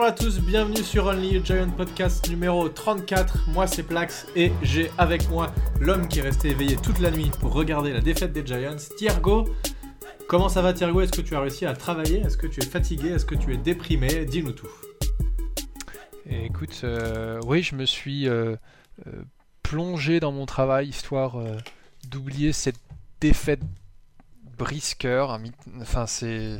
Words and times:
Bonjour 0.00 0.14
à 0.14 0.16
tous, 0.16 0.40
bienvenue 0.40 0.82
sur 0.82 1.04
Only 1.04 1.36
a 1.36 1.44
Giant 1.44 1.70
Podcast 1.72 2.26
numéro 2.30 2.70
34. 2.70 3.50
Moi 3.50 3.66
c'est 3.66 3.82
Plax 3.82 4.26
et 4.34 4.50
j'ai 4.62 4.90
avec 4.96 5.28
moi 5.28 5.52
l'homme 5.78 6.08
qui 6.08 6.20
est 6.20 6.22
resté 6.22 6.48
éveillé 6.48 6.76
toute 6.76 7.00
la 7.00 7.10
nuit 7.10 7.30
pour 7.38 7.52
regarder 7.52 7.92
la 7.92 8.00
défaite 8.00 8.32
des 8.32 8.42
Giants, 8.46 8.78
Thiergo. 8.96 9.46
Comment 10.26 10.48
ça 10.48 10.62
va 10.62 10.72
Thiergo? 10.72 11.02
Est-ce 11.02 11.12
que 11.12 11.20
tu 11.20 11.36
as 11.36 11.40
réussi 11.40 11.66
à 11.66 11.74
travailler? 11.74 12.20
Est-ce 12.20 12.38
que 12.38 12.46
tu 12.46 12.62
es 12.62 12.64
fatigué? 12.64 13.10
Est-ce 13.10 13.26
que 13.26 13.34
tu 13.34 13.52
es 13.52 13.58
déprimé? 13.58 14.24
Dis-nous 14.24 14.52
tout. 14.52 14.70
Écoute, 16.30 16.80
euh, 16.82 17.38
oui, 17.44 17.62
je 17.62 17.74
me 17.74 17.84
suis 17.84 18.26
euh, 18.26 18.56
euh, 19.06 19.22
plongé 19.62 20.18
dans 20.18 20.32
mon 20.32 20.46
travail 20.46 20.88
histoire 20.88 21.36
d'oublier 22.08 22.54
cette 22.54 22.80
défaite 23.20 23.60
brisqueur. 24.56 25.38
Enfin, 25.78 26.06
c'est. 26.06 26.58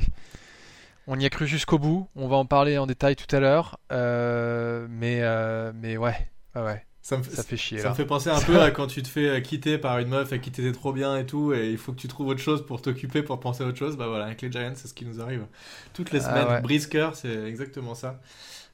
On 1.13 1.19
y 1.19 1.27
a 1.27 1.29
cru 1.29 1.49
jusqu'au 1.49 1.81
bout. 1.81 2.09
On 2.15 2.29
va 2.29 2.37
en 2.37 2.47
parler 2.47 2.79
en 2.79 2.87
détail 2.87 3.17
tout 3.17 3.35
à 3.35 3.41
l'heure. 3.41 3.81
mais, 3.91 5.23
mais 5.75 5.97
ouais, 5.97 6.17
ouais. 6.55 6.87
Ça, 7.03 7.17
me, 7.17 7.23
fait 7.25 7.57
chier. 7.57 7.79
Ça 7.79 7.91
me 7.91 7.95
fait 7.95 8.05
penser 8.05 8.31
un 8.31 8.41
peu 8.41 8.61
à 8.61 8.71
quand 8.71 8.87
tu 8.87 9.03
te 9.03 9.09
fais 9.09 9.43
quitter 9.43 9.79
par 9.79 9.99
une 9.99 10.09
meuf 10.09 10.33
à 10.33 10.39
qui 10.39 10.53
t'étais 10.53 10.71
trop 10.71 10.93
bien 10.93 11.17
et 11.17 11.27
tout, 11.27 11.53
et 11.53 11.71
il 11.71 11.79
faut 11.79 11.93
que 11.93 11.99
tu 11.99 12.07
trouves 12.07 12.29
autre 12.29 12.41
chose 12.41 12.65
pour 12.65 12.83
t'occuper, 12.83 13.23
pour 13.23 13.41
penser 13.41 13.65
à 13.65 13.67
autre 13.67 13.79
chose. 13.79 13.97
Bah 13.97 14.07
voilà, 14.07 14.27
avec 14.27 14.41
les 14.43 14.53
Giants, 14.53 14.75
c'est 14.77 14.87
ce 14.87 14.95
qui 14.95 15.05
nous 15.05 15.21
arrive 15.21 15.47
toutes 15.95 16.13
les 16.13 16.25
ah 16.27 16.45
semaines. 16.45 16.63
Brisker, 16.63 17.11
c'est 17.15 17.45
exactement 17.49 17.97
ça. 17.97 18.21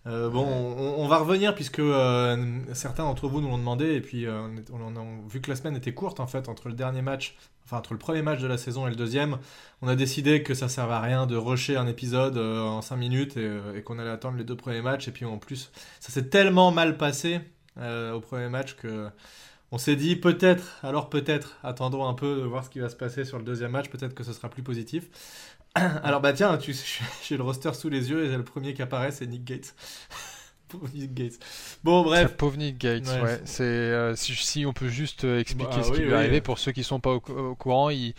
Euh, 0.07 0.31
bon, 0.31 0.47
on, 0.47 1.09
va 1.09 1.19
revenir 1.19 1.53
puisque 1.55 1.81
euh, 1.81 2.61
certains 2.75 3.03
d'entre 3.03 3.27
vous 3.27 3.41
nous 3.41 3.49
l'ont 3.49 3.59
demandé 3.59 3.95
et 3.95 4.01
puis 4.01 4.25
euh, 4.25 4.47
on, 4.73 4.97
a 4.97 5.05
vu 5.29 5.41
que 5.41 5.51
la 5.51 5.57
semaine 5.57 5.75
était 5.75 5.95
courte 5.95 6.21
en 6.21 6.29
fait 6.29 6.49
entre 6.49 6.69
le 6.69 6.75
dernier 6.75 7.03
match, 7.03 7.37
enfin 7.65 7.79
entre 7.79 7.93
le 7.93 7.99
premier 7.99 8.23
match 8.23 8.41
de 8.41 8.47
la 8.47 8.57
saison 8.57 8.87
et 8.87 8.91
le 8.91 8.97
deuxième, 8.97 9.39
on 9.83 9.89
a 9.89 9.97
décidé 9.97 10.45
que 10.45 10.55
ça 10.55 10.69
servait 10.69 10.95
à 10.95 11.01
rien 11.01 11.27
de 11.27 11.35
rusher 11.35 11.77
un 11.77 11.89
épisode 11.89 12.39
en 12.39 12.83
5 12.83 12.97
minutes 12.97 13.37
et, 13.37 13.83
qu'on 13.83 13.99
allait 13.99 14.11
attendre 14.11 14.39
les 14.39 14.45
deux 14.45 14.57
premiers 14.57 14.83
matchs 14.83 15.09
et 15.09 15.11
puis 15.11 15.25
en 15.25 15.39
plus 15.39 15.73
ça 15.99 16.13
s'est 16.13 16.29
tellement 16.29 16.71
mal 16.71 16.97
passé 16.99 17.41
au 17.77 18.21
premier 18.21 18.49
match 18.49 18.77
que 18.77 19.11
on 19.73 19.79
s'est 19.79 19.97
dit 19.97 20.15
peut-être, 20.15 20.79
alors 20.85 21.11
peut-être, 21.11 21.59
attendons 21.65 22.07
un 22.07 22.15
peu 22.15 22.37
de 22.37 22.43
voir 22.43 22.65
ce 22.65 22.71
qui 22.71 22.79
va 22.79 22.89
se 22.89 22.95
passer 22.95 23.25
sur 23.25 23.39
le 23.39 23.45
deuxième 23.45 23.73
match, 23.73 23.89
peut-être 23.89 24.15
que 24.15 24.23
ce 24.23 24.33
sera 24.33 24.49
plus 24.49 24.63
positif. 24.63 25.09
Alors 26.03 26.21
bah 26.21 26.33
tiens, 26.33 26.57
tu, 26.59 26.75
j'ai 27.29 27.37
le 27.37 27.43
roster 27.43 27.73
sous 27.75 27.89
les 27.89 28.11
yeux 28.11 28.25
et 28.25 28.37
le 28.37 28.45
premier 28.45 28.75
qui 28.75 28.83
apparaît 28.83 29.13
c'est 29.13 29.27
Nick 29.27 29.45
Gates. 29.45 29.75
pauvre 30.69 30.89
Nick 30.95 31.15
Gates. 31.15 31.39
Bon 31.85 32.03
bref. 32.03 32.37
Pauvre 32.37 32.57
Nick 32.57 32.79
Gates, 32.79 33.07
ouais. 33.07 33.41
C'est 33.45 33.63
euh, 33.63 34.17
si, 34.17 34.67
on 34.67 34.73
peut 34.73 34.89
juste 34.89 35.25
euh, 35.25 35.39
expliquer 35.39 35.77
bah 35.77 35.83
ce 35.83 35.93
qui 35.93 36.01
lui 36.01 36.11
est 36.11 36.15
arrivé 36.15 36.41
pour 36.41 36.59
ceux 36.59 36.73
qui 36.73 36.83
sont 36.83 37.01
pas 37.01 37.13
au, 37.13 37.21
courant, 37.21 37.91
il, 37.91 38.15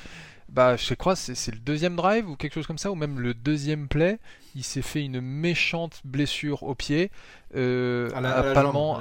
bah 0.49 0.77
je 0.77 0.93
crois 0.93 1.15
c'est, 1.15 1.35
c'est 1.35 1.51
le 1.51 1.59
deuxième 1.59 1.95
drive 1.95 2.29
ou 2.29 2.35
quelque 2.35 2.53
chose 2.53 2.67
comme 2.67 2.77
ça 2.77 2.91
ou 2.91 2.95
même 2.95 3.19
le 3.19 3.33
deuxième 3.33 3.87
play, 3.87 4.19
il 4.55 4.63
s'est 4.63 4.81
fait 4.81 5.03
une 5.03 5.19
méchante 5.19 6.01
blessure 6.05 6.63
au 6.63 6.75
pied. 6.75 7.11
Euh, 7.55 8.09
à, 8.13 8.19
la, 8.19 8.53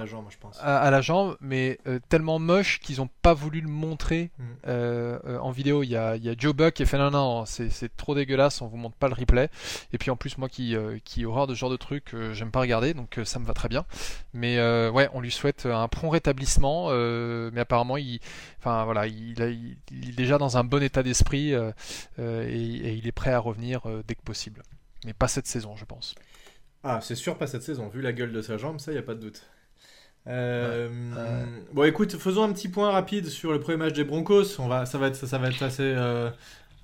jambe, 0.07 0.27
je 0.31 0.39
pense. 0.39 0.59
À, 0.61 0.91
la 0.91 1.01
jambe, 1.01 1.37
mais 1.41 1.79
euh, 1.87 1.99
tellement 2.09 2.39
moche 2.39 2.79
qu'ils 2.81 2.99
n'ont 2.99 3.09
pas 3.23 3.35
voulu 3.35 3.61
le 3.61 3.69
montrer 3.69 4.31
mm. 4.39 4.45
euh, 4.69 5.39
en 5.41 5.51
vidéo. 5.51 5.83
Il 5.83 5.91
y, 5.91 5.97
a, 5.97 6.17
Joe 6.39 6.55
Buck 6.55 6.75
qui 6.75 6.83
a 6.83 6.87
fait 6.87 6.99
non, 6.99 7.11
non, 7.11 7.45
c'est 7.47 7.97
trop 7.97 8.15
dégueulasse, 8.15 8.63
on 8.63 8.69
vous 8.69 8.77
montre 8.77 8.97
pas 8.97 9.09
le 9.09 9.15
replay. 9.15 9.49
Et 9.93 9.99
puis 9.99 10.11
en 10.11 10.17
plus, 10.17 10.39
moi 10.39 10.49
qui, 10.49 10.77
qui 11.05 11.25
horreur 11.25 11.47
de 11.47 11.55
ce 11.55 11.59
genre 11.59 11.71
de 11.71 11.77
truc, 11.77 12.15
j'aime 12.33 12.51
pas 12.51 12.61
regarder, 12.61 12.95
donc 12.95 13.19
ça 13.25 13.39
me 13.39 13.47
va 13.47 13.55
très 13.55 13.69
bien. 13.69 13.85
Mais 14.33 14.59
ouais, 14.91 15.09
on 15.13 15.21
lui 15.21 15.33
souhaite 15.33 15.67
un 15.67 15.89
prompt 15.89 16.11
rétablissement, 16.11 16.91
mais 16.91 17.61
apparemment, 17.61 17.97
il, 17.97 18.21
enfin, 18.61 18.85
voilà, 18.85 19.07
il, 19.07 19.41
est 19.43 20.17
déjà 20.17 20.39
dans 20.39 20.57
un 20.57 20.65
bon 20.65 20.83
état 20.83 21.03
d'esprit 21.03 21.53
et, 21.53 21.73
et, 22.19 22.93
il 22.93 23.07
est 23.07 23.13
prêt 23.13 23.33
à 23.33 23.39
revenir 23.39 23.83
dès 24.07 24.15
que 24.15 24.23
possible. 24.23 24.63
Mais 25.05 25.13
pas 25.13 25.29
cette 25.29 25.47
saison, 25.47 25.77
je 25.77 25.85
pense. 25.85 26.15
Ah, 26.89 27.01
c'est 27.03 27.17
sûr, 27.17 27.37
pas 27.37 27.49
cette 27.49 27.65
saison. 27.65 27.89
Vu 27.89 28.01
la 28.01 28.13
gueule 28.13 28.31
de 28.31 28.41
sa 28.41 28.59
jambe, 28.59 28.79
ça, 28.79 28.93
y 28.93 28.99
a 28.99 29.03
pas 29.03 29.15
de 29.15 29.21
doute. 29.21 29.43
Euh, 30.29 30.89
bon, 31.73 31.83
écoute, 31.83 32.17
faisons 32.17 32.45
un 32.45 32.53
petit 32.53 32.69
point 32.69 32.93
rapide 32.93 33.27
sur 33.27 33.51
le 33.51 33.59
premier 33.59 33.77
match 33.77 33.93
des 33.95 34.05
Broncos. 34.05 34.61
On 34.61 34.69
va, 34.69 34.87
ça 34.87 34.97
va 34.97 35.09
être, 35.09 35.17
ça, 35.17 35.39
va 35.39 35.49
être 35.49 35.65
assez, 35.65 35.83
euh, 35.83 36.31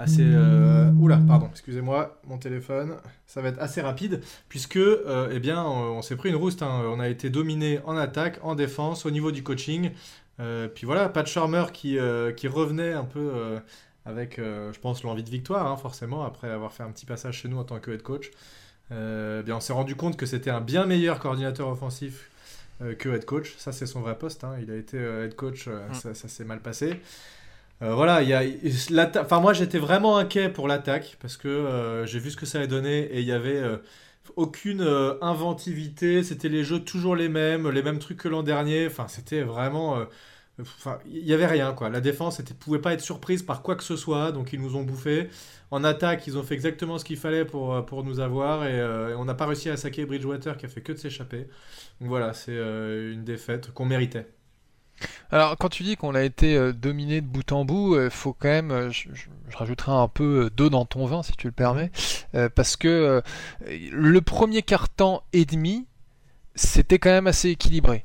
assez. 0.01 0.25
Euh, 0.25 0.91
oula, 0.95 1.21
pardon, 1.25 1.49
excusez-moi, 1.53 2.21
mon 2.27 2.37
téléphone. 2.37 2.97
Ça 3.29 3.43
va 3.43 3.51
être 3.51 3.63
assez 3.63 3.81
rapide 3.81 4.23
puisque, 4.49 4.77
eh 4.77 5.39
bien, 5.39 5.65
on, 5.65 6.03
s'est 6.03 6.17
pris 6.17 6.31
une 6.31 6.37
rouste. 6.37 6.63
Hein. 6.63 6.83
On 6.87 6.99
a 6.99 7.09
été 7.09 7.31
dominé 7.31 7.79
en 7.85 7.97
attaque, 7.97 8.41
en 8.43 8.57
défense, 8.57 9.07
au 9.07 9.11
niveau 9.13 9.31
du 9.31 9.45
coaching. 9.45 9.91
puis 10.75 10.85
voilà, 10.85 11.09
Pat 11.11 11.29
Charmer 11.29 11.67
qui, 11.73 11.97
qui 12.37 12.49
revenait 12.49 12.93
un 12.93 13.05
peu 13.05 13.61
avec, 14.05 14.39
je 14.39 14.79
pense, 14.81 15.05
l'envie 15.05 15.23
de 15.23 15.31
victoire, 15.31 15.69
hein, 15.69 15.77
forcément, 15.77 16.25
après 16.25 16.51
avoir 16.51 16.73
fait 16.73 16.83
un 16.83 16.91
petit 16.91 17.07
passage 17.07 17.43
chez 17.43 17.49
nous 17.49 17.59
en 17.59 17.65
tant 17.65 17.79
que 17.79 17.93
head 17.93 18.03
coach. 18.03 18.33
Euh, 18.91 19.43
bien, 19.43 19.57
on 19.57 19.61
s'est 19.61 19.73
rendu 19.73 19.95
compte 19.95 20.17
que 20.17 20.27
c'était 20.27 20.51
un 20.51 20.61
bien 20.61 20.87
meilleur 20.87 21.19
coordinateur 21.19 21.69
offensif 21.69 22.31
euh, 22.83 22.95
que 22.95 23.09
head 23.09 23.25
coach. 23.25 23.55
Ça, 23.57 23.73
c'est 23.73 23.87
son 23.87 24.01
vrai 24.01 24.19
poste. 24.19 24.45
Hein. 24.45 24.57
Il 24.61 24.71
a 24.71 24.77
été 24.77 24.99
euh, 24.99 25.25
head 25.25 25.35
coach, 25.35 25.69
mm. 25.69 25.95
ça, 26.15 26.15
s'est 26.15 26.45
mal 26.45 26.61
passé. 26.61 27.01
voilà, 27.81 28.23
il 28.23 28.29
y 28.29 28.35
a, 28.35 28.43
enfin, 29.21 29.41
moi 29.41 29.53
j'étais 29.53 29.79
vraiment 29.79 30.17
inquiet 30.17 30.49
pour 30.49 30.69
l'attaque 30.69 31.17
parce 31.21 31.37
que 31.37 32.05
j'ai 32.07 32.21
vu 32.21 32.31
ce 32.31 32.37
que 32.37 32.47
ça 32.47 32.59
allait 32.59 32.69
donner 32.69 33.01
et 33.01 33.21
il 33.21 33.27
y 33.27 33.33
avait 33.33 33.61
aucune 34.37 34.83
inventivité. 35.21 36.23
C'était 36.23 36.49
les 36.49 36.63
jeux 36.63 36.79
toujours 36.81 37.17
les 37.17 37.29
mêmes, 37.29 37.69
les 37.69 37.83
mêmes 37.83 37.99
trucs 37.99 38.19
que 38.19 38.29
l'an 38.29 38.45
dernier. 38.45 38.87
Enfin, 38.87 39.09
c'était 39.09 39.43
vraiment 39.43 39.99
Enfin, 40.61 40.99
il 41.07 41.25
n'y 41.25 41.33
avait 41.33 41.47
rien, 41.47 41.73
quoi. 41.73 41.89
La 41.89 42.01
défense 42.01 42.39
ne 42.41 42.45
pouvait 42.45 42.79
pas 42.79 42.93
être 42.93 43.01
surprise 43.01 43.43
par 43.43 43.63
quoi 43.63 43.75
que 43.75 43.83
ce 43.83 43.97
soit, 43.97 44.33
donc 44.33 44.53
ils 44.53 44.61
nous 44.61 44.77
ont 44.77 44.83
bouffé. 44.83 45.31
En 45.71 45.83
attaque, 45.83 46.27
ils 46.27 46.37
ont 46.37 46.43
fait 46.43 46.55
exactement 46.55 46.99
ce 46.99 47.05
qu'il 47.05 47.17
fallait 47.17 47.47
pour, 47.47 47.75
euh, 47.75 47.81
pour 47.81 48.05
nous 48.05 48.21
avoir, 48.21 48.61
euh, 48.63 49.11
et, 49.11 49.15
on 49.15 49.25
n'a 49.25 49.35
pas 49.35 49.47
réussi 49.47 49.71
à 49.71 49.79
saquer 49.79 50.05
Bridgewater 50.05 50.59
qui 50.59 50.67
a 50.67 50.69
fait 50.69 50.83
que 50.83 50.93
de 50.93 50.99
s'échapper. 50.99 51.49
Donc 52.01 52.11
voilà, 52.11 52.35
c'est 52.35 52.53
euh, 52.53 53.15
une 53.15 53.25
défaite 53.25 53.73
qu'on 53.73 53.87
méritait. 53.87 54.27
Alors, 55.31 55.57
quand 55.57 55.71
tu 55.71 55.83
dis 55.83 55.97
qu'on 55.97 56.15
a 56.15 56.23
été 56.23 56.73
dominé 56.75 57.23
de 57.23 57.27
bout 57.27 57.51
en 57.51 57.65
bout, 57.65 57.99
il 57.99 58.11
faut 58.11 58.35
quand 58.35 58.49
même, 58.49 58.91
je, 58.93 59.09
rajouterai 59.55 59.91
un 59.91 60.07
peu 60.07 60.51
d'eau 60.55 60.69
dans 60.69 60.85
ton 60.85 61.07
vin, 61.07 61.23
si 61.23 61.33
tu 61.33 61.49
le 61.49 61.53
permets, 61.53 61.91
parce 62.55 62.77
que 62.77 63.23
le 63.67 64.21
premier 64.21 64.63
quart-temps 64.63 65.25
et 65.33 65.45
demi, 65.45 65.87
c'était 66.55 66.99
quand 66.99 67.11
même 67.11 67.27
assez 67.27 67.49
équilibré. 67.49 68.03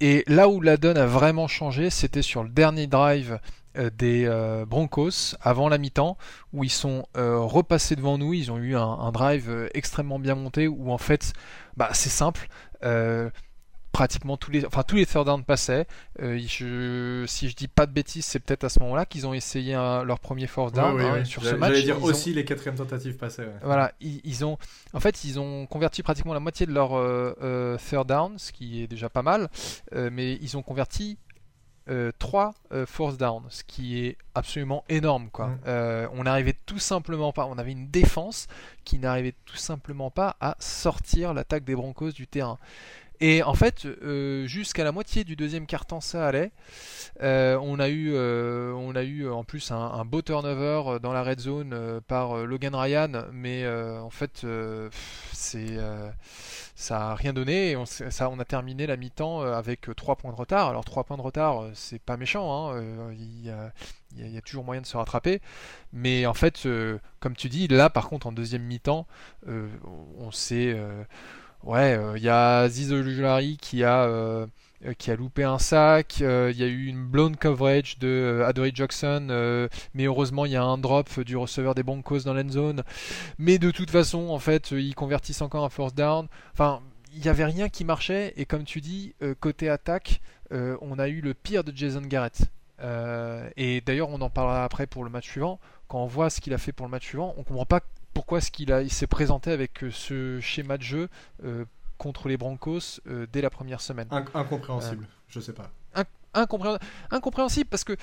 Et 0.00 0.24
là 0.26 0.48
où 0.48 0.60
la 0.60 0.76
donne 0.76 0.98
a 0.98 1.06
vraiment 1.06 1.48
changé, 1.48 1.90
c'était 1.90 2.22
sur 2.22 2.42
le 2.42 2.48
dernier 2.48 2.86
drive 2.86 3.38
euh, 3.76 3.90
des 3.90 4.24
euh, 4.26 4.64
Broncos 4.64 5.34
avant 5.40 5.68
la 5.68 5.78
mi-temps 5.78 6.16
où 6.52 6.62
ils 6.62 6.70
sont 6.70 7.06
euh, 7.16 7.38
repassés 7.38 7.96
devant 7.96 8.18
nous. 8.18 8.32
Ils 8.32 8.52
ont 8.52 8.58
eu 8.58 8.76
un, 8.76 9.10
drive 9.12 9.68
extrêmement 9.74 10.18
bien 10.18 10.34
monté 10.34 10.68
où 10.68 10.92
en 10.92 10.98
fait, 10.98 11.32
bah, 11.76 11.90
c'est 11.92 12.10
simple 12.10 12.48
pratiquement 13.94 14.36
tous 14.36 14.50
les, 14.50 14.66
enfin 14.66 14.82
tous 14.82 14.96
les 14.96 15.06
third 15.06 15.24
down 15.24 15.44
passaient. 15.44 15.86
Euh, 16.20 16.36
je, 16.36 17.24
si 17.28 17.48
je 17.48 17.54
dis 17.54 17.68
pas 17.68 17.86
de 17.86 17.92
bêtises, 17.92 18.24
c'est 18.24 18.40
peut-être 18.40 18.64
à 18.64 18.68
ce 18.68 18.80
moment-là 18.80 19.06
qu'ils 19.06 19.24
ont 19.24 19.32
essayé 19.32 19.74
leur 19.74 20.18
premier 20.18 20.48
fourth 20.48 20.74
down 20.74 21.00
hein, 21.00 21.24
sur 21.24 21.44
ce 21.44 21.54
match. 21.54 21.70
J'allais 21.70 21.84
dire 21.84 22.02
aussi 22.02 22.34
les 22.34 22.44
quatrièmes 22.44 22.74
tentatives 22.74 23.16
passées. 23.16 23.46
Voilà, 23.62 23.92
ils, 24.00 24.44
ont, 24.44 24.58
en 24.92 25.00
fait, 25.00 25.22
ils 25.22 25.38
ont 25.38 25.66
converti 25.66 26.02
pratiquement 26.02 26.34
la 26.34 26.40
moitié 26.40 26.66
de 26.66 26.72
leur 26.72 26.98
euh, 26.98 27.34
euh, 27.40 27.78
third 27.78 28.08
down, 28.08 28.36
ce 28.36 28.50
qui 28.50 28.82
est 28.82 28.88
déjà 28.88 29.08
pas 29.08 29.22
mal, 29.22 29.48
mais 29.92 30.34
ils 30.42 30.56
ont 30.56 30.62
converti 30.62 31.16
trois 32.18 32.54
fourth 32.86 33.16
down, 33.16 33.44
ce 33.48 33.62
qui 33.62 34.04
est 34.04 34.16
absolument 34.34 34.84
énorme. 34.88 35.28
Quoi. 35.30 35.48
Mm. 35.48 36.08
on 36.14 36.24
n'arrivait 36.24 36.56
tout 36.66 36.80
simplement 36.80 37.32
pas, 37.32 37.46
on 37.46 37.58
avait 37.58 37.72
une 37.72 37.90
défense 37.90 38.48
qui 38.84 38.98
n'arrivait 38.98 39.34
tout 39.44 39.56
simplement 39.56 40.10
pas 40.10 40.36
à 40.40 40.56
sortir 40.58 41.32
l'attaque 41.32 41.62
des 41.62 41.76
Broncos 41.76 42.10
du 42.10 42.26
terrain. 42.26 42.58
Et 43.20 43.42
en 43.42 43.54
fait, 43.54 43.86
euh, 43.86 44.46
jusqu'à 44.46 44.82
la 44.82 44.92
moitié 44.92 45.24
du 45.24 45.36
deuxième 45.36 45.66
quart-temps, 45.66 46.00
ça 46.00 46.26
allait. 46.26 46.50
Euh, 47.22 47.56
on, 47.62 47.78
a 47.78 47.88
eu, 47.88 48.12
euh, 48.12 48.72
on 48.72 48.96
a 48.96 49.04
eu 49.04 49.28
en 49.30 49.44
plus 49.44 49.70
un, 49.70 50.04
beau 50.04 50.20
turnover 50.20 50.98
dans 51.00 51.12
la 51.12 51.22
red 51.22 51.38
zone 51.38 52.00
par 52.08 52.36
Logan 52.38 52.74
Ryan, 52.74 53.26
mais 53.32 53.66
en 53.68 54.10
fait, 54.10 54.44
c'est 55.32 55.78
ça 56.76 56.98
n'a 56.98 57.14
rien 57.14 57.32
donné. 57.32 57.76
On, 57.76 57.86
ça, 57.86 58.28
on 58.30 58.38
a 58.40 58.44
terminé 58.44 58.86
la 58.86 58.96
mi-temps 58.96 59.42
avec 59.42 59.88
3 59.94 60.16
points 60.16 60.32
de 60.32 60.36
retard. 60.36 60.68
Alors 60.68 60.84
3 60.84 61.04
points 61.04 61.16
de 61.16 61.22
retard, 61.22 61.66
c'est 61.74 62.00
pas 62.00 62.16
méchant. 62.16 62.72
Hein, 62.72 62.82
il, 63.12 63.44
y 63.44 63.50
a, 64.36 64.40
toujours 64.40 64.64
moyen 64.64 64.80
de 64.82 64.86
se 64.86 64.96
rattraper. 64.96 65.40
Mais 65.92 66.26
en 66.26 66.34
fait, 66.34 66.66
comme 67.20 67.36
tu 67.36 67.48
dis, 67.48 67.68
là 67.68 67.90
par 67.90 68.08
contre 68.08 68.26
en 68.26 68.32
deuxième 68.32 68.62
mi-temps, 68.62 69.06
on 69.46 70.32
s'est 70.32 70.76
Ouais, 71.64 71.92
il 71.92 71.98
euh, 71.98 72.18
y 72.18 72.28
a 72.28 72.68
Zizolulari 72.68 73.56
qui 73.56 73.84
a 73.84 74.04
euh, 74.04 74.46
euh, 74.84 74.92
qui 74.92 75.10
a 75.10 75.16
loupé 75.16 75.44
un 75.44 75.58
sac. 75.58 76.20
Il 76.20 76.56
y 76.56 76.62
a 76.62 76.66
eu 76.66 76.86
une 76.86 77.06
blown 77.06 77.36
coverage 77.36 77.98
de 77.98 78.42
Adoree 78.46 78.72
Jackson, 78.74 79.68
mais 79.94 80.04
heureusement 80.04 80.44
il 80.44 80.52
y 80.52 80.56
a 80.56 80.62
un 80.62 80.76
drop 80.76 81.20
du 81.20 81.36
receveur 81.38 81.74
des 81.74 81.82
Broncos 81.82 82.20
dans 82.20 82.34
l'end 82.34 82.50
zone. 82.50 82.82
Mais 83.38 83.58
de 83.58 83.70
toute 83.70 83.90
façon, 83.90 84.28
en 84.28 84.38
fait, 84.38 84.72
ils 84.72 84.94
convertissent 84.94 85.40
encore 85.40 85.64
un 85.64 85.70
force 85.70 85.94
down. 85.94 86.28
Enfin, 86.52 86.82
il 87.14 87.22
n'y 87.22 87.28
avait 87.28 87.46
rien 87.46 87.70
qui 87.70 87.84
marchait. 87.84 88.34
Et 88.36 88.44
comme 88.44 88.64
tu 88.64 88.82
dis, 88.82 89.14
côté 89.40 89.70
attaque, 89.70 90.20
on 90.50 90.98
a 90.98 91.08
eu 91.08 91.22
le 91.22 91.32
pire 91.32 91.64
de 91.64 91.74
Jason 91.74 92.02
Garrett. 92.02 92.42
et 93.56 93.80
d'ailleurs, 93.80 94.10
on 94.10 94.20
en 94.20 94.30
parlera 94.30 94.64
après 94.64 94.86
pour 94.86 95.02
le 95.04 95.08
match 95.08 95.30
suivant. 95.30 95.60
Quand 95.88 96.02
on 96.02 96.06
voit 96.06 96.28
ce 96.28 96.42
qu'il 96.42 96.52
a 96.52 96.58
fait 96.58 96.72
pour 96.72 96.84
le 96.84 96.90
match 96.90 97.06
suivant, 97.06 97.34
on 97.38 97.42
comprend 97.42 97.64
pas 97.64 97.80
pourquoi 98.14 98.38
est-ce 98.38 98.50
qu'il 98.50 98.70
il 98.70 98.90
s'est 98.90 99.06
présenté 99.06 99.50
avec 99.50 99.84
euh, 99.84 99.90
ce 99.90 100.40
schéma 100.40 100.78
de 100.78 100.82
jeu 100.82 101.08
euh, 101.44 101.64
contre 101.98 102.28
les 102.28 102.36
Broncos 102.36 103.00
dès 103.32 103.42
la 103.42 103.50
première 103.50 103.80
semaine? 103.80 104.08
incompréhensible, 104.10 105.06
je 105.28 105.40
sais 105.40 105.52
pas. 105.52 105.70
incompréhensible 107.10 107.68
parce 107.68 107.84
que 107.84 107.96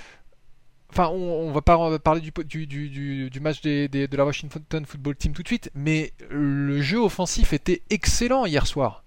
Enfin, 0.93 1.07
on, 1.07 1.47
on, 1.47 1.51
va 1.53 1.61
pas 1.61 1.99
parler 1.99 2.19
du, 2.19 2.67
du, 2.67 3.29
du, 3.29 3.39
match 3.39 3.61
des, 3.61 3.87
de 3.87 4.17
la 4.17 4.25
Washington 4.25 4.85
Football 4.85 5.15
Team 5.15 5.31
tout 5.31 5.41
de 5.41 5.47
suite, 5.47 5.71
mais 5.73 6.11
le 6.29 6.81
jeu 6.81 6.97
offensif 6.97 7.53
était 7.53 7.81
excellent 7.89 8.45
hier 8.45 8.67
soir. 8.67 9.05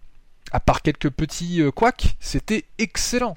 À 0.51 0.61
part 0.61 0.81
quelques 0.81 1.11
petits 1.11 1.61
couacs, 1.75 2.17
c'était 2.21 2.65
excellent. 2.79 3.37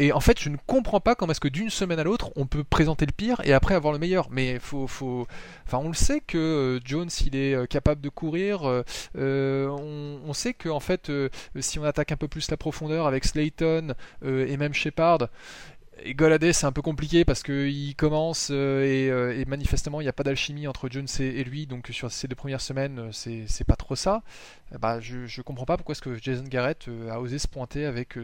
Et 0.00 0.12
en 0.12 0.20
fait, 0.20 0.38
je 0.40 0.48
ne 0.48 0.56
comprends 0.66 1.00
pas 1.00 1.16
comment 1.16 1.32
est-ce 1.32 1.40
que 1.40 1.48
d'une 1.48 1.70
semaine 1.70 1.98
à 1.98 2.04
l'autre, 2.04 2.30
on 2.36 2.46
peut 2.46 2.62
présenter 2.62 3.04
le 3.04 3.10
pire 3.10 3.40
et 3.44 3.52
après 3.52 3.74
avoir 3.74 3.92
le 3.92 3.98
meilleur. 3.98 4.28
Mais 4.30 4.60
faut, 4.60 4.86
faut... 4.86 5.26
Enfin, 5.66 5.78
on 5.78 5.88
le 5.88 5.94
sait 5.94 6.20
que 6.20 6.38
euh, 6.38 6.80
Jones, 6.84 7.10
il 7.26 7.34
est 7.34 7.54
euh, 7.54 7.66
capable 7.66 8.00
de 8.00 8.08
courir. 8.08 8.60
Euh, 9.16 9.68
on, 9.68 10.32
sait 10.32 10.54
que 10.54 10.68
en 10.68 10.78
fait, 10.78 11.10
si 11.58 11.80
on 11.80 11.84
attaque 11.84 12.12
un 12.12 12.16
peu 12.16 12.28
plus 12.28 12.48
la 12.50 12.56
profondeur 12.56 13.06
avec 13.08 13.24
Slayton 13.24 13.94
et 14.24 14.56
même 14.56 14.72
Shepard, 14.72 15.28
et 16.04 16.14
Goladé, 16.14 16.52
c'est 16.52 16.66
un 16.66 16.70
peu 16.70 16.82
compliqué 16.82 17.24
parce 17.24 17.42
qu'il 17.42 17.96
commence 17.96 18.50
et, 18.50 19.44
manifestement 19.48 20.00
il 20.00 20.04
n'y 20.04 20.08
a 20.08 20.12
pas 20.12 20.22
d'alchimie 20.22 20.68
entre 20.68 20.88
Jones 20.88 21.08
et, 21.18 21.42
lui, 21.42 21.66
donc 21.66 21.88
sur 21.90 22.12
ces 22.12 22.28
deux 22.28 22.36
premières 22.36 22.60
semaines, 22.60 23.10
c'est 23.10 23.66
pas 23.66 23.74
trop 23.74 23.96
ça. 23.96 24.22
Bah, 24.78 25.00
je, 25.00 25.26
je 25.26 25.42
comprends 25.42 25.66
pas 25.66 25.76
pourquoi 25.76 25.94
est-ce 25.94 26.02
que 26.02 26.16
Jason 26.22 26.44
Garrett 26.44 26.88
a 27.10 27.20
osé 27.20 27.40
se 27.40 27.48
pointer 27.48 27.84
avec 27.84 28.16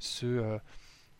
ce 0.00 0.58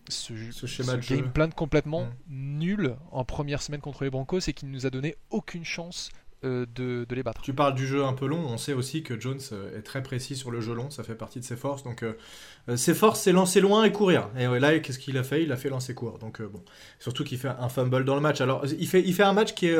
ce, 0.08 0.66
schéma 0.66 0.96
de 0.96 1.06
game 1.06 1.32
plan 1.32 1.50
complètement 1.50 2.08
mm. 2.28 2.58
nul 2.58 2.96
en 3.12 3.24
première 3.24 3.62
semaine 3.62 3.80
contre 3.80 4.04
les 4.04 4.10
Broncos 4.10 4.40
et 4.48 4.52
qui 4.52 4.66
ne 4.66 4.70
nous 4.70 4.86
a 4.86 4.90
donné 4.90 5.16
aucune 5.30 5.64
chance 5.64 6.10
euh, 6.42 6.64
de, 6.74 7.06
les 7.10 7.22
battre. 7.22 7.42
Tu 7.42 7.52
parles 7.52 7.74
du 7.74 7.86
jeu 7.86 8.02
un 8.02 8.14
peu 8.14 8.26
long, 8.26 8.38
on 8.38 8.56
sait 8.56 8.72
aussi 8.72 9.02
que 9.02 9.20
Jones 9.20 9.40
euh, 9.52 9.78
est 9.78 9.82
très 9.82 10.02
précis 10.02 10.36
sur 10.36 10.50
le 10.50 10.62
jeu 10.62 10.72
long, 10.72 10.88
ça 10.88 11.02
fait 11.02 11.14
partie 11.14 11.38
de 11.38 11.44
ses 11.44 11.56
forces. 11.56 11.82
Donc 11.82 12.02
euh, 12.02 12.14
ses 12.76 12.94
forces, 12.94 13.20
c'est 13.20 13.32
lancer 13.32 13.60
loin 13.60 13.84
et 13.84 13.92
courir. 13.92 14.30
Et 14.38 14.46
là, 14.46 14.78
qu'est-ce 14.78 14.98
qu'il 14.98 15.18
a 15.18 15.22
fait? 15.22 15.42
Il 15.42 15.52
a 15.52 15.56
fait 15.56 15.68
lancer 15.68 15.94
court. 15.94 16.18
Donc 16.18 16.40
bon, 16.40 16.62
surtout 16.98 17.24
qu'il 17.24 17.36
fait 17.36 17.50
un 17.58 17.68
fumble 17.68 18.06
dans 18.06 18.14
le 18.14 18.22
match. 18.22 18.40
Alors 18.40 18.64
il 18.64 18.88
fait, 18.88 19.02
il 19.04 19.12
fait 19.12 19.22
un 19.22 19.34
match 19.34 19.52
qui 19.52 19.66
est 19.66 19.78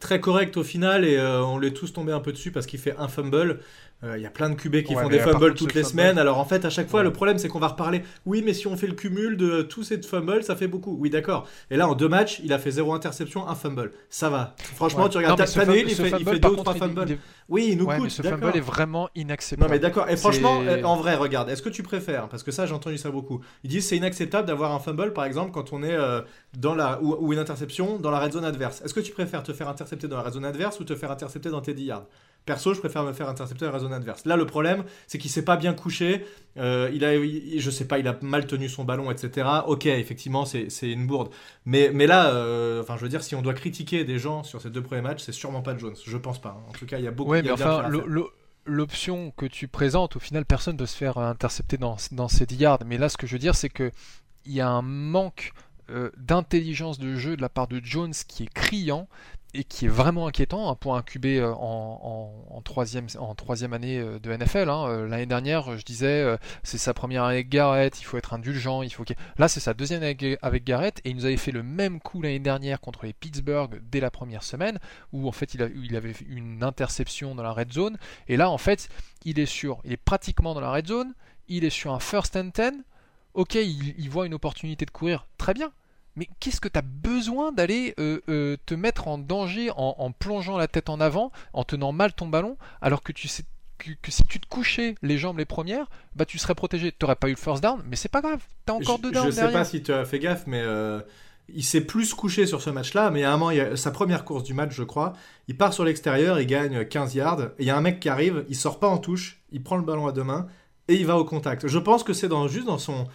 très 0.00 0.18
correct 0.18 0.56
au 0.56 0.64
final 0.64 1.04
et 1.04 1.20
on 1.20 1.58
l'est 1.58 1.70
tous 1.70 1.92
tombé 1.92 2.10
un 2.10 2.20
peu 2.20 2.32
dessus 2.32 2.50
parce 2.50 2.66
qu'il 2.66 2.80
fait 2.80 2.96
un 2.98 3.06
fumble. 3.06 3.60
Euh, 4.02 4.16
il 4.16 4.22
y 4.22 4.26
a 4.26 4.30
plein 4.30 4.48
de 4.48 4.54
QB 4.54 4.82
qui 4.82 4.94
font 4.94 5.08
des 5.08 5.18
fumbles 5.18 5.54
toutes 5.54 5.74
les 5.74 5.84
semaines. 5.84 6.18
Alors 6.18 6.38
en 6.38 6.44
fait, 6.44 6.64
à 6.64 6.70
chaque 6.70 6.88
fois, 6.88 7.02
le 7.02 7.12
problème 7.12 7.38
c'est 7.38 7.48
qu'on 7.48 7.58
va 7.58 7.68
reparler. 7.68 8.02
Oui, 8.26 8.42
mais 8.44 8.54
si 8.54 8.66
on 8.66 8.76
fait 8.76 8.86
le 8.86 8.94
cumul 8.94 9.36
de 9.36 9.62
tous 9.62 9.82
ces 9.82 10.00
fumbles, 10.02 10.42
ça 10.42 10.56
fait 10.56 10.68
beaucoup. 10.68 10.96
Oui, 10.98 11.10
d'accord. 11.10 11.46
Et 11.70 11.76
là, 11.76 11.88
en 11.88 11.94
deux 11.94 12.08
matchs, 12.08 12.40
il 12.42 12.52
a 12.52 12.58
fait 12.58 12.70
zéro 12.70 12.94
interception, 12.94 13.46
un 13.48 13.54
fumble. 13.54 13.92
Ça 14.08 14.30
va. 14.30 14.54
Franchement, 14.74 15.08
tu 15.08 15.18
regardes 15.18 15.44
Tannehill, 15.44 15.86
il, 15.88 15.94
fait, 15.94 16.12
il 16.18 16.24
fait 16.24 16.38
deux 16.38 16.48
ou 16.48 16.56
trois 16.56 16.74
fumbles. 16.74 17.18
Oui, 17.48 17.68
il 17.72 17.78
nous 17.78 17.86
coûte. 17.86 18.10
ce 18.10 18.22
fumble 18.22 18.52
est 18.54 18.60
vraiment 18.60 19.10
inacceptable. 19.14 19.68
Non, 19.68 19.74
mais 19.74 19.80
d'accord. 19.80 20.08
Et 20.08 20.16
franchement, 20.16 20.62
euh, 20.62 20.82
en 20.82 20.96
vrai, 20.96 21.16
regarde, 21.16 21.50
est-ce 21.50 21.62
que 21.62 21.68
tu 21.68 21.82
préfères? 21.82 22.28
Parce 22.28 22.42
que 22.42 22.52
ça, 22.52 22.64
j'ai 22.64 22.74
entendu 22.74 22.96
ça 22.96 23.10
beaucoup. 23.10 23.40
Ils 23.64 23.70
disent 23.70 23.88
c'est 23.88 23.96
inacceptable 23.96 24.46
d'avoir 24.46 24.72
un 24.72 24.78
fumble, 24.78 25.12
par 25.12 25.24
exemple, 25.24 25.50
quand 25.50 25.72
on 25.72 25.82
est 25.82 25.92
euh, 25.92 26.20
dans 26.56 26.74
la 26.74 27.02
ou, 27.02 27.32
une 27.32 27.38
interception 27.38 27.98
dans 27.98 28.10
la 28.10 28.20
red 28.20 28.32
zone 28.32 28.44
adverse. 28.44 28.80
Est-ce 28.82 28.94
que 28.94 29.00
tu 29.00 29.12
préfères 29.12 29.42
te 29.42 29.52
faire 29.52 29.68
intercepter 29.68 30.08
dans 30.08 30.16
la 30.16 30.22
red 30.22 30.34
zone 30.34 30.44
adverse 30.44 30.78
ou 30.80 30.84
te 30.84 30.94
faire 30.94 31.10
intercepter 31.10 31.50
dans 31.50 31.60
tes 31.60 31.74
10 31.74 31.84
yards? 31.84 32.06
Perso, 32.46 32.74
je 32.74 32.80
préfère 32.80 33.04
me 33.04 33.12
faire 33.12 33.28
intercepter 33.28 33.66
dans 33.66 33.72
la 33.72 33.78
zone 33.78 33.92
adverse. 33.92 34.24
Là, 34.24 34.36
le 34.36 34.46
problème, 34.46 34.84
c'est 35.06 35.18
qu'il 35.18 35.30
s'est 35.30 35.44
pas 35.44 35.56
bien 35.56 35.74
couché. 35.74 36.24
Euh, 36.56 36.90
il 36.92 37.04
a, 37.04 37.12
je 37.14 37.70
sais 37.70 37.86
pas, 37.86 37.98
il 37.98 38.08
a 38.08 38.18
mal 38.22 38.46
tenu 38.46 38.68
son 38.68 38.84
ballon, 38.84 39.10
etc. 39.10 39.48
Ok, 39.66 39.86
effectivement, 39.86 40.44
c'est 40.44 40.68
une 40.82 41.06
bourde. 41.06 41.30
Mais, 41.64 41.90
mais 41.92 42.06
là, 42.06 42.30
euh, 42.30 42.82
enfin, 42.82 42.96
je 42.96 43.02
veux 43.02 43.08
dire, 43.08 43.22
si 43.22 43.34
on 43.34 43.42
doit 43.42 43.54
critiquer 43.54 44.04
des 44.04 44.18
gens 44.18 44.42
sur 44.42 44.60
ces 44.60 44.70
deux 44.70 44.82
premiers 44.82 45.02
matchs, 45.02 45.22
c'est 45.22 45.32
sûrement 45.32 45.62
pas 45.62 45.76
Jones. 45.76 45.96
Je 46.04 46.16
pense 46.16 46.40
pas. 46.40 46.62
En 46.68 46.72
tout 46.72 46.86
cas, 46.86 46.98
il 46.98 47.04
y 47.04 47.08
a 47.08 47.12
beaucoup. 47.12 47.32
Oui, 47.32 47.42
mais 47.42 47.50
enfin, 47.50 47.88
l'option 48.66 49.32
que 49.36 49.46
tu 49.46 49.68
présentes, 49.68 50.16
au 50.16 50.20
final, 50.20 50.44
personne 50.44 50.74
ne 50.74 50.78
doit 50.78 50.86
se 50.86 50.96
faire 50.96 51.18
intercepter 51.18 51.76
dans, 51.76 51.96
dans 52.12 52.28
ces 52.28 52.46
10 52.46 52.56
yards. 52.56 52.78
Mais 52.86 52.98
là, 52.98 53.08
ce 53.08 53.16
que 53.16 53.26
je 53.26 53.32
veux 53.32 53.38
dire, 53.38 53.54
c'est 53.54 53.70
que 53.70 53.90
il 54.44 54.52
y 54.52 54.60
a 54.60 54.68
un 54.68 54.82
manque 54.82 55.52
euh, 55.90 56.10
d'intelligence 56.16 56.98
de 56.98 57.16
jeu 57.16 57.36
de 57.36 57.42
la 57.42 57.48
part 57.48 57.66
de 57.66 57.80
Jones 57.82 58.12
qui 58.28 58.44
est 58.44 58.52
criant 58.52 59.08
et 59.52 59.64
qui 59.64 59.86
est 59.86 59.88
vraiment 59.88 60.26
inquiétant 60.26 60.74
pour 60.76 60.96
un 60.96 61.02
QB 61.02 61.26
euh, 61.26 61.52
en, 61.52 62.60
troisième, 62.62 63.06
en 63.18 63.34
troisième 63.34 63.72
année 63.72 63.98
euh, 63.98 64.18
de 64.20 64.32
NFL. 64.32 64.68
Hein. 64.68 64.86
Euh, 64.88 65.08
l'année 65.08 65.26
dernière, 65.26 65.76
je 65.76 65.84
disais, 65.84 66.36
c'est 66.62 66.78
sa 66.78 66.94
première 66.94 67.24
année 67.24 67.36
avec 67.36 67.48
Garrett, 67.48 68.00
il 68.00 68.04
faut 68.04 68.16
être 68.16 68.34
indulgent, 68.34 68.82
il 68.82 68.90
faut 68.90 69.04
Là, 69.38 69.48
c'est 69.48 69.60
sa 69.60 69.74
deuxième 69.74 70.02
année 70.02 70.38
avec 70.42 70.64
Garrett, 70.64 71.00
et 71.04 71.10
il 71.10 71.16
nous 71.16 71.24
avait 71.24 71.36
fait 71.36 71.50
le 71.50 71.62
même 71.62 72.00
coup 72.00 72.22
l'année 72.22 72.38
dernière 72.38 72.80
contre 72.80 73.06
les 73.06 73.12
Pittsburgh 73.12 73.80
dès 73.90 74.00
la 74.00 74.10
première 74.10 74.42
semaine, 74.44 74.78
où 75.12 75.26
en 75.26 75.32
fait 75.32 75.54
il, 75.54 75.72
il 75.82 75.96
avait 75.96 76.14
une 76.28 76.62
interception 76.62 77.34
dans 77.34 77.42
la 77.42 77.52
red 77.52 77.72
zone, 77.72 77.98
et 78.28 78.36
là, 78.36 78.50
en 78.50 78.58
fait, 78.58 78.88
il 79.24 79.38
est 79.38 79.46
sur, 79.46 79.80
il 79.84 79.92
est 79.92 79.96
pratiquement 79.96 80.54
dans 80.54 80.60
la 80.60 80.70
red 80.70 80.86
zone, 80.86 81.14
il 81.48 81.64
est 81.64 81.70
sur 81.70 81.92
un 81.92 82.00
first 82.00 82.36
and 82.36 82.50
ten, 82.50 82.84
ok, 83.34 83.54
il 83.54 84.08
voit 84.10 84.26
une 84.26 84.34
opportunité 84.34 84.86
de 84.86 84.90
courir, 84.90 85.26
très 85.38 85.54
bien, 85.54 85.72
mais 86.16 86.28
qu'est-ce 86.40 86.60
que 86.60 86.68
tu 86.68 86.78
as 86.78 86.82
besoin 86.82 87.52
d'aller 87.52 87.94
euh, 87.98 88.20
euh, 88.28 88.56
te 88.66 88.74
mettre 88.74 89.08
en 89.08 89.18
danger 89.18 89.70
en, 89.76 90.12
plongeant 90.12 90.56
la 90.56 90.68
tête 90.68 90.88
en 90.88 91.00
avant, 91.00 91.32
en 91.52 91.64
tenant 91.64 91.92
mal 91.92 92.12
ton 92.12 92.26
ballon, 92.26 92.56
alors 92.80 93.02
que 93.02 93.12
tu 93.12 93.28
sais 93.28 93.44
que, 93.78 94.10
si 94.10 94.24
tu 94.24 94.38
te 94.38 94.46
couchais 94.46 94.94
les 95.02 95.16
jambes 95.16 95.38
les 95.38 95.46
premières, 95.46 95.86
bah 96.14 96.26
tu 96.26 96.38
serais 96.38 96.54
protégé. 96.54 96.92
Tu 96.92 96.98
n'aurais 97.02 97.16
pas 97.16 97.28
eu 97.28 97.32
le 97.32 97.36
first 97.36 97.62
down, 97.62 97.80
mais 97.86 97.96
c'est 97.96 98.10
pas 98.10 98.20
grave. 98.20 98.40
Tu 98.66 98.72
as 98.72 98.76
encore 98.76 98.98
deux 98.98 99.10
downs. 99.10 99.26
Je 99.26 99.30
sais 99.30 99.52
pas 99.52 99.64
si 99.64 99.82
tu 99.82 99.92
as 99.92 100.04
fait 100.04 100.18
gaffe, 100.18 100.46
mais 100.46 100.60
euh, 100.60 101.00
il 101.48 101.64
s'est 101.64 101.80
plus 101.80 102.12
couché 102.12 102.44
sur 102.44 102.60
ce 102.60 102.68
match-là. 102.68 103.10
Mais 103.10 103.24
à 103.24 103.32
un 103.32 103.36
moment, 103.38 103.50
il 103.50 103.60
a 103.60 103.76
sa 103.76 103.90
première 103.90 104.24
course 104.24 104.42
du 104.42 104.52
match, 104.52 104.72
je 104.72 104.82
crois, 104.82 105.14
il 105.48 105.56
part 105.56 105.72
sur 105.72 105.84
l'extérieur, 105.84 106.38
il 106.38 106.46
gagne 106.46 106.84
15 106.84 107.14
yards. 107.14 107.40
Et 107.40 107.60
il 107.60 107.66
y 107.66 107.70
a 107.70 107.76
un 107.76 107.80
mec 107.80 108.00
qui 108.00 108.10
arrive, 108.10 108.44
il 108.50 108.56
sort 108.56 108.78
pas 108.78 108.88
en 108.88 108.98
touche, 108.98 109.40
il 109.50 109.62
prend 109.62 109.76
le 109.76 109.82
ballon 109.82 110.06
à 110.06 110.12
deux 110.12 110.24
mains 110.24 110.46
et 110.88 110.96
il 110.96 111.06
va 111.06 111.16
au 111.16 111.24
contact. 111.24 111.68
Je 111.68 111.78
pense 111.78 112.02
que 112.02 112.12
c'est 112.12 112.28
dans, 112.28 112.48
juste 112.48 112.66
dans 112.66 112.78
son 112.78 113.06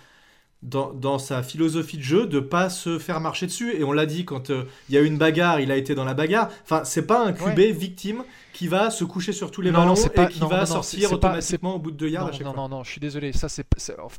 dans, 0.65 1.19
sa 1.19 1.43
philosophie 1.43 1.97
de 1.97 2.03
jeu 2.03 2.25
de 2.25 2.39
pas 2.39 2.69
se 2.69 2.99
faire 2.99 3.19
marcher 3.19 3.45
dessus. 3.45 3.75
Et 3.75 3.83
on 3.83 3.91
l'a 3.91 4.05
dit, 4.05 4.25
quand 4.25 4.49
euh, 4.49 4.65
il 4.89 4.95
y 4.95 4.97
a 4.97 5.01
eu 5.01 5.05
une 5.05 5.17
bagarre, 5.17 5.59
il 5.59 5.71
a 5.71 5.77
été 5.77 5.95
dans 5.95 6.05
la 6.05 6.13
bagarre. 6.13 6.49
Enfin, 6.63 6.83
c'est 6.83 7.05
pas 7.05 7.25
un 7.25 7.33
QB 7.33 7.59
victime 7.59 8.23
qui 8.53 8.67
va 8.67 8.89
se 8.89 9.03
coucher 9.03 9.33
sur 9.33 9.51
tous 9.51 9.61
les 9.61 9.71
ballons 9.71 9.95
et 9.95 10.27
qui 10.27 10.39
va 10.39 10.65
sortir 10.65 11.11
automatiquement 11.13 11.75
au 11.75 11.79
bout 11.79 11.91
de 11.91 11.97
deux 11.97 12.09
yards 12.09 12.27
à 12.27 12.31
chaque 12.31 12.41
non, 12.41 12.53
fois. 12.53 12.63
Non, 12.63 12.69
non, 12.69 12.83
je 12.83 12.91
suis 12.91 13.01
désolé. 13.01 13.33
Ça, 13.33 13.49
c'est 13.49 13.65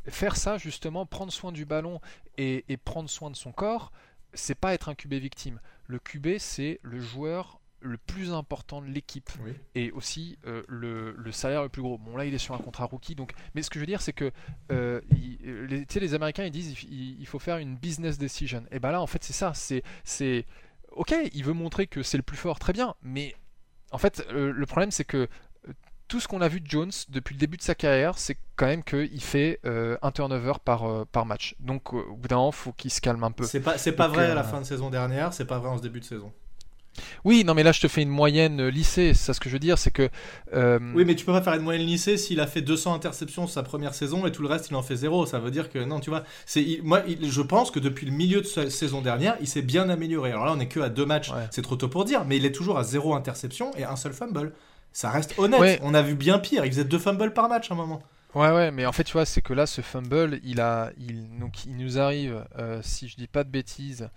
faire 0.07 0.35
ça 0.35 0.57
justement, 0.57 1.05
prendre 1.05 1.31
soin 1.31 1.51
du 1.51 1.65
ballon 1.65 1.99
et, 2.37 2.63
et 2.69 2.77
prendre 2.77 3.09
soin 3.09 3.29
de 3.29 3.35
son 3.35 3.51
corps, 3.51 3.91
c'est 4.33 4.55
pas 4.55 4.73
être 4.73 4.89
un 4.89 4.95
QB 4.95 5.13
victime. 5.15 5.59
Le 5.87 5.99
QB, 5.99 6.37
c'est 6.37 6.79
le 6.83 6.99
joueur 6.99 7.56
le 7.81 7.97
plus 7.97 8.33
important 8.33 8.81
de 8.81 8.87
l'équipe 8.87 9.29
et 9.75 9.91
aussi 9.91 10.37
euh, 10.45 10.63
le, 10.67 11.31
salaire 11.31 11.63
le 11.63 11.69
plus 11.69 11.81
gros. 11.81 11.97
Bon 11.97 12.17
là 12.17 12.25
il 12.25 12.33
est 12.33 12.39
sur 12.39 12.55
un 12.55 12.59
contrat 12.59 12.85
rookie 12.85 13.15
donc 13.15 13.33
mais 13.53 13.61
ce 13.61 13.69
que 13.69 13.75
je 13.75 13.81
veux 13.81 13.87
dire 13.87 14.01
c'est 14.01 14.13
que 14.13 14.31
euh, 14.71 15.01
les, 15.11 15.85
les 15.85 16.13
Américains 16.13 16.43
ils 16.43 16.51
disent 16.51 16.75
il, 16.83 17.25
faut 17.27 17.39
faire 17.39 17.57
une 17.57 17.75
business 17.75 18.17
decision 18.17 18.63
et 18.71 18.79
ben 18.79 18.91
là 18.91 19.01
en 19.01 19.07
fait 19.07 19.23
c'est 19.23 19.33
ça 19.33 19.53
c'est 19.53 19.83
c'est 20.03 20.45
ok 20.91 21.13
il 21.33 21.43
veut 21.43 21.53
montrer 21.53 21.87
que 21.87 22.03
c'est 22.03 22.17
le 22.17 22.23
plus 22.23 22.37
fort 22.37 22.59
très 22.59 22.73
bien 22.73 22.95
mais 23.01 23.35
en 23.91 23.97
fait 23.97 24.25
euh, 24.31 24.51
le 24.51 24.65
problème 24.65 24.91
c'est 24.91 25.05
que 25.05 25.27
tout 26.07 26.21
ce 26.21 26.27
qu'on 26.29 26.39
a 26.39 26.47
vu 26.47 26.61
de 26.61 26.69
Jones 26.69 26.91
depuis 27.09 27.33
le 27.33 27.39
début 27.39 27.57
de 27.57 27.61
sa 27.61 27.75
carrière, 27.75 28.17
c'est 28.17 28.37
quand 28.55 28.67
même 28.67 28.81
qu'il 28.81 29.21
fait 29.21 29.59
un 29.65 30.09
turnover 30.11 30.53
par, 30.63 31.05
par 31.07 31.25
match. 31.25 31.53
Donc 31.59 31.91
au 31.91 32.15
bout 32.15 32.29
d'un 32.29 32.37
moment, 32.37 32.51
il 32.51 32.55
faut 32.55 32.71
qu'il 32.71 32.91
se 32.91 33.01
calme 33.01 33.25
un 33.25 33.31
peu. 33.31 33.43
C'est 33.43 33.59
pas, 33.59 33.77
c'est 33.77 33.91
pas 33.91 34.07
vrai 34.07 34.31
à 34.31 34.33
la 34.33 34.45
fin 34.45 34.61
de 34.61 34.65
saison 34.65 34.89
dernière, 34.89 35.33
c'est 35.33 35.43
pas 35.43 35.59
vrai 35.59 35.67
en 35.67 35.75
ce 35.75 35.81
début 35.81 35.99
de 35.99 36.05
saison. 36.05 36.31
Oui, 37.23 37.43
non, 37.43 37.53
mais 37.53 37.63
là 37.63 37.71
je 37.71 37.81
te 37.81 37.87
fais 37.87 38.01
une 38.01 38.09
moyenne 38.09 38.61
euh, 38.61 38.69
lycée. 38.69 39.13
C'est 39.13 39.33
ce 39.33 39.39
que 39.39 39.49
je 39.49 39.53
veux 39.53 39.59
dire, 39.59 39.77
c'est 39.77 39.91
que. 39.91 40.09
Euh, 40.53 40.79
oui, 40.95 41.05
mais 41.05 41.15
tu 41.15 41.25
peux 41.25 41.31
pas 41.31 41.41
faire 41.41 41.53
une 41.53 41.61
moyenne 41.61 41.85
lycée 41.85 42.17
s'il 42.17 42.39
a 42.39 42.47
fait 42.47 42.61
200 42.61 42.93
interceptions 42.93 43.47
sa 43.47 43.63
première 43.63 43.93
saison 43.93 44.25
et 44.25 44.31
tout 44.31 44.41
le 44.41 44.47
reste 44.47 44.69
il 44.69 44.75
en 44.75 44.83
fait 44.83 44.95
zéro. 44.95 45.25
Ça 45.25 45.39
veut 45.39 45.51
dire 45.51 45.69
que 45.69 45.79
non, 45.79 45.99
tu 45.99 46.09
vois. 46.09 46.23
C'est 46.45 46.79
moi, 46.83 47.03
je 47.21 47.41
pense 47.41 47.71
que 47.71 47.79
depuis 47.79 48.05
le 48.05 48.11
milieu 48.11 48.41
de 48.41 48.47
sa 48.47 48.69
saison 48.69 49.01
dernière, 49.01 49.37
il 49.41 49.47
s'est 49.47 49.61
bien 49.61 49.89
amélioré. 49.89 50.31
Alors 50.31 50.45
là, 50.45 50.53
on 50.55 50.59
est 50.59 50.67
que 50.67 50.79
à 50.79 50.89
deux 50.89 51.05
matchs, 51.05 51.31
c'est 51.51 51.61
trop 51.61 51.75
tôt 51.75 51.87
pour 51.87 52.05
dire, 52.05 52.25
mais 52.25 52.37
il 52.37 52.45
est 52.45 52.51
toujours 52.51 52.77
à 52.77 52.83
zéro 52.83 53.13
interception 53.15 53.71
et 53.77 53.83
un 53.83 53.95
seul 53.95 54.13
fumble. 54.13 54.53
Ça 54.93 55.09
reste 55.09 55.35
honnête. 55.37 55.79
On 55.83 55.93
a 55.93 56.01
vu 56.01 56.15
bien 56.15 56.39
pire. 56.39 56.65
Il 56.65 56.71
faisait 56.71 56.83
deux 56.83 56.99
fumbles 56.99 57.33
par 57.33 57.49
match 57.49 57.69
à 57.69 57.73
un 57.73 57.77
moment. 57.77 58.01
Ouais, 58.37 58.51
ouais, 58.51 58.69
mais 58.69 58.85
en 58.85 58.91
fait, 58.91 59.03
tu 59.03 59.13
vois, 59.13 59.25
c'est 59.25 59.41
que 59.41 59.51
là, 59.51 59.65
ce 59.65 59.81
fumble, 59.81 60.39
il 60.43 60.61
a, 60.61 60.91
il, 60.99 61.39
donc, 61.39 61.65
il 61.65 61.75
nous 61.75 61.97
arrive, 61.97 62.45
euh, 62.59 62.81
si 62.83 63.07
je 63.07 63.15
dis 63.15 63.25
pas 63.25 63.43
de 63.43 63.49
bêtises, 63.49 64.09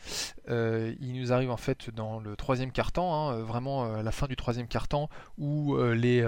euh, 0.51 0.95
il 1.01 1.19
nous 1.19 1.33
arrive 1.33 1.51
en 1.51 1.57
fait 1.57 1.89
dans 1.89 2.21
le 2.21 2.37
troisième 2.37 2.71
quart-temps, 2.71 3.15
hein, 3.15 3.35
euh, 3.35 3.43
vraiment 3.45 3.95
à 3.95 4.03
la 4.03 4.13
fin 4.13 4.27
du 4.27 4.37
troisième 4.37 4.67
quart-temps, 4.67 5.09
où 5.39 5.75
les, 5.79 6.23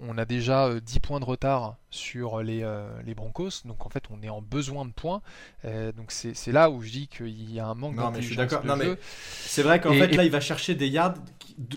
on 0.00 0.16
a 0.16 0.24
déjà 0.24 0.80
10 0.80 1.00
points 1.00 1.20
de 1.20 1.26
retard 1.26 1.76
sur 1.90 2.42
les, 2.42 2.66
les, 3.04 3.14
Broncos, 3.14 3.62
donc 3.66 3.84
en 3.84 3.90
fait, 3.90 4.04
on 4.10 4.22
est 4.22 4.30
en 4.30 4.40
besoin 4.40 4.86
de 4.86 4.92
points. 4.92 5.20
donc 5.64 6.10
c'est 6.12 6.52
là 6.52 6.70
où 6.70 6.80
je 6.80 6.90
dis 6.90 7.08
qu'il 7.08 7.52
y 7.52 7.60
a 7.60 7.66
un 7.66 7.74
manque 7.74 7.96
non, 7.96 8.10
mais 8.10 8.22
je 8.22 8.28
suis 8.28 8.36
d'accord. 8.36 8.64
Non, 8.64 8.76
mais 8.76 8.96
c'est 9.28 9.62
vrai 9.62 9.82
qu'en 9.82 9.92
fait, 9.92 10.16
là, 10.16 10.24
il 10.24 10.30
va 10.30 10.40
chercher 10.40 10.74
des 10.74 10.88
yards 10.88 11.14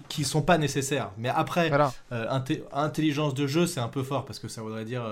qui, 0.07 0.23
sont 0.23 0.43
pas 0.43 0.57
nécessaires. 0.57 1.11
Mais 1.17 1.27
après, 1.27 1.69
intelligence 2.71 3.33
de 3.33 3.47
jeu, 3.47 3.67
c'est 3.67 3.81
un 3.81 3.89
peu 3.89 4.03
fort 4.03 4.23
parce 4.23 4.39
que 4.39 4.47
ça 4.47 4.61
voudrait 4.61 4.85
dire 4.85 5.03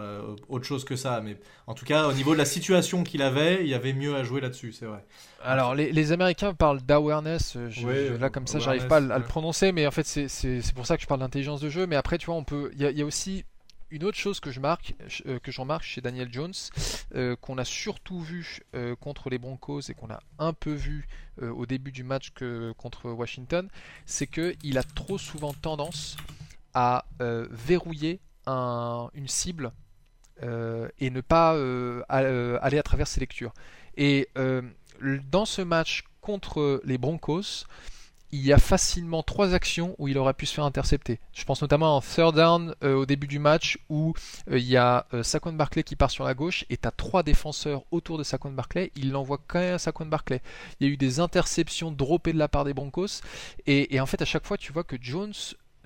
autre 0.48 0.65
chose 0.65 0.86
que 0.86 0.95
ça. 0.95 1.21
Mais 1.21 1.38
en 1.67 1.74
tout 1.74 1.86
cas, 1.86 2.07
au 2.07 2.13
niveau 2.13 2.33
de 2.33 2.38
la 2.38 2.45
situation 2.45 3.03
qu'il 3.03 3.21
avait, 3.21 3.62
il 3.62 3.67
y 3.67 3.74
avait 3.74 3.93
mieux 3.93 4.15
à 4.15 4.24
jouer 4.24 4.41
là-dessus, 4.41 4.74
c'est 4.74 4.86
vrai. 4.86 5.05
Alors, 5.41 5.75
les, 5.75 6.12
Américains 6.12 6.53
parlent 6.53 6.81
d'awareness. 6.81 7.55
Euh, 7.55 8.17
là, 8.17 8.29
comme 8.29 8.48
ça, 8.48 8.59
j'arrive 8.59 8.88
pas 8.88 8.98
à, 8.98 9.19
le 9.19 9.25
prononcer, 9.25 9.71
mais 9.71 9.88
en 9.88 9.91
fait, 9.91 10.05
c'est 10.05 10.74
pour 10.74 10.86
ça 10.86 10.98
que 10.98 11.03
je 11.03 11.07
parle 11.07 11.21
d'intelligence 11.21 11.62
de 11.62 11.69
jeu. 11.69 11.88
Mais 11.88 11.95
après, 11.95 12.17
tu 12.17 12.25
vois, 12.25 12.36
on 12.36 12.43
peut. 12.43 12.71
Il 12.74 12.81
y, 12.81 13.01
a 13.01 13.05
aussi 13.05 13.45
une 13.91 14.03
autre 14.03 14.17
chose 14.17 14.39
que 14.39 14.51
je 14.51 14.59
marque, 14.59 14.95
que 15.41 15.51
je 15.51 15.62
remarque 15.62 15.83
chez 15.83 16.01
Daniel 16.01 16.29
Jones, 16.31 16.53
qu'on 17.41 17.57
a 17.57 17.65
surtout 17.65 18.19
vu 18.19 18.62
contre 19.00 19.29
les 19.29 19.38
Broncos 19.38 19.81
et 19.89 19.93
qu'on 19.93 20.09
a 20.09 20.19
un 20.38 20.53
peu 20.53 20.74
vu 20.74 21.07
au 21.41 21.65
début 21.65 21.91
du 21.91 22.03
match 22.03 22.31
que 22.36 22.74
contre 22.77 23.09
Washington, 23.09 23.67
c'est 24.05 24.27
qu'il 24.27 24.77
a 24.77 24.83
trop 24.83 25.17
souvent 25.17 25.53
tendance 25.53 26.17
à 26.74 27.05
verrouiller 27.19 28.19
une 28.48 29.27
cible 29.27 29.71
et 30.41 31.10
ne 31.10 31.22
pas 31.22 31.51
aller 32.10 32.77
à 32.77 32.84
travers 32.84 33.08
ses 33.08 33.19
lectures. 33.19 33.53
Et 33.98 34.29
dans 35.31 35.46
ce 35.46 35.62
match 35.62 36.03
contre 36.22 36.81
les 36.84 36.98
Broncos, 36.98 37.65
il 38.31 38.46
y 38.46 38.53
a 38.53 38.58
facilement 38.58 39.24
trois 39.24 39.53
actions 39.53 39.96
où 39.98 40.08
il 40.08 40.17
aurait 40.17 40.34
pu 40.34 40.46
se 40.46 40.53
faire 40.53 40.63
intercepter. 40.63 41.19
Je 41.34 41.43
pense 41.46 41.62
notamment 41.62 41.98
en 41.98 42.01
third 42.01 42.36
down 42.36 42.75
euh, 42.84 42.93
au 42.96 43.05
début 43.05 43.27
du 43.27 43.39
match 43.39 43.79
où 43.89 44.13
euh, 44.51 44.60
il 44.60 44.65
y 44.65 44.77
a 44.77 45.08
euh, 45.13 45.24
Saquon 45.24 45.53
Barclay 45.53 45.84
qui 45.84 45.96
part 45.96 46.12
sur 46.12 46.24
la 46.24 46.34
gauche 46.34 46.65
et 46.69 46.77
tu 46.77 46.88
as 46.88 46.91
trois 46.91 47.24
défenseurs 47.24 47.84
autour 47.91 48.17
de 48.17 48.24
Saquon 48.24 48.51
Barclay. 48.51 48.91
Il 48.96 49.12
l'envoie 49.12 49.39
quand 49.48 49.60
même 49.60 49.75
à 49.75 49.79
Saquon 49.79 50.05
Barclay. 50.05 50.41
Il 50.79 50.88
y 50.88 50.89
a 50.89 50.93
eu 50.93 50.98
des 50.98 51.19
interceptions 51.19 51.91
droppées 51.91 52.34
de 52.34 52.38
la 52.38 52.48
part 52.48 52.65
des 52.65 52.74
Broncos 52.74 53.22
et 53.65 54.00
en 54.00 54.05
fait 54.05 54.22
à 54.22 54.25
chaque 54.25 54.46
fois 54.46 54.58
tu 54.58 54.72
vois 54.72 54.84
que 54.84 54.96
Jones 55.00 55.34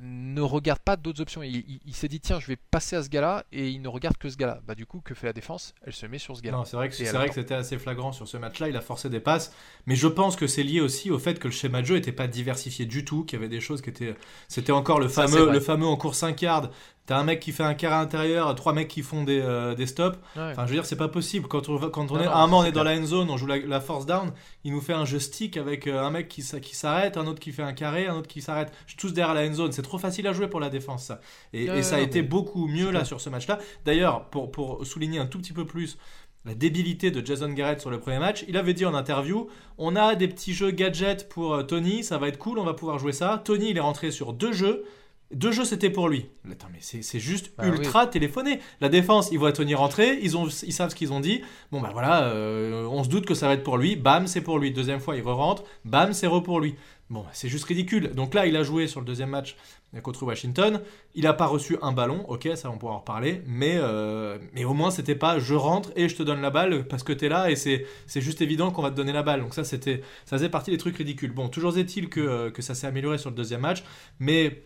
ne 0.02 0.42
regarde 0.42 0.80
pas 0.80 0.96
d'autres 0.96 1.22
options. 1.22 1.44
Il, 1.44 1.80
s'est 1.94 2.08
dit 2.08 2.20
tiens, 2.20 2.40
je 2.40 2.48
vais 2.48 2.56
passer 2.56 2.96
à 2.96 3.04
ce 3.04 3.10
gars-là 3.10 3.46
et 3.52 3.70
il 3.70 3.82
ne 3.82 3.88
regarde 3.88 4.18
que 4.18 4.30
ce 4.30 4.38
gars-là. 4.38 4.60
Bah 4.66 4.76
du 4.76 4.86
coup, 4.86 5.02
que 5.02 5.14
fait 5.14 5.28
la 5.28 5.34
défense? 5.34 5.74
Elle 5.86 5.94
se 5.94 6.06
met 6.06 6.18
sur 6.18 6.36
ce 6.36 6.42
gars-là. 6.42 6.58
Non, 6.58 6.66
c'est 6.66 6.76
vrai 6.76 6.90
que 6.90 6.96
c'est 6.96 7.12
vrai 7.12 7.30
que 7.30 7.36
c'était 7.36 7.54
assez 7.54 7.78
flagrant 7.78 8.12
sur 8.12 8.28
ce 8.28 8.38
match-là. 8.38 8.70
Il 8.70 8.76
a 8.76 8.82
forcé 8.82 9.10
des 9.10 9.20
passes, 9.20 9.54
mais 9.86 9.96
je 9.96 10.08
pense 10.08 10.36
que 10.36 10.48
c'est 10.48 10.64
lié 10.64 10.82
aussi 10.82 11.12
au 11.12 11.20
fait 11.20 11.40
que 11.40 11.48
le 11.48 11.54
schéma 11.54 11.82
de 11.82 11.88
jeu 11.88 11.96
n'était 11.96 12.12
pas 12.12 12.28
diversifié 12.28 12.86
du 12.86 13.06
tout, 13.06 13.24
qu'il 13.24 13.40
y 13.40 13.42
avait 13.42 13.50
des 13.50 13.62
choses 13.62 13.82
qui 13.82 13.90
étaient. 13.90 14.16
C'était 14.48 14.72
encore 14.72 15.00
le 15.00 15.08
fameux, 15.08 15.52
le 15.52 15.60
fameux 15.60 15.88
en 15.88 15.98
cours 15.98 16.16
5 16.16 16.42
yards 16.42 16.70
T'as 17.06 17.18
un 17.18 17.26
mec 17.26 17.42
qui 17.42 17.52
fait 17.52 17.64
un 17.64 17.74
carré 17.74 17.96
intérieur, 17.96 18.56
trois 18.56 18.72
mecs 18.72 18.88
qui 18.88 19.02
font 19.02 19.26
des, 19.26 19.42
euh, 19.42 19.76
des 19.76 19.88
stops. 19.88 20.18
Enfin, 20.38 20.66
je 20.66 20.70
veux 20.70 20.76
dire, 20.76 20.86
c'est 20.86 20.96
pas 20.96 21.10
possible. 21.10 21.50
Quand 21.50 21.68
on, 21.68 21.78
quand 21.90 22.10
on 22.12 22.20
est, 22.20 22.26
à 22.26 22.38
un 22.38 22.48
moment, 22.48 22.60
on 22.60 22.64
est 22.64 22.72
dans 22.72 22.84
la 22.84 22.96
end 22.98 23.04
zone, 23.04 23.30
on 23.30 23.36
joue 23.36 23.48
la, 23.48 23.82
force 23.82 24.06
down, 24.06 24.32
il 24.64 24.72
nous 24.72 24.80
fait 24.80 24.94
un 24.94 25.04
jeu 25.04 25.20
stick 25.20 25.58
avec 25.58 25.88
euh, 25.88 26.02
un 26.02 26.12
mec 26.12 26.30
qui, 26.30 26.42
qui 26.62 26.76
s'arrête, 26.76 27.18
un 27.18 27.28
autre 27.28 27.40
qui 27.40 27.52
fait 27.52 27.62
un 27.62 27.74
carré, 27.74 28.08
un 28.08 28.16
autre 28.16 28.30
qui 28.30 28.42
s'arrête. 28.42 28.72
Tous 28.98 29.12
derrière 29.12 29.34
la 29.34 29.46
end 29.46 29.54
zone. 29.54 29.72
C'est 29.74 29.82
trop 29.82 29.98
facile 29.98 30.28
à 30.28 30.34
jouer 30.34 30.48
pour 30.48 30.62
la 30.62 30.70
défense, 30.70 31.04
ça. 31.04 31.20
Et, 31.52 31.84
ça 31.84 31.98
a 31.98 32.00
été 32.00 32.22
beaucoup 32.22 32.68
mieux 32.68 32.90
là 32.90 33.04
sur 33.04 33.20
ce 33.20 33.30
match-là. 33.30 33.60
D'ailleurs, 33.84 34.30
pour, 34.30 34.52
pour 34.52 34.86
souligner 34.86 35.20
un 35.20 35.26
tout 35.26 35.40
petit 35.40 35.52
peu 35.52 35.66
plus 35.66 35.98
la 36.46 36.56
débilité 36.56 37.12
de 37.12 37.26
Jason 37.26 37.50
Garrett 37.50 37.80
sur 37.80 37.90
le 37.90 38.00
premier 38.00 38.20
match. 38.20 38.44
Il 38.48 38.58
avait 38.58 38.74
dit 38.74 38.86
en 38.86 38.94
interview 38.94 39.50
on 39.78 39.96
a 39.96 40.16
des 40.16 40.28
petits 40.28 40.54
jeux 40.54 40.72
gadgets 40.72 41.28
pour 41.30 41.54
euh, 41.54 41.64
Tony, 41.64 42.04
ça 42.04 42.18
va 42.18 42.28
être 42.28 42.38
cool, 42.38 42.60
on 42.60 42.64
va 42.64 42.74
pouvoir 42.74 43.00
jouer 43.00 43.14
ça. 43.14 43.42
Tony, 43.44 43.70
il 43.70 43.78
est 43.78 43.82
rentré 43.82 44.12
sur 44.12 44.34
deux 44.34 44.54
jeux. 44.54 44.86
Deux 45.34 45.52
jeux, 45.52 45.66
c'était 45.66 45.90
pour 45.90 46.10
lui. 46.10 46.28
Attends, 46.52 46.68
mais 46.72 46.80
c'est 46.80 47.20
juste 47.20 47.52
bah 47.58 47.68
ultra 47.68 48.08
téléphoné. 48.08 48.60
La 48.82 48.90
défense, 48.90 49.30
ils 49.32 49.40
voient 49.40 49.52
Tony 49.52 49.76
rentrer, 49.76 50.20
ils, 50.22 50.38
ont, 50.38 50.48
ils 50.48 50.74
savent 50.74 50.90
ce 50.90 50.96
qu'ils 50.96 51.14
ont 51.14 51.20
dit. 51.20 51.42
Bon, 51.72 51.82
bah 51.82 51.90
voilà, 51.94 52.26
euh, 52.26 52.86
on 52.86 53.04
se 53.04 53.10
doute 53.10 53.26
que 53.26 53.34
ça 53.34 53.48
va 53.48 53.54
être 53.54 53.64
pour 53.64 53.78
lui. 53.78 53.96
Bam, 53.96 54.28
c'est 54.28 54.42
pour 54.42 54.60
lui. 54.60 54.72
Deuxième 54.72 55.00
fois, 55.00 55.16
il 55.16 55.22
re-rentre. 55.24 55.64
Bam, 55.86 56.14
c'est 56.14 56.28
re 56.28 56.42
pour 56.44 56.60
lui. 56.60 56.76
Bon, 57.10 57.26
c'est 57.32 57.50
juste 57.50 57.66
ridicule. 57.66 58.12
Donc 58.16 58.34
là, 58.34 58.48
il 58.48 58.56
a 58.56 58.64
joué 58.64 58.88
sur 58.88 59.00
le 59.00 59.06
deuxième 59.06 59.30
match 59.30 59.56
contre 60.02 60.24
Washington. 60.24 60.82
Il 61.14 61.24
n'a 61.24 61.34
pas 61.34 61.46
reçu 61.46 61.78
un 61.82 61.92
ballon. 61.92 62.26
Ok, 62.28 62.50
ça, 62.56 62.72
on 62.72 62.78
pourra 62.78 62.94
en 62.94 63.00
reparler. 63.00 63.42
Mais, 63.46 63.76
euh, 63.76 64.40
mais 64.54 64.64
au 64.64 64.74
moins, 64.74 64.90
c'était 64.90 65.16
pas 65.16 65.38
je 65.38 65.54
rentre 65.54 65.92
et 65.96 66.10
je 66.10 66.16
te 66.16 66.24
donne 66.24 66.42
la 66.42 66.50
balle 66.50 66.88
parce 66.88 67.04
que 67.04 67.14
tu 67.14 67.26
es 67.26 67.30
là 67.30 67.52
et 67.52 67.56
c'est 67.56 67.86
juste 68.16 68.42
évident 68.42 68.72
qu'on 68.72 68.82
va 68.82 68.90
te 68.90 68.96
donner 68.96 69.14
la 69.14 69.22
balle. 69.22 69.42
Donc 69.42 69.54
ça, 69.54 69.64
c'était 69.64 70.02
ça 70.26 70.38
faisait 70.38 70.50
partie 70.50 70.72
des 70.72 70.78
trucs 70.78 70.98
ridicules. 70.98 71.32
Bon, 71.32 71.50
toujours 71.50 71.78
est-il 71.78 72.10
que, 72.10 72.20
euh, 72.20 72.52
que 72.52 72.62
ça 72.62 72.74
s'est 72.74 72.88
amélioré 72.88 73.18
sur 73.18 73.30
le 73.30 73.36
deuxième 73.36 73.62
match. 73.62 73.84
Mais 74.20 74.64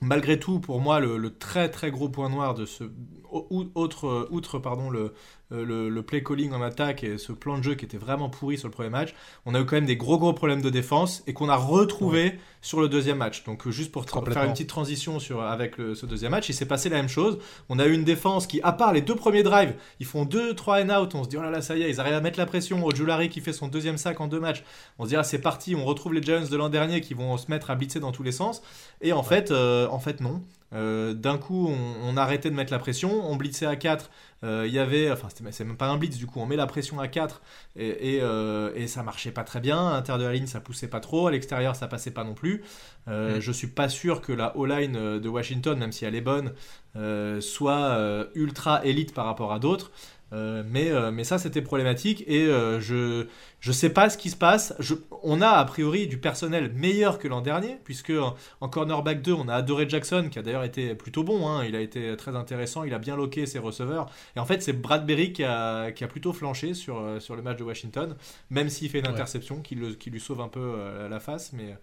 malgré 0.00 0.38
tout, 0.38 0.60
pour 0.60 0.80
moi, 0.80 1.00
le, 1.00 1.30
très 1.38 1.70
très 1.70 1.90
gros 1.90 2.08
point 2.08 2.28
noir 2.28 2.54
de 2.54 2.64
ce 2.64 2.84
autre, 3.30 4.28
outre 4.30 4.58
pardon 4.58 4.90
le, 4.90 5.12
euh, 5.50 5.88
le, 5.88 6.02
play 6.02 6.22
calling 6.22 6.52
en 6.52 6.60
attaque 6.60 7.04
et 7.04 7.16
ce 7.16 7.32
plan 7.32 7.56
de 7.56 7.62
jeu 7.62 7.74
qui 7.74 7.86
était 7.86 7.96
vraiment 7.96 8.28
pourri 8.28 8.58
sur 8.58 8.68
le 8.68 8.72
premier 8.72 8.90
match, 8.90 9.14
on 9.46 9.54
a 9.54 9.60
eu 9.60 9.64
quand 9.64 9.76
même 9.76 9.86
des 9.86 9.96
gros 9.96 10.18
gros 10.18 10.34
problèmes 10.34 10.60
de 10.60 10.68
défense 10.68 11.22
et 11.26 11.32
qu'on 11.32 11.48
a 11.48 11.56
retrouvé 11.56 12.38
sur 12.60 12.80
le 12.80 12.88
deuxième 12.88 13.16
match. 13.16 13.44
Donc 13.44 13.66
euh, 13.66 13.70
juste 13.70 13.90
pour 13.90 14.04
faire 14.04 14.44
une 14.44 14.52
petite 14.52 14.68
transition 14.68 15.18
sur, 15.18 15.42
avec 15.42 15.76
ce 15.76 16.04
deuxième 16.04 16.32
match, 16.32 16.50
il 16.50 16.54
s'est 16.54 16.66
passé 16.66 16.90
la 16.90 16.96
même 16.96 17.08
chose. 17.08 17.38
On 17.70 17.78
a 17.78 17.86
eu 17.86 17.92
une 17.92 18.04
défense 18.04 18.46
qui, 18.46 18.60
à 18.60 18.72
part 18.72 18.92
les 18.92 19.00
deux 19.00 19.16
premiers 19.16 19.42
drives, 19.42 19.74
ils 20.00 20.06
font 20.06 20.26
2 20.26 20.54
3 20.54 20.82
and 20.82 20.90
out, 20.90 21.14
on 21.14 21.24
se 21.24 21.30
dit 21.30 21.38
oh 21.38 21.42
là 21.42 21.50
là 21.50 21.62
ça 21.62 21.76
y 21.76 21.82
est, 21.82 21.90
ils 21.90 21.98
arrivent 22.00 22.14
à 22.14 22.20
mettre 22.20 22.38
la 22.38 22.46
pression 22.46 22.84
au 22.84 22.94
Julari 22.94 23.30
qui 23.30 23.40
fait 23.40 23.54
son 23.54 23.68
deuxième 23.68 23.96
sac 23.96 24.20
en 24.20 24.26
deux 24.26 24.40
matchs. 24.40 24.64
On 24.98 25.04
se 25.04 25.08
dit 25.08 25.16
ah 25.16 25.24
c'est 25.24 25.40
parti, 25.40 25.74
on 25.74 25.84
retrouve 25.84 26.12
les 26.12 26.22
Giants 26.22 26.46
de 26.50 26.56
l'an 26.56 26.68
dernier 26.68 27.00
qui 27.00 27.14
vont 27.14 27.38
se 27.38 27.50
mettre 27.50 27.70
à 27.70 27.74
blitzer 27.74 28.00
dans 28.00 28.12
tous 28.12 28.22
les 28.22 28.32
sens. 28.32 28.62
Et 29.00 29.14
en 29.14 29.22
fait, 29.22 29.50
euh, 29.50 29.88
en 29.88 29.98
fait 29.98 30.20
non. 30.20 30.42
D'un 30.72 31.38
coup, 31.38 31.68
on, 31.68 32.08
on, 32.08 32.16
arrêtait 32.16 32.50
de 32.50 32.54
mettre 32.54 32.72
la 32.72 32.78
pression, 32.78 33.30
on 33.30 33.36
blitzait 33.36 33.66
à 33.66 33.76
4, 33.76 34.10
euh, 34.44 34.64
il 34.66 34.72
y 34.72 34.78
avait, 34.78 35.10
enfin 35.10 35.28
c'est 35.30 35.64
même 35.64 35.76
pas 35.76 35.88
un 35.88 35.96
blitz 35.96 36.16
du 36.16 36.26
coup, 36.26 36.38
on 36.38 36.46
met 36.46 36.54
la 36.54 36.66
pression 36.66 37.00
à 37.00 37.08
4 37.08 37.42
et, 37.74 38.14
et, 38.14 38.20
euh, 38.22 38.70
et 38.76 38.86
ça 38.86 39.02
marchait 39.02 39.32
pas 39.32 39.42
très 39.42 39.60
bien. 39.60 39.88
À 39.88 39.92
l'intérieur 39.94 40.18
de 40.18 40.24
la 40.28 40.32
ligne 40.32 40.46
ça 40.46 40.60
poussait 40.60 40.86
pas 40.86 41.00
trop, 41.00 41.26
à 41.26 41.32
l'extérieur 41.32 41.74
ça 41.74 41.88
passait 41.88 42.12
pas 42.12 42.24
non 42.24 42.34
plus. 42.34 42.62
Euh, 43.08 43.38
mm. 43.38 43.40
Je 43.40 43.52
suis 43.52 43.66
pas 43.66 43.88
sûr 43.88 44.20
que 44.20 44.32
la 44.32 44.56
O-line 44.56 45.18
de 45.18 45.28
Washington, 45.28 45.78
même 45.78 45.92
si 45.92 46.04
elle 46.04 46.14
est 46.14 46.20
bonne, 46.20 46.52
soit 47.40 48.28
ultra 48.34 48.84
élite 48.84 49.14
par 49.14 49.24
rapport 49.24 49.52
à 49.52 49.58
d'autres. 49.58 49.90
Euh, 50.32 50.62
mais, 50.66 50.90
euh, 50.90 51.10
mais 51.10 51.24
ça, 51.24 51.38
c'était 51.38 51.62
problématique 51.62 52.22
et 52.26 52.46
euh, 52.46 52.80
je 52.80 53.26
je 53.60 53.72
sais 53.72 53.90
pas 53.90 54.10
ce 54.10 54.18
qui 54.18 54.30
se 54.30 54.36
passe. 54.36 54.74
Je, 54.78 54.94
on 55.22 55.40
a 55.40 55.48
a 55.48 55.64
priori 55.64 56.06
du 56.06 56.18
personnel 56.18 56.72
meilleur 56.74 57.18
que 57.18 57.26
l'an 57.26 57.40
dernier, 57.40 57.78
puisque 57.84 58.12
en, 58.60 58.68
cornerback 58.68 59.22
2, 59.22 59.32
on 59.32 59.48
a 59.48 59.54
adoré 59.54 59.88
Jackson, 59.88 60.28
qui 60.30 60.38
a 60.38 60.42
d'ailleurs 60.42 60.64
été 60.64 60.94
plutôt 60.94 61.24
bon. 61.24 61.48
Hein. 61.48 61.64
il 61.64 61.74
a 61.74 61.80
été 61.80 62.16
très 62.16 62.36
intéressant, 62.36 62.84
il 62.84 62.94
a 62.94 62.98
bien 62.98 63.16
loqué 63.16 63.46
ses 63.46 63.58
receveurs. 63.58 64.06
Et 64.36 64.40
en 64.40 64.44
fait, 64.44 64.62
c'est 64.62 64.74
Bradbury 64.74 65.32
qui 65.32 65.44
a, 65.44 65.90
qui 65.92 66.04
a 66.04 66.08
plutôt 66.08 66.32
flanché 66.32 66.74
sur, 66.74 67.20
sur 67.20 67.34
le 67.34 67.42
match 67.42 67.58
de 67.58 67.64
Washington, 67.64 68.14
même 68.50 68.68
s'il 68.68 68.90
fait 68.90 69.00
une 69.00 69.08
interception 69.08 69.60
qui, 69.60 69.74
le, 69.74 69.94
qui 69.94 70.10
lui 70.10 70.20
sauve 70.20 70.40
un 70.40 70.48
peu 70.48 70.76
la 71.10 71.18
face. 71.18 71.52
Mais 71.52 71.76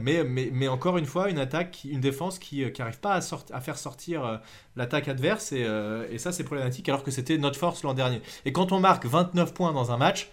mais, 0.00 0.24
mais, 0.24 0.50
mais, 0.52 0.68
encore 0.68 0.98
une 0.98 1.06
fois, 1.06 1.30
une 1.30 1.38
attaque, 1.38 1.86
une 1.88 2.00
défense 2.00 2.38
qui 2.38 2.60
n'arrive 2.78 2.96
euh, 2.96 3.00
pas 3.00 3.14
à, 3.14 3.20
à, 3.52 3.60
faire 3.60 3.78
sortir 3.78 4.24
euh, 4.24 4.36
l'attaque 4.76 5.08
adverse, 5.08 5.52
et, 5.52 5.64
euh, 5.64 6.06
et 6.10 6.18
ça 6.18 6.30
c'est 6.32 6.44
problématique, 6.44 6.88
alors 6.88 7.02
que 7.02 7.10
c'était 7.10 7.38
notre 7.38 7.58
force 7.58 7.82
l'an 7.82 7.94
dernier. 7.94 8.20
Et 8.44 8.52
quand 8.52 8.72
on 8.72 8.80
marque 8.80 9.06
29 9.06 9.54
points 9.54 9.72
dans 9.72 9.90
un 9.90 9.96
match, 9.96 10.30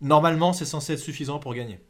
normalement 0.00 0.52
c'est 0.52 0.66
censé 0.66 0.94
être 0.94 0.98
suffisant 0.98 1.38
pour 1.38 1.54
gagner. 1.54 1.80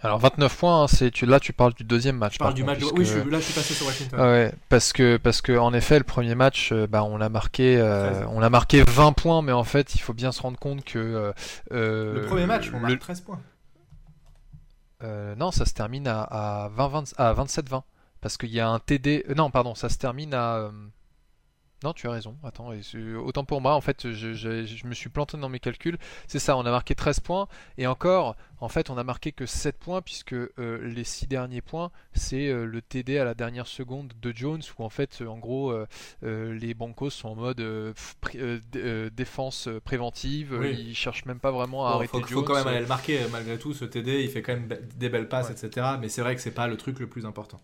Alors 0.00 0.18
29 0.20 0.56
points, 0.56 0.82
hein, 0.84 0.86
c'est 0.86 1.10
tu 1.10 1.26
là 1.26 1.40
tu 1.40 1.52
parles 1.52 1.74
du 1.74 1.82
deuxième 1.82 2.16
match. 2.16 2.34
Je 2.34 2.38
parle 2.38 2.54
du 2.54 2.62
match. 2.62 2.80
Oui, 2.94 3.04
je, 3.04 3.18
là 3.18 3.40
je 3.40 3.44
suis 3.44 3.52
passé 3.52 3.74
sur 3.74 3.84
Washington. 3.84 4.20
ouais, 4.20 4.52
parce 4.68 4.92
que 4.92 5.16
parce 5.16 5.42
que 5.42 5.58
en 5.58 5.74
effet 5.74 5.98
le 5.98 6.04
premier 6.04 6.36
match, 6.36 6.72
bah, 6.72 7.02
on 7.02 7.20
a 7.20 7.28
marqué 7.28 7.82
on 8.30 8.40
a 8.40 8.48
marqué 8.48 8.84
20 8.84 9.12
points, 9.12 9.42
mais 9.42 9.52
en 9.52 9.64
fait 9.64 9.96
il 9.96 10.00
faut 10.00 10.14
bien 10.14 10.30
se 10.30 10.40
rendre 10.40 10.58
compte 10.58 10.84
que 10.84 11.32
le 11.70 12.24
premier 12.26 12.46
match 12.46 12.70
on 12.72 12.78
marque 12.78 13.00
13 13.00 13.20
points. 13.22 13.40
Euh, 15.02 15.34
non, 15.36 15.50
ça 15.50 15.64
se 15.64 15.74
termine 15.74 16.08
à, 16.08 16.22
à, 16.22 16.68
20, 16.68 17.14
à 17.18 17.34
27-20. 17.34 17.82
Parce 18.20 18.36
qu'il 18.36 18.50
y 18.50 18.60
a 18.60 18.68
un 18.68 18.78
TD. 18.78 19.24
Euh, 19.28 19.34
non, 19.34 19.50
pardon, 19.50 19.74
ça 19.74 19.88
se 19.88 19.98
termine 19.98 20.34
à. 20.34 20.70
Non, 21.84 21.92
tu 21.92 22.08
as 22.08 22.10
raison. 22.10 22.36
Attends, 22.42 22.72
autant 23.24 23.44
pour 23.44 23.60
moi, 23.60 23.74
en 23.74 23.80
fait, 23.80 24.10
je, 24.10 24.86
me 24.86 24.94
suis 24.94 25.10
planté 25.10 25.36
dans 25.36 25.48
mes 25.48 25.60
calculs. 25.60 25.96
C'est 26.26 26.40
ça, 26.40 26.56
on 26.56 26.66
a 26.66 26.70
marqué 26.70 26.96
13 26.96 27.20
points. 27.20 27.46
Et 27.76 27.86
encore, 27.86 28.34
en 28.60 28.68
fait, 28.68 28.90
on 28.90 28.98
a 28.98 29.04
marqué 29.04 29.30
que 29.30 29.46
7 29.46 29.78
points, 29.78 30.02
puisque 30.02 30.32
euh, 30.32 30.48
les 30.58 31.04
6 31.04 31.28
derniers 31.28 31.60
points, 31.60 31.92
c'est 32.14 32.48
euh, 32.48 32.64
le 32.64 32.82
TD 32.82 33.18
à 33.18 33.24
la 33.24 33.34
dernière 33.34 33.68
seconde 33.68 34.12
de 34.20 34.32
Jones, 34.34 34.62
où 34.76 34.84
en 34.84 34.88
fait, 34.88 35.22
en 35.22 35.38
gros, 35.38 35.70
euh, 35.70 35.86
les 36.22 36.74
Broncos 36.74 37.10
sont 37.10 37.28
en 37.28 37.34
mode 37.36 37.94
défense 39.14 39.68
préventive. 39.84 40.58
Ils 40.64 40.96
cherchent 40.96 41.26
même 41.26 41.38
pas 41.38 41.52
vraiment 41.52 41.86
à 41.86 41.92
arrêter 41.92 42.18
Jones. 42.18 42.26
Il 42.28 42.34
faut 42.34 42.42
quand 42.42 42.54
même 42.56 42.66
aller 42.66 42.80
le 42.80 42.86
marquer, 42.86 43.20
malgré 43.30 43.56
tout, 43.56 43.72
ce 43.72 43.84
TD. 43.84 44.24
Il 44.24 44.30
fait 44.30 44.42
quand 44.42 44.54
même 44.54 44.68
des 44.96 45.08
belles 45.08 45.28
passes, 45.28 45.50
etc. 45.50 45.86
Mais 46.00 46.08
c'est 46.08 46.22
vrai 46.22 46.34
que 46.34 46.40
c'est 46.40 46.50
pas 46.50 46.66
le 46.66 46.76
truc 46.76 46.98
le 46.98 47.06
plus 47.06 47.24
important. 47.24 47.60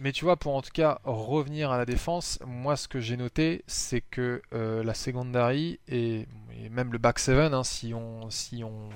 Mais 0.00 0.12
tu 0.12 0.24
vois, 0.24 0.36
pour 0.36 0.54
en 0.56 0.62
tout 0.62 0.72
cas 0.72 0.98
revenir 1.04 1.70
à 1.70 1.78
la 1.78 1.86
défense, 1.86 2.38
moi 2.44 2.76
ce 2.76 2.88
que 2.88 3.00
j'ai 3.00 3.16
noté, 3.16 3.62
c'est 3.66 4.00
que 4.00 4.42
euh, 4.52 4.82
la 4.82 4.94
secondary 4.94 5.78
et, 5.88 6.26
même 6.70 6.92
le 6.92 6.98
back 6.98 7.18
7, 7.18 7.52
hein, 7.52 7.62
si, 7.62 7.94
on, 7.94 8.28
si 8.30 8.64
on, 8.64 8.88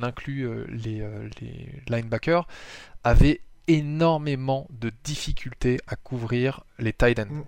inclut 0.00 0.46
euh, 0.46 0.64
les, 0.68 1.00
euh, 1.00 1.28
les, 1.40 1.82
linebackers, 1.88 2.46
avait 3.02 3.40
énormément 3.66 4.68
de 4.70 4.92
difficultés 5.02 5.80
à 5.88 5.96
couvrir 5.96 6.62
les 6.78 6.92
tight 6.92 7.18
ends. 7.18 7.26
Mm. 7.26 7.44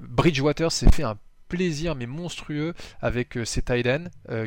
Bridgewater 0.00 0.72
s'est 0.72 0.90
fait 0.90 1.02
un 1.02 1.18
plaisir 1.50 1.94
mais 1.94 2.06
monstrueux 2.06 2.74
avec 3.02 3.38
ces 3.44 3.62
tight 3.62 3.88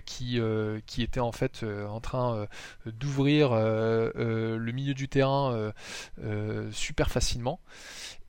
qui, 0.05 0.39
qui 0.86 1.03
étaient 1.03 1.19
en 1.19 1.31
fait 1.31 1.65
en 1.88 2.00
train 2.00 2.48
d'ouvrir 2.86 3.51
le 3.53 4.72
milieu 4.72 4.93
du 4.93 5.07
terrain 5.07 5.74
super 6.72 7.12
facilement 7.12 7.60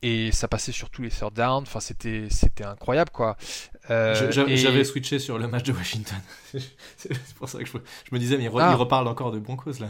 et 0.05 0.31
ça 0.31 0.47
passait 0.47 0.71
sur 0.71 0.91
tous 0.91 1.01
les 1.01 1.09
third 1.09 1.33
down. 1.33 1.63
Enfin, 1.63 1.79
c'était 1.79 2.27
c'était 2.29 2.63
incroyable 2.63 3.09
quoi. 3.11 3.37
Euh, 3.89 4.31
j'avais 4.31 4.83
switché 4.83 5.17
sur 5.17 5.39
le 5.39 5.47
match 5.47 5.63
de 5.63 5.71
Washington. 5.71 6.19
c'est 6.97 7.33
pour 7.35 7.49
ça 7.49 7.59
que 7.59 7.65
je, 7.65 7.77
me 8.11 8.19
disais, 8.19 8.37
mais 8.37 8.43
il, 8.43 8.51
ah. 8.59 8.75
reparle 8.75 9.07
encore 9.07 9.31
de 9.31 9.39
Broncos 9.39 9.79
là. 9.79 9.89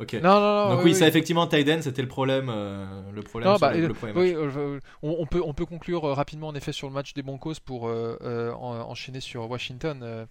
Ok. 0.00 0.14
Non, 0.14 0.40
non, 0.40 0.40
non, 0.40 0.74
Donc 0.74 0.84
oui, 0.84 0.94
ça 0.94 1.06
effectivement, 1.06 1.46
Tyden, 1.46 1.82
c'était 1.82 2.02
le 2.02 2.08
problème, 2.08 2.48
euh, 2.48 3.10
le 3.12 3.22
problème. 3.22 3.56
Bah, 3.60 3.72
le, 3.74 3.92
oui, 4.16 4.34
euh, 4.34 4.80
on, 5.02 5.26
peut 5.26 5.42
on 5.44 5.54
peut 5.54 5.66
conclure 5.66 6.02
rapidement 6.02 6.48
en 6.48 6.54
effet 6.54 6.72
sur 6.72 6.88
le 6.88 6.94
match 6.94 7.14
des 7.14 7.22
Broncos 7.22 7.54
pour 7.64 7.84
enchaîner 7.84 9.20
sur 9.20 9.48
Washington. 9.50 10.26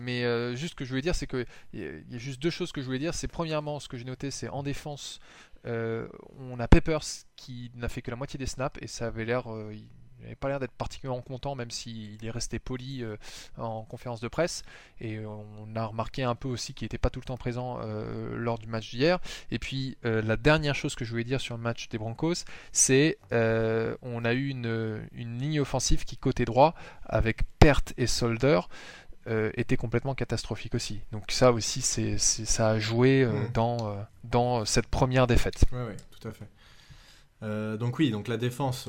mais 0.00 0.56
juste 0.56 0.72
ce 0.72 0.76
que 0.76 0.84
je 0.84 0.90
voulais 0.90 1.02
dire, 1.02 1.14
c'est 1.14 1.26
que 1.26 1.44
il 1.72 2.04
y, 2.10 2.14
a 2.14 2.18
juste 2.18 2.40
deux 2.40 2.50
choses 2.50 2.72
que 2.72 2.80
je 2.80 2.86
voulais 2.86 2.98
dire. 2.98 3.14
C'est 3.14 3.28
premièrement, 3.28 3.80
ce 3.80 3.88
que 3.88 3.96
j'ai 3.96 4.04
noté, 4.04 4.30
c'est 4.30 4.48
en 4.48 4.62
défense. 4.62 5.20
Euh, 5.66 6.08
on 6.40 6.58
a 6.58 6.66
Peppers 6.66 7.04
qui 7.36 7.70
n'a 7.76 7.88
fait 7.88 8.02
que 8.02 8.10
la 8.10 8.16
moitié 8.16 8.38
des 8.38 8.46
snaps 8.46 8.78
et 8.82 8.88
ça 8.88 9.06
avait 9.06 9.24
l'air, 9.24 9.52
euh, 9.52 9.72
il 10.22 10.24
n'avait 10.24 10.36
pas 10.36 10.48
l'air 10.48 10.60
d'être 10.60 10.72
particulièrement 10.72 11.22
content 11.22 11.54
même 11.54 11.70
s'il 11.70 12.24
est 12.24 12.30
resté 12.30 12.58
poli 12.58 13.02
euh, 13.02 13.16
en 13.58 13.82
conférence 13.82 14.20
de 14.20 14.28
presse 14.28 14.62
et 15.00 15.18
on 15.26 15.74
a 15.74 15.84
remarqué 15.84 16.22
un 16.22 16.34
peu 16.34 16.48
aussi 16.48 16.74
qu'il 16.74 16.86
n'était 16.86 16.98
pas 16.98 17.10
tout 17.10 17.20
le 17.20 17.24
temps 17.24 17.36
présent 17.36 17.80
lors 18.36 18.58
du 18.58 18.68
match 18.68 18.90
d'hier. 18.90 19.18
Et 19.50 19.58
puis 19.58 19.96
la 20.02 20.36
dernière 20.36 20.74
chose 20.74 20.94
que 20.94 21.04
je 21.04 21.10
voulais 21.10 21.24
dire 21.24 21.40
sur 21.40 21.56
le 21.56 21.62
match 21.62 21.88
des 21.88 21.98
Broncos, 21.98 22.44
c'est 22.70 23.18
on 23.32 24.24
a 24.24 24.32
eu 24.32 24.48
une, 24.48 25.02
une, 25.12 25.38
ligne 25.38 25.60
offensive 25.60 26.04
qui 26.04 26.16
côté 26.16 26.44
droit 26.44 26.74
avec 27.04 27.42
Pert 27.58 27.82
et 27.96 28.06
Solder. 28.06 28.60
Euh, 29.28 29.52
était 29.54 29.76
complètement 29.76 30.16
catastrophique 30.16 30.74
aussi. 30.74 31.00
Donc 31.12 31.30
ça 31.30 31.52
aussi, 31.52 31.80
c'est, 31.80 32.18
ça 32.18 32.70
a 32.70 32.78
joué 32.80 33.22
euh, 33.22 33.30
mm. 33.30 33.52
dans, 33.52 33.76
euh, 33.86 34.02
dans 34.24 34.64
cette 34.64 34.88
première 34.88 35.28
défaite. 35.28 35.64
Oui, 35.70 35.78
ouais, 35.78 35.96
tout 36.10 36.26
à 36.26 36.32
fait. 36.32 36.48
Donc 37.42 37.98
oui, 37.98 38.10
donc 38.10 38.28
la 38.28 38.36
défense, 38.36 38.88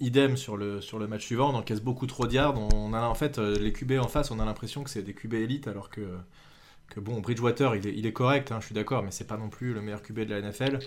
idem 0.00 0.36
sur 0.36 0.56
le, 0.56 0.80
sur 0.80 0.98
le 0.98 1.06
match 1.06 1.24
suivant, 1.24 1.52
on 1.52 1.56
encaisse 1.56 1.80
beaucoup 1.80 2.06
trop 2.06 2.26
de 2.26 2.34
yards. 2.34 2.58
On 2.74 2.94
a 2.94 3.02
en 3.02 3.14
fait 3.14 3.38
les 3.38 3.72
QB 3.72 3.92
en 4.00 4.08
face, 4.08 4.30
on 4.30 4.38
a 4.38 4.44
l'impression 4.44 4.84
que 4.84 4.90
c'est 4.90 5.02
des 5.02 5.14
QB 5.14 5.34
élites 5.34 5.68
alors 5.68 5.90
que, 5.90 6.02
que 6.88 7.00
bon, 7.00 7.20
Bridgewater, 7.20 7.74
il 7.74 7.86
est, 7.86 7.94
il 7.94 8.06
est 8.06 8.12
correct, 8.12 8.52
hein, 8.52 8.58
je 8.60 8.66
suis 8.66 8.74
d'accord, 8.74 9.02
mais 9.02 9.10
c'est 9.10 9.26
pas 9.26 9.36
non 9.36 9.48
plus 9.48 9.74
le 9.74 9.80
meilleur 9.80 10.02
QB 10.02 10.20
de 10.20 10.34
la 10.34 10.40
NFL. 10.40 10.78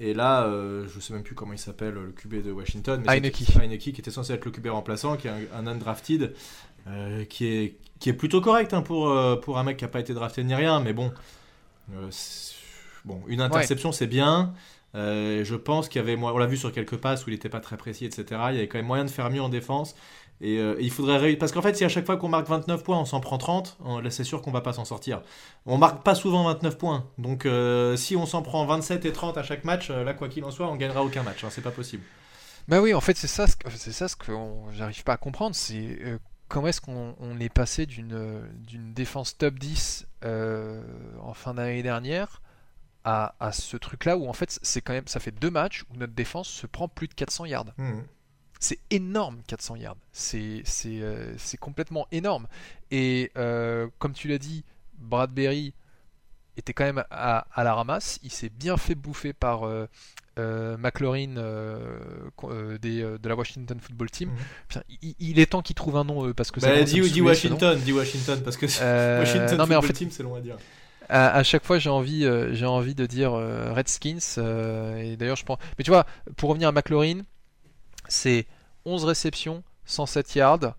et 0.00 0.14
là, 0.14 0.50
je 0.86 1.00
sais 1.00 1.12
même 1.12 1.22
plus 1.22 1.34
comment 1.34 1.52
il 1.52 1.58
s'appelle, 1.58 1.94
le 1.94 2.12
QB 2.12 2.42
de 2.42 2.50
Washington. 2.50 3.02
Mais 3.06 3.16
Heineke. 3.16 3.78
qui 3.78 3.90
était 3.90 4.10
censé 4.10 4.32
être 4.32 4.44
le 4.44 4.50
QB 4.50 4.66
remplaçant, 4.66 5.16
qui 5.16 5.28
est 5.28 5.30
un, 5.30 5.40
un 5.54 5.66
undrafted. 5.66 6.34
Euh, 6.86 7.24
qui, 7.24 7.46
est, 7.46 7.78
qui 7.98 8.10
est 8.10 8.14
plutôt 8.14 8.42
correct 8.42 8.74
hein, 8.74 8.82
pour, 8.82 9.08
euh, 9.08 9.36
pour 9.36 9.56
un 9.56 9.62
mec 9.62 9.78
qui 9.78 9.84
n'a 9.84 9.88
pas 9.88 10.00
été 10.00 10.12
drafté 10.12 10.44
ni 10.44 10.54
rien, 10.54 10.80
mais 10.80 10.92
bon, 10.92 11.14
euh, 11.94 12.10
bon 13.06 13.22
une 13.26 13.40
interception 13.40 13.90
c'est 13.90 14.06
bien. 14.06 14.52
Je 14.94 15.54
pense 15.54 15.88
qu'il 15.88 16.00
y 16.00 16.04
avait, 16.04 16.16
on 16.16 16.38
l'a 16.38 16.46
vu 16.46 16.56
sur 16.56 16.72
quelques 16.72 16.96
passes 16.96 17.26
où 17.26 17.30
il 17.30 17.32
n'était 17.32 17.48
pas 17.48 17.60
très 17.60 17.76
précis, 17.76 18.04
etc. 18.04 18.24
Il 18.50 18.54
y 18.54 18.58
avait 18.58 18.68
quand 18.68 18.78
même 18.78 18.86
moyen 18.86 19.04
de 19.04 19.10
faire 19.10 19.30
mieux 19.30 19.42
en 19.42 19.48
défense. 19.48 19.94
Et, 20.40 20.60
il 20.80 20.90
faudrait 20.90 21.36
parce 21.36 21.52
qu'en 21.52 21.62
fait, 21.62 21.76
si 21.76 21.84
à 21.84 21.88
chaque 21.88 22.06
fois 22.06 22.16
qu'on 22.16 22.28
marque 22.28 22.48
29 22.48 22.82
points, 22.82 22.98
on 22.98 23.04
s'en 23.04 23.20
prend 23.20 23.38
30, 23.38 23.78
là 24.02 24.10
c'est 24.10 24.24
sûr 24.24 24.42
qu'on 24.42 24.50
va 24.50 24.60
pas 24.60 24.72
s'en 24.72 24.84
sortir. 24.84 25.22
On 25.66 25.78
marque 25.78 26.02
pas 26.02 26.14
souvent 26.14 26.44
29 26.44 26.78
points, 26.78 27.06
donc 27.18 27.48
si 27.96 28.16
on 28.16 28.26
s'en 28.26 28.42
prend 28.42 28.64
27 28.66 29.04
et 29.04 29.12
30 29.12 29.38
à 29.38 29.42
chaque 29.42 29.64
match, 29.64 29.90
là 29.90 30.12
quoi 30.14 30.28
qu'il 30.28 30.44
en 30.44 30.50
soit, 30.50 30.68
on 30.68 30.76
gagnera 30.76 31.04
aucun 31.04 31.22
match. 31.22 31.44
Hein, 31.44 31.48
c'est 31.50 31.62
pas 31.62 31.70
possible. 31.70 32.02
Bah 32.66 32.80
oui, 32.80 32.94
en 32.94 33.00
fait 33.00 33.16
c'est 33.16 33.28
ça, 33.28 33.46
c'est 33.70 33.92
ça 33.92 34.08
ce 34.08 34.16
que 34.16 34.32
j'arrive 34.72 35.04
pas 35.04 35.14
à 35.14 35.16
comprendre, 35.18 35.54
c'est 35.54 35.98
comment 36.48 36.68
est-ce 36.68 36.80
qu'on 36.80 37.40
est 37.40 37.52
passé 37.52 37.86
d'une 37.86 38.92
défense 38.94 39.36
top 39.36 39.54
10 39.58 40.06
euh, 40.24 40.82
en 41.20 41.34
fin 41.34 41.54
d'année 41.54 41.82
dernière 41.82 42.40
à, 43.04 43.50
ce 43.52 43.76
truc-là 43.76 44.16
où 44.16 44.28
en 44.28 44.32
fait 44.32 44.58
c'est 44.62 44.80
quand 44.80 44.94
même 44.94 45.06
ça 45.06 45.20
fait 45.20 45.30
deux 45.30 45.50
matchs 45.50 45.84
où 45.90 45.96
notre 45.96 46.14
défense 46.14 46.48
se 46.48 46.66
prend 46.66 46.88
plus 46.88 47.08
de 47.08 47.14
400 47.14 47.44
yards. 47.46 47.66
Mmh. 47.76 48.00
C'est 48.60 48.78
énorme 48.90 49.42
400 49.46 49.76
yards. 49.76 49.96
C'est 50.12 50.62
euh, 50.86 51.34
complètement 51.60 52.06
énorme. 52.12 52.46
Et 52.90 53.30
euh, 53.36 53.88
comme 53.98 54.14
tu 54.14 54.28
l'as 54.28 54.38
dit, 54.38 54.64
Bradbury 54.98 55.74
était 56.56 56.72
quand 56.72 56.84
même 56.84 57.04
à, 57.10 57.44
la 57.56 57.74
ramasse. 57.74 58.20
Il 58.22 58.30
s'est 58.30 58.48
bien 58.48 58.76
fait 58.76 58.94
bouffer 58.94 59.32
par 59.32 59.68
euh, 60.36 60.76
McLaurin 60.78 61.36
euh, 61.36 61.78
euh, 62.42 62.78
de 62.78 63.28
la 63.28 63.36
Washington 63.36 63.78
Football 63.80 64.10
Team. 64.10 64.30
Mhm. 64.30 64.82
il, 65.20 65.38
est 65.38 65.46
temps 65.46 65.62
qu'il 65.62 65.76
trouve 65.76 65.96
un 65.96 66.02
nom 66.02 66.32
parce 66.32 66.50
que 66.50 66.58
bah, 66.58 66.82
dit, 66.82 67.20
Washington, 67.20 67.78
dit 67.78 67.92
Washington 67.92 68.40
parce 68.42 68.56
que 68.56 68.66
Washington 69.20 69.58
non, 69.58 69.66
mais 69.66 69.76
Football 69.76 69.92
Team 69.92 70.10
c'est 70.10 70.24
long 70.24 70.34
à 70.34 70.40
dire. 70.40 70.56
À, 71.08 71.42
chaque 71.42 71.64
fois, 71.64 71.78
j'ai 71.78 71.90
envie, 71.90 72.26
j'ai 72.52 72.66
envie 72.66 72.94
de 72.94 73.06
dire 73.06 73.32
Redskins. 73.32 74.18
et 74.98 75.16
d'ailleurs, 75.16 75.36
je. 75.36 75.44
Mais 75.78 75.84
tu 75.84 75.90
vois, 75.90 76.06
pour 76.36 76.50
revenir 76.50 76.68
à 76.68 76.72
McLaurin, 76.72 77.20
c'est 78.08 78.46
11 78.84 79.04
réceptions, 79.04 79.62
107 79.84 80.34
yards. 80.34 80.74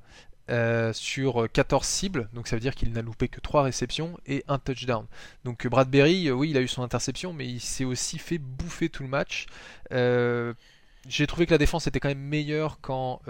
Euh, 0.51 0.93
sur 0.93 1.47
14 1.51 1.83
cibles, 1.83 2.29
donc 2.33 2.47
ça 2.47 2.55
veut 2.55 2.59
dire 2.59 2.75
qu'il 2.75 2.91
n'a 2.91 3.01
loupé 3.01 3.29
que 3.29 3.41
3 3.41 3.63
réceptions 3.63 4.15
et 4.27 4.43
un 4.47 4.59
touchdown. 4.59 5.07
Donc 5.43 5.65
Bradbury, 5.65 6.27
euh, 6.27 6.33
oui, 6.33 6.51
il 6.51 6.57
a 6.57 6.61
eu 6.61 6.67
son 6.67 6.83
interception, 6.83 7.33
mais 7.33 7.47
il 7.47 7.59
s'est 7.59 7.83
aussi 7.83 8.19
fait 8.19 8.38
bouffer 8.38 8.89
tout 8.89 9.01
le 9.01 9.09
match. 9.09 9.47
Euh, 9.91 10.53
j'ai 11.07 11.25
trouvé 11.25 11.47
que 11.47 11.51
la 11.51 11.57
défense 11.57 11.88
était 11.88 11.99
quand 11.99 12.09
même 12.09 12.19
meilleure 12.19 12.77
quand 12.81 13.21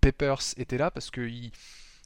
Peppers 0.00 0.40
était 0.56 0.78
là, 0.78 0.90
parce 0.90 1.10
que 1.10 1.28
je 1.28 1.50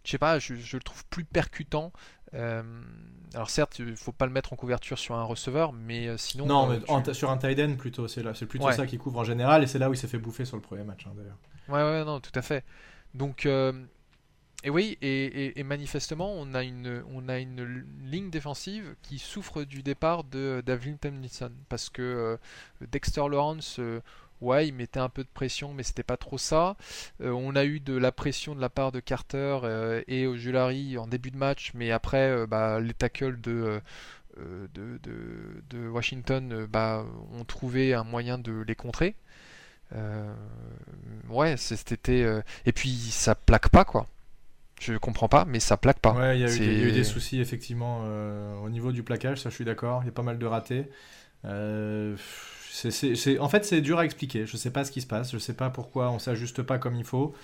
sais 0.04 0.18
pas, 0.18 0.38
je, 0.38 0.54
le 0.54 0.82
trouve 0.82 1.04
plus 1.06 1.24
percutant. 1.24 1.90
Alors 2.32 3.50
certes, 3.50 3.78
il 3.78 3.96
faut 3.96 4.12
pas 4.12 4.26
le 4.26 4.32
mettre 4.32 4.52
en 4.52 4.56
couverture 4.56 4.98
sur 4.98 5.14
un 5.14 5.24
receveur, 5.24 5.72
mais 5.72 6.16
sinon. 6.18 6.46
Non, 6.46 6.66
mais 6.66 7.14
sur 7.14 7.30
un 7.30 7.36
tight 7.36 7.58
end 7.58 7.76
plutôt, 7.76 8.08
c'est 8.08 8.46
plutôt 8.46 8.70
ça 8.72 8.86
qui 8.86 8.98
couvre 8.98 9.18
en 9.18 9.24
général, 9.24 9.62
et 9.62 9.66
c'est 9.66 9.78
là 9.78 9.90
où 9.90 9.94
il 9.94 9.98
s'est 9.98 10.08
fait 10.08 10.18
bouffer 10.18 10.44
sur 10.44 10.56
le 10.56 10.62
premier 10.62 10.84
match 10.84 11.06
hein, 11.06 11.12
d'ailleurs. 11.16 11.38
Ouais, 11.68 11.82
ouais, 11.90 12.04
non, 12.04 12.20
tout 12.20 12.32
à 12.34 12.42
fait. 12.42 12.64
Donc 13.14 13.46
et 14.64 14.70
oui, 14.70 14.98
et, 15.02 15.62
manifestement, 15.62 16.32
on 16.32 16.52
a, 16.52 16.64
une, 16.64 17.04
on 17.14 17.28
a 17.28 17.38
une 17.38 17.84
ligne 18.00 18.28
défensive 18.28 18.96
qui 19.02 19.20
souffre 19.20 19.62
du 19.62 19.84
départ 19.84 20.24
de 20.24 20.64
Davin 20.66 20.96
Tomlinson. 20.96 21.52
Parce 21.68 21.88
que 21.88 22.02
euh, 22.02 22.36
Dexter 22.80 23.28
Lawrence, 23.28 23.78
euh, 23.78 24.00
ouais, 24.40 24.68
il 24.68 24.74
mettait 24.74 25.00
un 25.00 25.08
peu 25.08 25.22
de 25.22 25.28
pression, 25.32 25.72
mais 25.74 25.82
c'était 25.82 26.02
pas 26.02 26.16
trop 26.16 26.38
ça. 26.38 26.76
Euh, 27.20 27.30
on 27.30 27.56
a 27.56 27.64
eu 27.64 27.80
de 27.80 27.96
la 27.96 28.12
pression 28.12 28.54
de 28.54 28.60
la 28.60 28.68
part 28.68 28.92
de 28.92 29.00
Carter 29.00 29.58
et 30.06 30.26
Ojulari 30.26 30.98
en 30.98 31.06
début 31.06 31.30
de 31.30 31.36
match, 31.36 31.72
mais 31.74 31.90
après, 31.90 32.46
bah, 32.46 32.80
les 32.80 32.94
tackles 32.94 33.40
de. 33.40 33.80
De, 34.72 35.00
de, 35.68 35.88
Washington 35.88 36.68
bah, 36.70 37.04
ont 37.32 37.44
trouvé 37.44 37.92
un 37.92 38.04
moyen 38.04 38.38
de 38.38 38.62
les 38.62 38.76
contrer. 38.76 39.16
ouais, 41.28 41.56
c'était. 41.56 42.24
Et 42.64 42.72
puis 42.72 42.90
ça 42.90 43.34
plaque 43.34 43.68
pas 43.70 43.84
quoi. 43.84 44.06
Je 44.80 44.94
comprends 44.94 45.28
pas, 45.28 45.44
mais 45.44 45.60
ça 45.60 45.76
plaque 45.76 45.98
pas. 45.98 46.12
Ouais, 46.12 46.38
il 46.38 46.40
y, 46.40 46.44
a 46.44 46.48
eu 46.48 46.92
des 46.92 47.04
soucis 47.04 47.40
effectivement 47.40 48.02
euh, 48.04 48.56
au 48.58 48.70
niveau 48.70 48.92
du 48.92 49.02
plaquage, 49.02 49.40
ça 49.40 49.50
je 49.50 49.54
suis 49.54 49.64
d'accord. 49.64 50.02
Il 50.02 50.06
y 50.06 50.08
a 50.08 50.12
pas 50.12 50.22
mal 50.22 50.38
de 50.38 50.46
ratés. 50.46 50.86
Euh, 51.44 52.16
en 53.40 53.48
fait, 53.48 53.64
c'est 53.64 53.80
dur 53.80 53.98
à 53.98 54.04
expliquer. 54.04 54.46
Je 54.46 54.56
sais 54.56 54.70
pas 54.70 54.84
ce 54.84 54.90
qui 54.90 55.00
se 55.00 55.06
passe. 55.06 55.32
Je 55.32 55.38
sais 55.38 55.54
pas 55.54 55.70
pourquoi 55.70 56.10
on 56.10 56.18
s'ajuste 56.18 56.62
pas 56.62 56.78
comme 56.78 56.96
il 56.96 57.04
faut. 57.04 57.34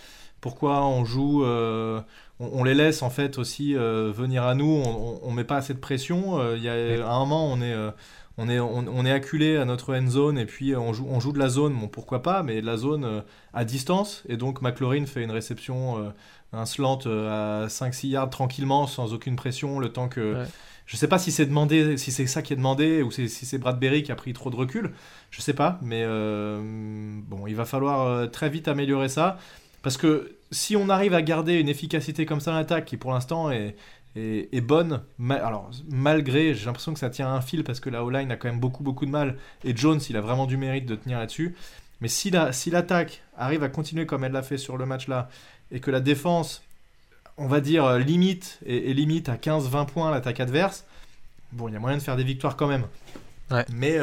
Pourquoi 0.41 0.85
on 0.85 1.07
joue, 1.07 1.43
euh, 1.45 2.03
on, 2.39 2.65
les 2.65 2.75
laisse 2.75 3.03
en 3.03 3.09
fait 3.09 3.39
aussi 3.39 3.75
venir 3.75 4.43
à 4.45 4.55
nous. 4.55 4.83
On, 4.85 5.21
on, 5.23 5.31
met 5.31 5.45
pas 5.45 5.57
assez 5.57 5.73
de 5.73 5.79
pression. 5.79 6.55
Il 6.55 6.63
y 6.63 6.69
a, 6.69 6.75
à 7.07 7.15
un 7.15 7.19
moment, 7.21 7.51
on 7.51 7.63
est 7.63 7.75
on 8.37 8.49
est, 8.49 8.59
on, 8.59 9.07
est 9.07 9.13
acculé 9.13 9.57
à 9.57 9.65
notre 9.65 9.97
end 9.97 10.09
zone 10.09 10.39
et 10.39 10.45
puis 10.45 10.75
on 10.75 10.93
joue, 10.93 11.07
on 11.09 11.21
joue 11.21 11.33
de 11.33 11.39
la 11.39 11.49
zone, 11.49 11.73
bon 11.79 11.87
pourquoi 11.87 12.21
pas, 12.21 12.43
mais 12.43 12.61
la 12.61 12.77
zone 12.77 13.23
à 13.55 13.65
distance. 13.65 14.25
Et 14.29 14.37
donc 14.37 14.61
McLaurin 14.61 15.07
fait 15.07 15.23
une 15.23 15.31
réception 15.31 16.13
un 16.55 16.67
slant 16.67 16.99
euh, 17.07 17.65
à 17.65 17.67
5-6 17.67 18.09
yards 18.09 18.31
tranquillement, 18.31 18.87
sans 18.87 19.13
aucune 19.13 19.37
pression, 19.37 19.79
le 19.79 19.91
temps 19.91 20.09
que. 20.09 20.45
Je 20.87 20.97
sais 20.97 21.09
pas 21.09 21.19
si 21.19 21.33
c'est 21.33 21.47
demandé, 21.47 21.97
si 21.97 22.13
c'est 22.13 22.27
ça 22.27 22.43
qui 22.43 22.53
est 22.53 22.57
demandé, 22.57 23.03
ou 23.03 23.11
si 23.11 23.29
c'est 23.29 23.59
Bradbury 23.59 24.03
qui 24.03 24.13
a 24.13 24.17
pris 24.17 24.33
trop 24.35 24.51
de 24.51 24.57
recul. 24.57 24.93
Je 25.31 25.41
sais 25.41 25.55
pas, 25.55 25.79
mais 25.83 26.03
euh, 26.05 26.61
bon, 27.27 27.47
il 27.47 27.57
va 27.57 27.65
falloir 27.65 28.07
euh, 28.07 28.27
très 28.27 28.51
vite 28.51 28.69
améliorer 28.69 29.09
ça. 29.09 29.39
Parce 29.83 29.97
que 29.97 30.37
si 30.51 30.77
on 30.77 30.89
arrive 30.89 31.15
à 31.15 31.23
garder 31.23 31.55
une 31.55 31.69
efficacité 31.69 32.27
comme 32.27 32.41
ça 32.41 32.53
en 32.53 32.57
attaque, 32.57 32.85
qui 32.85 32.97
pour 32.97 33.13
l'instant 33.13 33.51
est, 33.51 33.77
bonne, 34.61 35.03
alors 35.31 35.71
malgré, 35.91 36.55
j'ai 36.55 36.67
l'impression 36.67 36.93
que 36.93 37.01
ça 37.01 37.11
tient 37.11 37.29
un 37.29 37.41
fil 37.41 37.65
parce 37.65 37.81
que 37.81 37.91
la 37.91 38.05
O-line 38.05 38.31
a 38.31 38.37
quand 38.37 38.49
même 38.49 38.61
beaucoup 38.61 38.83
beaucoup 38.83 39.07
de 39.07 39.11
mal, 39.11 39.37
et 39.65 39.77
Jones, 39.77 40.01
il 40.09 40.17
a 40.17 40.21
vraiment 40.21 40.47
du 40.47 40.57
mérite 40.57 40.87
de 40.87 40.95
tenir 40.95 41.19
là-dessus. 41.19 41.55
Mais 42.01 42.09
si 42.09 42.31
l'attaque 42.31 43.23
arrive 43.37 43.63
à 43.63 43.69
continuer 43.69 44.07
comme 44.07 44.25
elle 44.25 44.33
l'a 44.33 44.43
fait 44.43 44.59
sur 44.59 44.77
le 44.77 44.87
match 44.87 45.09
là, 45.09 45.29
et 45.71 45.81
que 45.81 45.91
la 45.91 46.01
défense, 46.01 46.63
on 47.37 47.47
va 47.47 47.61
dire, 47.61 47.85
euh, 47.85 47.99
limite 47.99 48.59
et, 48.67 48.95
limite 48.95 49.29
à 49.29 49.37
15-20 49.37 49.87
points 49.87 50.11
l'attaque 50.11 50.41
adverse, 50.41 50.85
bon, 51.53 51.69
il 51.69 51.75
y 51.75 51.77
a 51.77 51.81
moyen 51.81 51.97
de 51.97 52.03
faire 52.03 52.17
des 52.17 52.25
victoires 52.25 52.57
quand 52.57 52.69
même. 52.69 52.87
Mais 53.73 53.99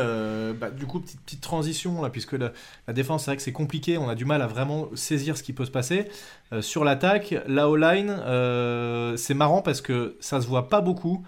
bah, 0.53 0.69
du 0.69 0.85
coup, 0.85 1.01
petite, 1.01 1.19
petite 1.21 1.41
transition 1.41 2.01
là, 2.01 2.09
puisque 2.09 2.33
la, 2.33 2.53
défense, 2.93 3.25
c'est 3.25 3.31
vrai 3.31 3.37
que 3.37 3.43
c'est 3.43 3.51
compliqué, 3.51 3.97
on 3.97 4.07
a 4.07 4.15
du 4.15 4.23
mal 4.23 4.41
à 4.41 4.47
vraiment 4.47 4.87
saisir 4.95 5.35
ce 5.35 5.43
qui 5.43 5.51
peut 5.51 5.65
se 5.65 5.71
passer. 5.71 6.07
sur 6.61 6.85
l'attaque, 6.85 7.35
la 7.47 7.67
O-line, 7.67 8.15
c'est 9.17 9.33
marrant 9.33 9.61
parce 9.61 9.81
que 9.81 10.15
ça 10.21 10.39
se 10.39 10.47
voit 10.47 10.69
pas 10.69 10.79
beaucoup. 10.79 11.25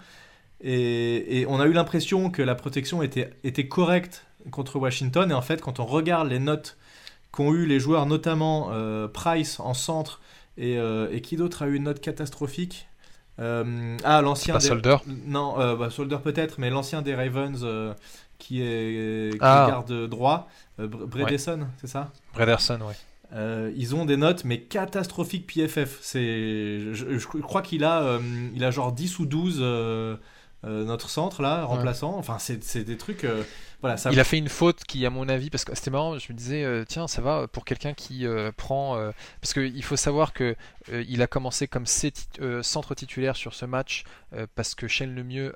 Et, 0.64 1.44
on 1.48 1.60
a 1.60 1.66
eu 1.66 1.72
l'impression 1.72 2.30
que 2.30 2.40
la 2.40 2.54
protection 2.54 3.02
était, 3.02 3.30
était 3.44 3.68
correcte 3.68 4.24
contre 4.50 4.78
Washington. 4.78 5.30
Et 5.30 5.34
en 5.34 5.42
fait, 5.42 5.60
quand 5.60 5.78
on 5.78 5.84
regarde 5.84 6.28
les 6.28 6.38
notes 6.38 6.78
qu'ont 7.30 7.52
eu 7.52 7.66
les 7.66 7.78
joueurs, 7.78 8.06
notamment 8.06 8.68
euh, 8.72 9.06
Price 9.06 9.60
en 9.60 9.74
centre, 9.74 10.20
et, 10.56 10.78
euh, 10.78 11.08
et 11.10 11.20
qui 11.20 11.36
d'autre 11.36 11.62
a 11.62 11.66
eu 11.66 11.74
une 11.74 11.84
note 11.84 12.00
catastrophique 12.00 12.88
euh, 13.40 13.96
Ah, 14.04 14.22
l'ancien. 14.22 14.58
Des... 14.58 14.66
Solder 14.66 14.96
Non, 15.26 15.76
bah, 15.76 15.90
Solder 15.90 16.18
peut-être, 16.22 16.58
mais 16.58 16.70
l'ancien 16.70 17.02
des 17.02 17.14
Ravens 17.14 17.66
qui 18.38 18.62
est, 18.62 19.32
qui 19.32 19.38
ah. 19.40 19.66
garde 19.68 20.08
droit, 20.08 20.48
Bredesen, 20.78 21.68
c'est 21.80 21.86
ça? 21.86 22.12
Brederson, 22.34 22.78
oui. 22.82 23.72
ils 23.76 23.94
ont 23.94 24.04
des 24.04 24.16
notes 24.16 24.44
mais 24.44 24.60
catastrophiques 24.60 25.46
PFF. 25.46 25.98
C'est, 26.00 26.92
je, 26.92 27.40
crois 27.40 27.62
qu'il 27.62 27.84
a, 27.84 28.18
il 28.54 28.64
a 28.64 28.70
genre 28.70 28.92
10 28.92 29.18
ou 29.18 29.26
12 29.26 30.18
notre 30.62 31.10
centre 31.10 31.42
là, 31.42 31.64
remplaçant. 31.64 32.16
Enfin, 32.16 32.38
c'est 32.38 32.84
des 32.84 32.96
trucs. 32.96 33.26
Il 34.10 34.20
a 34.20 34.24
fait 34.24 34.38
une 34.38 34.48
faute 34.48 34.84
qui, 34.84 35.04
à 35.06 35.10
mon 35.10 35.28
avis, 35.28 35.50
parce 35.50 35.64
que 35.64 35.74
c'était 35.74 35.90
marrant, 35.90 36.18
je 36.18 36.32
me 36.32 36.36
disais, 36.36 36.64
euh, 36.64 36.84
tiens, 36.86 37.08
ça 37.08 37.20
va 37.22 37.46
pour 37.48 37.64
quelqu'un 37.64 37.94
qui 37.94 38.26
euh, 38.26 38.52
prend. 38.56 38.96
Euh, 38.96 39.10
parce 39.40 39.54
qu'il 39.54 39.82
faut 39.82 39.96
savoir 39.96 40.32
que 40.32 40.56
il 40.92 41.22
a 41.22 41.26
commencé 41.26 41.66
comme 41.66 41.86
centre 41.86 42.94
titulaire 42.94 43.36
sur 43.36 43.54
ce 43.54 43.64
match 43.64 44.04
parce 44.54 44.74
que 44.74 44.86
Shane 44.86 45.14
Lemieux, 45.14 45.54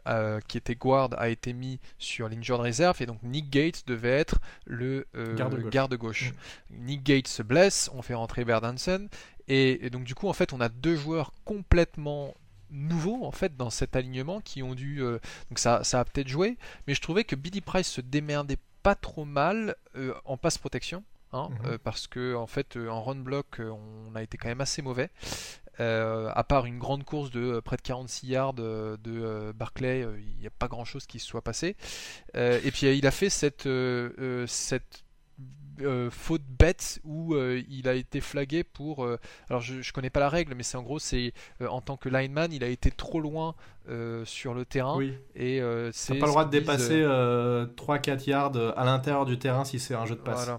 qui 0.49 0.57
était 0.57 0.75
guard, 0.75 1.11
a 1.19 1.29
été 1.29 1.53
mis 1.53 1.81
sur 1.99 2.31
l'injured 2.31 2.61
reserve 2.61 3.03
et 3.03 3.07
donc 3.07 3.23
Nick 3.23 3.51
Gates 3.51 3.85
devait 3.87 4.19
être 4.19 4.39
le 4.65 5.07
garde 5.71 5.95
gauche. 5.97 6.33
Mm. 6.71 6.87
Nick 6.87 7.03
Gates 7.03 7.29
se 7.29 7.43
blesse, 7.43 7.91
on 7.93 8.01
fait 8.01 8.15
rentrer 8.15 8.47
Berdansen 8.47 9.09
et, 9.49 9.85
et 9.85 9.91
donc 9.91 10.05
du 10.05 10.15
coup, 10.15 10.29
en 10.29 10.33
fait, 10.33 10.55
on 10.55 10.61
a 10.63 10.71
deux 10.71 10.97
joueurs 10.97 11.33
complètement 11.45 12.35
nouveaux 12.71 13.25
en 13.25 13.31
fait 13.31 13.57
dans 13.57 13.71
cet 13.71 13.97
alignement 13.97 14.41
qui 14.41 14.63
ont 14.63 14.75
dû 14.75 15.03
euh, 15.03 15.19
donc 15.51 15.59
ça, 15.59 15.85
ça 15.85 16.01
a 16.01 16.05
peut-être 16.05 16.29
joué 16.29 16.57
mais 16.87 16.95
je 16.95 17.01
trouvais 17.01 17.25
que 17.25 17.37
Billy 17.37 17.61
Price 17.61 17.89
se 17.89 18.01
démerdait 18.01 18.59
pas 18.83 18.95
trop 18.95 19.25
mal 19.25 19.77
euh, 19.97 20.15
en 20.25 20.37
passe 20.37 20.59
protection 20.59 21.05
hein, 21.33 21.49
mhm. 21.51 21.67
euh, 21.67 21.79
parce 21.83 22.07
que 22.07 22.35
en 22.35 22.47
fait 22.47 22.77
en 22.77 23.03
run 23.03 23.17
block 23.17 23.61
on 23.61 24.15
a 24.15 24.23
été 24.23 24.39
quand 24.39 24.49
même 24.49 24.61
assez 24.61 24.83
mauvais 24.83 25.11
à 25.81 26.45
part 26.49 26.67
une 26.67 26.81
grande 26.81 27.05
course 27.05 27.31
de 27.31 27.61
près 27.61 27.77
de 27.77 27.83
46 27.83 28.27
yards 28.27 28.55
de 28.55 29.53
Barclay 29.55 30.05
il 30.19 30.41
n'y 30.41 30.47
a 30.49 30.51
pas 30.51 30.67
grand 30.67 30.85
chose 30.85 31.07
qui 31.07 31.21
se 31.21 31.27
soit 31.27 31.43
passé 31.43 31.77
et 32.35 32.71
puis 32.73 32.99
il 32.99 33.07
a 33.07 33.13
fait 33.13 33.31
cette, 33.31 33.69
cette 34.49 35.05
euh, 35.83 36.11
faute 36.11 36.43
bête 36.59 37.01
où 37.05 37.35
euh, 37.35 37.63
il 37.69 37.89
a 37.89 37.95
été 37.95 38.21
flagué 38.21 38.65
pour. 38.65 39.05
Euh, 39.05 39.19
alors 39.49 39.61
je, 39.61 39.83
je 39.83 39.93
connais 39.93 40.11
pas 40.11 40.21
la 40.21 40.29
règle, 40.29 40.55
mais 40.55 40.63
c'est 40.63 40.77
en 40.77 40.83
gros 40.83 40.99
c'est 40.99 41.33
en 41.61 41.81
tant 41.81 41.97
que 41.97 42.09
lineman, 42.09 42.53
il 42.53 42.65
a 42.65 42.69
été 42.69 42.91
trop 42.91 43.21
loin 43.21 43.55
sur 44.25 44.55
le 44.55 44.65
terrain. 44.65 44.97
Oui. 44.97 45.15
Et 45.35 45.61
c'est. 45.93 46.15
pas 46.15 46.27
le 46.27 46.33
droit 46.33 46.45
de 46.45 46.51
dépasser 46.51 47.03
3-4 47.03 48.29
yards 48.29 48.57
à 48.77 48.85
l'intérieur 48.85 49.25
du 49.25 49.39
terrain 49.39 49.65
si 49.65 49.79
c'est 49.79 49.95
un 49.95 50.07
jeu 50.07 50.15
de 50.15 50.21
passe. 50.21 50.51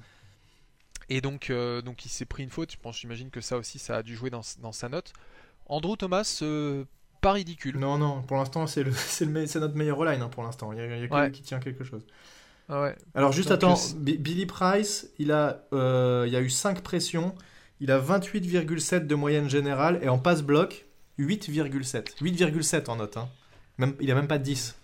Et 1.11 1.21
donc, 1.21 1.51
donc 1.83 2.05
il 2.05 2.09
s'est 2.09 2.25
pris 2.25 2.43
une 2.43 2.49
faute. 2.49 2.71
Je 2.71 2.77
pense, 2.77 2.99
j'imagine 2.99 3.29
que 3.29 3.41
ça 3.41 3.57
aussi, 3.57 3.79
ça 3.79 3.97
a 3.97 4.03
dû 4.03 4.15
jouer 4.15 4.29
dans, 4.29 4.41
dans 4.61 4.71
sa 4.71 4.89
note. 4.89 5.13
Andrew 5.67 5.95
Thomas, 5.95 6.43
pas 7.21 7.33
ridicule. 7.33 7.77
Non, 7.77 7.97
non, 7.97 8.21
pour 8.21 8.37
l'instant, 8.37 8.65
c'est 8.67 8.83
le, 8.83 8.91
le, 9.21 9.59
notre 9.59 9.75
meilleur 9.75 10.03
line 10.03 10.21
hein, 10.21 10.29
pour 10.29 10.43
l'instant. 10.43 10.71
Il 10.71 10.79
y 10.79 10.81
a, 10.81 10.97
il 10.97 11.03
y 11.03 11.13
a 11.13 11.29
qui 11.29 11.41
tient 11.41 11.59
quelque 11.59 11.83
chose. 11.83 12.05
Ah 12.69 12.93
Alors 13.15 13.31
juste 13.31 13.49
attends, 13.49 13.75
Billy 13.97 14.45
Price, 14.45 15.09
il 15.17 15.31
a, 15.31 15.63
euh, 15.73 16.25
il 16.27 16.33
y 16.33 16.35
a 16.35 16.41
eu 16.41 16.49
5 16.49 16.79
il 17.81 17.91
a 17.91 17.99
28,7 17.99 19.07
de 19.07 19.15
moyenne 19.15 19.49
générale 19.49 19.99
et 20.03 20.09
en 20.09 20.19
passe 20.19 20.43
bloc 20.43 20.85
8,7. 21.17 22.21
8,7 22.21 22.89
en 22.89 22.97
note. 22.97 23.17
Hein. 23.17 23.29
Même, 23.77 23.95
il 23.99 24.11
a 24.11 24.15
même 24.15 24.27
pas 24.27 24.37
10 24.37 24.75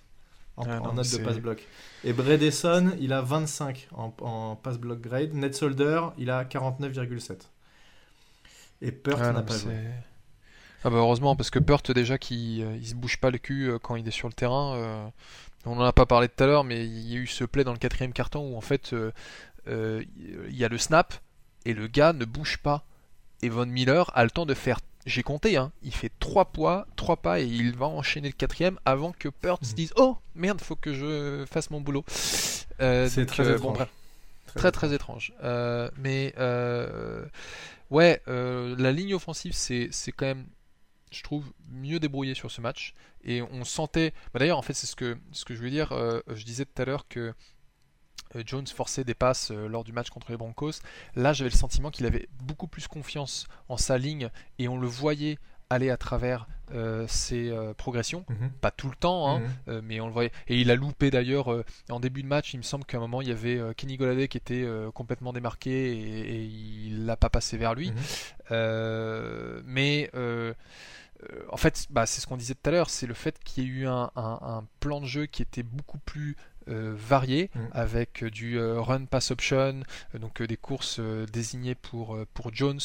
en, 0.58 0.64
ah 0.64 0.80
note 0.94 1.12
de 1.12 1.18
passe 1.24 1.38
bloc. 1.38 1.68
Et 2.04 2.14
Bredesson, 2.14 2.94
il 3.00 3.14
a 3.14 3.22
25 3.22 3.90
en, 3.92 4.14
en 4.22 4.56
passe 4.56 4.78
bloc 4.78 5.02
grade. 5.02 5.34
Ned 5.34 5.54
Solder, 5.54 6.02
il 6.18 6.30
a 6.30 6.44
49,7. 6.44 7.38
Et 8.82 8.92
Pert 8.92 9.22
ah 9.22 9.32
n'a 9.32 9.42
pas 9.42 9.58
joué. 9.58 9.74
Ah 10.84 10.92
bah 10.92 10.98
heureusement 10.98 11.36
parce 11.36 11.50
que 11.50 11.58
Pert 11.58 11.82
déjà 11.96 12.20
qui 12.20 12.62
euh, 12.62 12.76
il 12.76 12.88
se 12.88 12.94
bouge 12.94 13.18
pas 13.18 13.32
le 13.32 13.40
cul 13.40 13.70
euh, 13.70 13.80
quand 13.80 13.96
il 13.96 14.08
est 14.08 14.12
sur 14.12 14.28
le 14.28 14.34
terrain 14.34 15.12
on 15.66 15.76
n'en 15.76 15.84
a 15.84 15.94
pas 15.94 16.06
parlé 16.06 16.30
tout 16.30 16.44
à 16.44 16.48
l'heure, 16.48 16.64
mais 16.64 16.86
il 16.86 17.12
y 17.12 17.16
a 17.16 17.20
eu 17.20 17.28
ce 17.28 17.44
play 17.44 17.64
dans 17.64 17.74
le 17.74 17.78
quatrième 17.78 18.14
carton 18.14 18.52
où 18.52 18.58
en 18.58 18.62
fait 18.62 18.94
euh, 18.94 19.12
euh, 19.68 20.04
il 20.18 20.56
y 20.56 20.64
a 20.64 20.70
le 20.70 20.78
snap 20.78 21.14
et 21.66 21.74
le 21.74 21.88
gars 21.88 22.14
ne 22.14 22.26
bouge 22.26 22.58
pas. 22.58 22.84
Et 23.42 23.50
Von 23.50 23.66
Miller 23.66 24.12
a 24.16 24.24
le 24.24 24.32
temps 24.32 24.46
de 24.46 24.54
faire, 24.54 24.80
j'ai 25.06 25.24
compté, 25.24 25.58
hein, 25.58 25.72
il 25.84 25.94
fait 25.94 26.12
trois 26.20 26.46
poids, 26.46 26.88
trois 26.96 27.18
pas 27.18 27.40
et 27.40 27.46
il 27.46 27.76
va 27.76 27.86
enchaîner 27.86 28.30
le 28.30 28.34
quatrième 28.34 28.80
avant 28.86 29.12
que 29.12 29.30
Perth 29.30 29.64
se 29.64 29.72
mhm. 29.72 29.76
dise 29.76 29.94
oh 29.98 30.18
merde, 30.36 30.62
faut 30.62 30.76
que 30.76 30.94
je 30.94 31.46
fasse 31.52 31.70
mon 31.70 31.82
boulot. 31.82 32.06
Euh, 32.82 33.08
c'est 33.10 33.26
très, 33.26 33.52
étrange. 33.52 33.78
très, 34.56 34.72
très 34.72 34.94
étrange. 34.94 35.34
mais 35.98 36.34
ouais, 37.90 38.22
la 38.28 38.92
ligne 38.92 39.16
offensive 39.16 39.54
c'est 39.54 40.12
quand 40.16 40.26
même 40.26 40.46
je 41.12 41.24
trouve, 41.24 41.52
mieux 41.70 42.00
débrouillé 42.00 42.34
sur 42.34 42.52
ce 42.52 42.62
match. 42.62 42.94
Et 43.24 43.42
on 43.42 43.64
sentait. 43.64 44.12
Bah, 44.34 44.40
d'ailleurs, 44.40 44.58
en 44.58 44.62
fait, 44.62 44.74
c'est 44.74 44.88
ce 44.88 44.96
que, 44.96 45.18
je 45.32 45.54
veux 45.56 45.70
dire. 45.70 45.92
Euh, 45.92 46.22
je 46.28 46.44
disais 46.44 46.66
tout 46.66 46.82
à 46.82 46.86
l'heure 46.86 47.08
que 47.08 47.34
euh, 48.36 48.44
Jones 48.46 48.68
forçait 48.68 49.04
des 49.04 49.14
passes 49.14 49.52
euh, 49.52 49.68
lors 49.68 49.84
du 49.84 49.94
match 49.94 50.10
contre 50.10 50.32
les 50.32 50.38
Broncos. 50.38 50.74
Là, 51.16 51.34
j'avais 51.34 51.50
le 51.50 51.56
sentiment 51.56 51.92
qu'il 51.92 52.06
avait 52.06 52.28
beaucoup 52.42 52.68
plus 52.68 52.88
confiance 52.88 53.48
en 53.70 53.78
sa 53.78 53.98
ligne 53.98 54.30
et 54.60 54.68
on 54.68 54.78
le 54.78 54.88
voyait 54.88 55.38
aller 55.70 55.90
à 55.90 55.98
travers 55.98 56.48
ses 57.08 57.56
progressions. 57.78 58.26
Mhm. 58.30 58.50
Pas 58.60 58.72
tout 58.72 58.90
le 58.90 58.96
temps, 58.96 59.30
hein, 59.30 59.42
mhm. 59.68 59.82
mais 59.82 60.00
on 60.00 60.08
le 60.08 60.14
voyait. 60.14 60.32
Et 60.48 60.60
il 60.60 60.72
a 60.72 60.76
loupé 60.76 61.12
d'ailleurs 61.12 61.64
en 61.90 62.00
début 62.00 62.24
de 62.24 62.28
match. 62.28 62.54
Il 62.54 62.58
me 62.58 62.64
semble 62.64 62.86
qu'à 62.86 62.98
un 62.98 63.02
moment 63.02 63.22
il 63.22 63.28
y 63.28 63.32
avait 63.32 63.62
Kenny 63.76 63.98
Golladay 63.98 64.28
qui 64.28 64.38
était 64.38 64.68
complètement 64.94 65.32
démarqué 65.32 65.72
et, 65.72 66.44
il 66.44 67.06
l'a 67.06 67.18
pas 67.18 67.30
passé 67.30 67.58
vers 67.58 67.76
lui. 67.76 67.92
Mhm. 67.92 69.64
mais 69.66 70.10
euh, 71.24 71.44
en 71.50 71.58
fait, 71.58 71.88
bah, 71.90 72.06
c'est 72.06 72.22
ce 72.22 72.28
qu'on 72.28 72.38
disait 72.38 72.56
tout 72.56 72.70
à 72.70 72.72
l'heure, 72.72 72.90
c'est 72.90 73.08
le 73.08 73.14
fait 73.14 73.38
qu'il 73.44 73.64
y 73.64 73.68
ait 73.68 73.70
eu 73.70 73.88
un, 73.88 74.64
plan 74.80 75.02
de 75.02 75.06
jeu 75.06 75.26
qui 75.26 75.42
était 75.42 75.64
beaucoup 75.64 75.98
plus 76.00 76.36
euh, 76.70 76.94
varié, 76.98 77.50
mm. 77.54 77.60
avec 77.72 78.24
euh, 78.24 78.30
du 78.30 78.60
run 78.60 79.06
pass 79.06 79.32
option, 79.32 79.82
donc 80.20 80.42
des 80.42 80.58
courses 80.58 81.00
désignées 81.32 81.76
pour, 81.76 82.18
pour 82.34 82.54
Jones, 82.54 82.80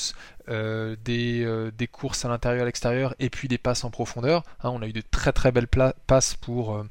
des, 0.49 1.71
des, 1.77 1.87
courses 1.87 2.25
à 2.25 2.29
l'intérieur, 2.29 2.63
à 2.63 2.67
l'extérieur, 2.67 3.15
et 3.19 3.31
puis 3.31 3.49
des 3.49 3.59
passes 3.59 3.85
en 3.85 3.91
profondeur. 3.91 4.43
Hein, 4.63 4.71
on 4.71 4.83
a 4.83 4.87
eu 4.87 4.93
de 4.93 5.03
très 5.11 5.33
très 5.33 5.53
belles 5.53 5.69
passes 6.07 6.35
pour 6.35 6.85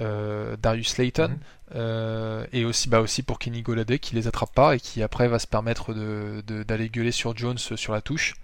euh, 0.00 0.56
Darius 0.56 0.90
Slayton 0.90 1.28
mhm. 1.28 1.38
euh, 1.74 2.46
et 2.52 2.64
aussi, 2.64 2.88
bah 2.88 3.00
aussi 3.00 3.22
pour 3.22 3.38
Kenny 3.38 3.62
Golladay 3.62 3.98
qui 3.98 4.14
les 4.14 4.28
attrape 4.28 4.54
pas 4.54 4.76
et 4.76 4.80
qui 4.80 5.02
après 5.02 5.26
va 5.26 5.40
se 5.40 5.46
permettre 5.46 5.92
d'aller 5.92 6.42
de, 6.46 6.62
d'aller 6.62 6.88
gueuler 6.88 7.10
sur 7.10 7.36
Jones 7.36 7.58
sur 7.58 7.92
la 7.92 8.00
touche. 8.00 8.34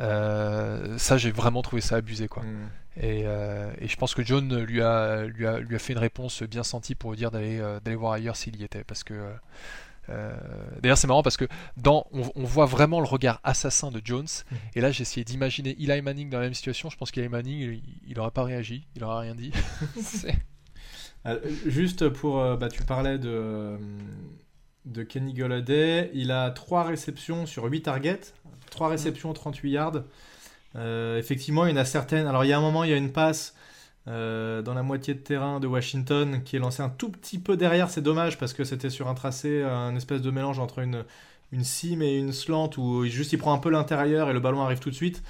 Euh, 0.00 0.98
ça, 0.98 1.16
j'ai 1.16 1.30
vraiment 1.30 1.62
trouvé 1.62 1.80
ça 1.80 1.96
abusé 1.96 2.28
quoi. 2.28 2.42
Mhm. 2.42 2.68
Et, 3.00 3.20
et, 3.20 3.88
je 3.88 3.96
pense 3.96 4.14
que 4.14 4.24
John 4.24 4.62
lui 4.62 4.82
a, 4.82 5.24
lui 5.24 5.46
a, 5.46 5.58
lui 5.58 5.76
a 5.76 5.78
fait 5.78 5.92
une 5.92 5.98
réponse 5.98 6.42
bien 6.42 6.64
sentie 6.64 6.94
pour 6.94 7.12
lui 7.12 7.18
dire 7.18 7.30
d'aller 7.30 7.58
d'aller 7.84 7.96
voir 7.96 8.12
ailleurs 8.12 8.36
s'il 8.36 8.56
y 8.56 8.64
était 8.64 8.84
parce 8.84 9.04
que 9.04 9.14
D'ailleurs, 10.80 10.96
c'est 10.96 11.06
marrant 11.06 11.22
parce 11.22 11.36
que 11.36 11.44
dans, 11.76 12.06
on, 12.12 12.44
voit 12.44 12.64
vraiment 12.64 13.00
le 13.00 13.06
regard 13.06 13.40
assassin 13.44 13.90
de 13.90 14.00
Jones. 14.02 14.26
Et 14.74 14.80
là, 14.80 14.90
j'ai 14.90 15.02
essayé 15.02 15.22
d'imaginer 15.22 15.76
Eli 15.78 16.00
Manning 16.00 16.30
dans 16.30 16.38
la 16.38 16.44
même 16.44 16.54
situation. 16.54 16.88
Je 16.88 16.96
pense 16.96 17.10
qu'Eli 17.10 17.28
Manning, 17.28 17.82
il, 18.06 18.16
n'aurait 18.16 18.30
pas 18.30 18.42
réagi, 18.42 18.86
il 18.96 19.04
aurait 19.04 19.20
rien 19.22 19.34
dit. 19.34 19.52
Euh, 21.26 21.38
juste 21.66 22.08
pour. 22.08 22.40
Euh, 22.40 22.56
bah, 22.56 22.68
tu 22.68 22.82
parlais 22.84 23.18
de, 23.18 23.28
euh, 23.28 23.78
de 24.84 25.02
Kenny 25.02 25.34
Golladay. 25.34 26.10
Il 26.14 26.30
a 26.30 26.50
3 26.50 26.84
réceptions 26.84 27.46
sur 27.46 27.64
8 27.64 27.82
targets. 27.82 28.20
3 28.70 28.88
réceptions, 28.88 29.32
38 29.32 29.70
yards. 29.70 30.02
Effectivement, 30.74 31.66
il 31.66 31.70
y 31.70 31.72
en 31.72 31.76
a 31.76 31.84
certaines. 31.84 32.26
Alors, 32.26 32.44
il 32.44 32.48
y 32.48 32.52
a 32.52 32.58
un 32.58 32.60
moment, 32.60 32.84
il 32.84 32.90
y 32.90 32.94
a 32.94 32.96
une 32.96 33.12
passe 33.12 33.54
dans 34.06 34.74
la 34.74 34.82
moitié 34.82 35.12
de 35.14 35.18
terrain 35.18 35.60
de 35.60 35.66
Washington 35.66 36.42
qui 36.42 36.56
est 36.56 36.58
lancée 36.58 36.82
un 36.82 36.88
tout 36.88 37.10
petit 37.10 37.38
peu 37.38 37.56
derrière. 37.56 37.90
C'est 37.90 38.00
dommage 38.00 38.38
parce 38.38 38.54
que 38.54 38.64
c'était 38.64 38.90
sur 38.90 39.08
un 39.08 39.14
tracé, 39.14 39.62
un 39.62 39.94
espèce 39.96 40.22
de 40.22 40.30
mélange 40.30 40.58
entre 40.58 40.78
une, 40.78 41.04
une 41.52 41.64
sim 41.64 42.00
et 42.02 42.16
une 42.16 42.32
slant 42.32 42.70
où 42.76 43.04
juste 43.06 43.32
il 43.32 43.38
prend 43.38 43.52
un 43.52 43.58
peu 43.58 43.70
l'intérieur 43.70 44.30
et 44.30 44.32
le 44.32 44.40
ballon 44.40 44.62
arrive 44.62 44.78
tout 44.80 44.90
de 44.90 44.94
suite. 44.94 45.22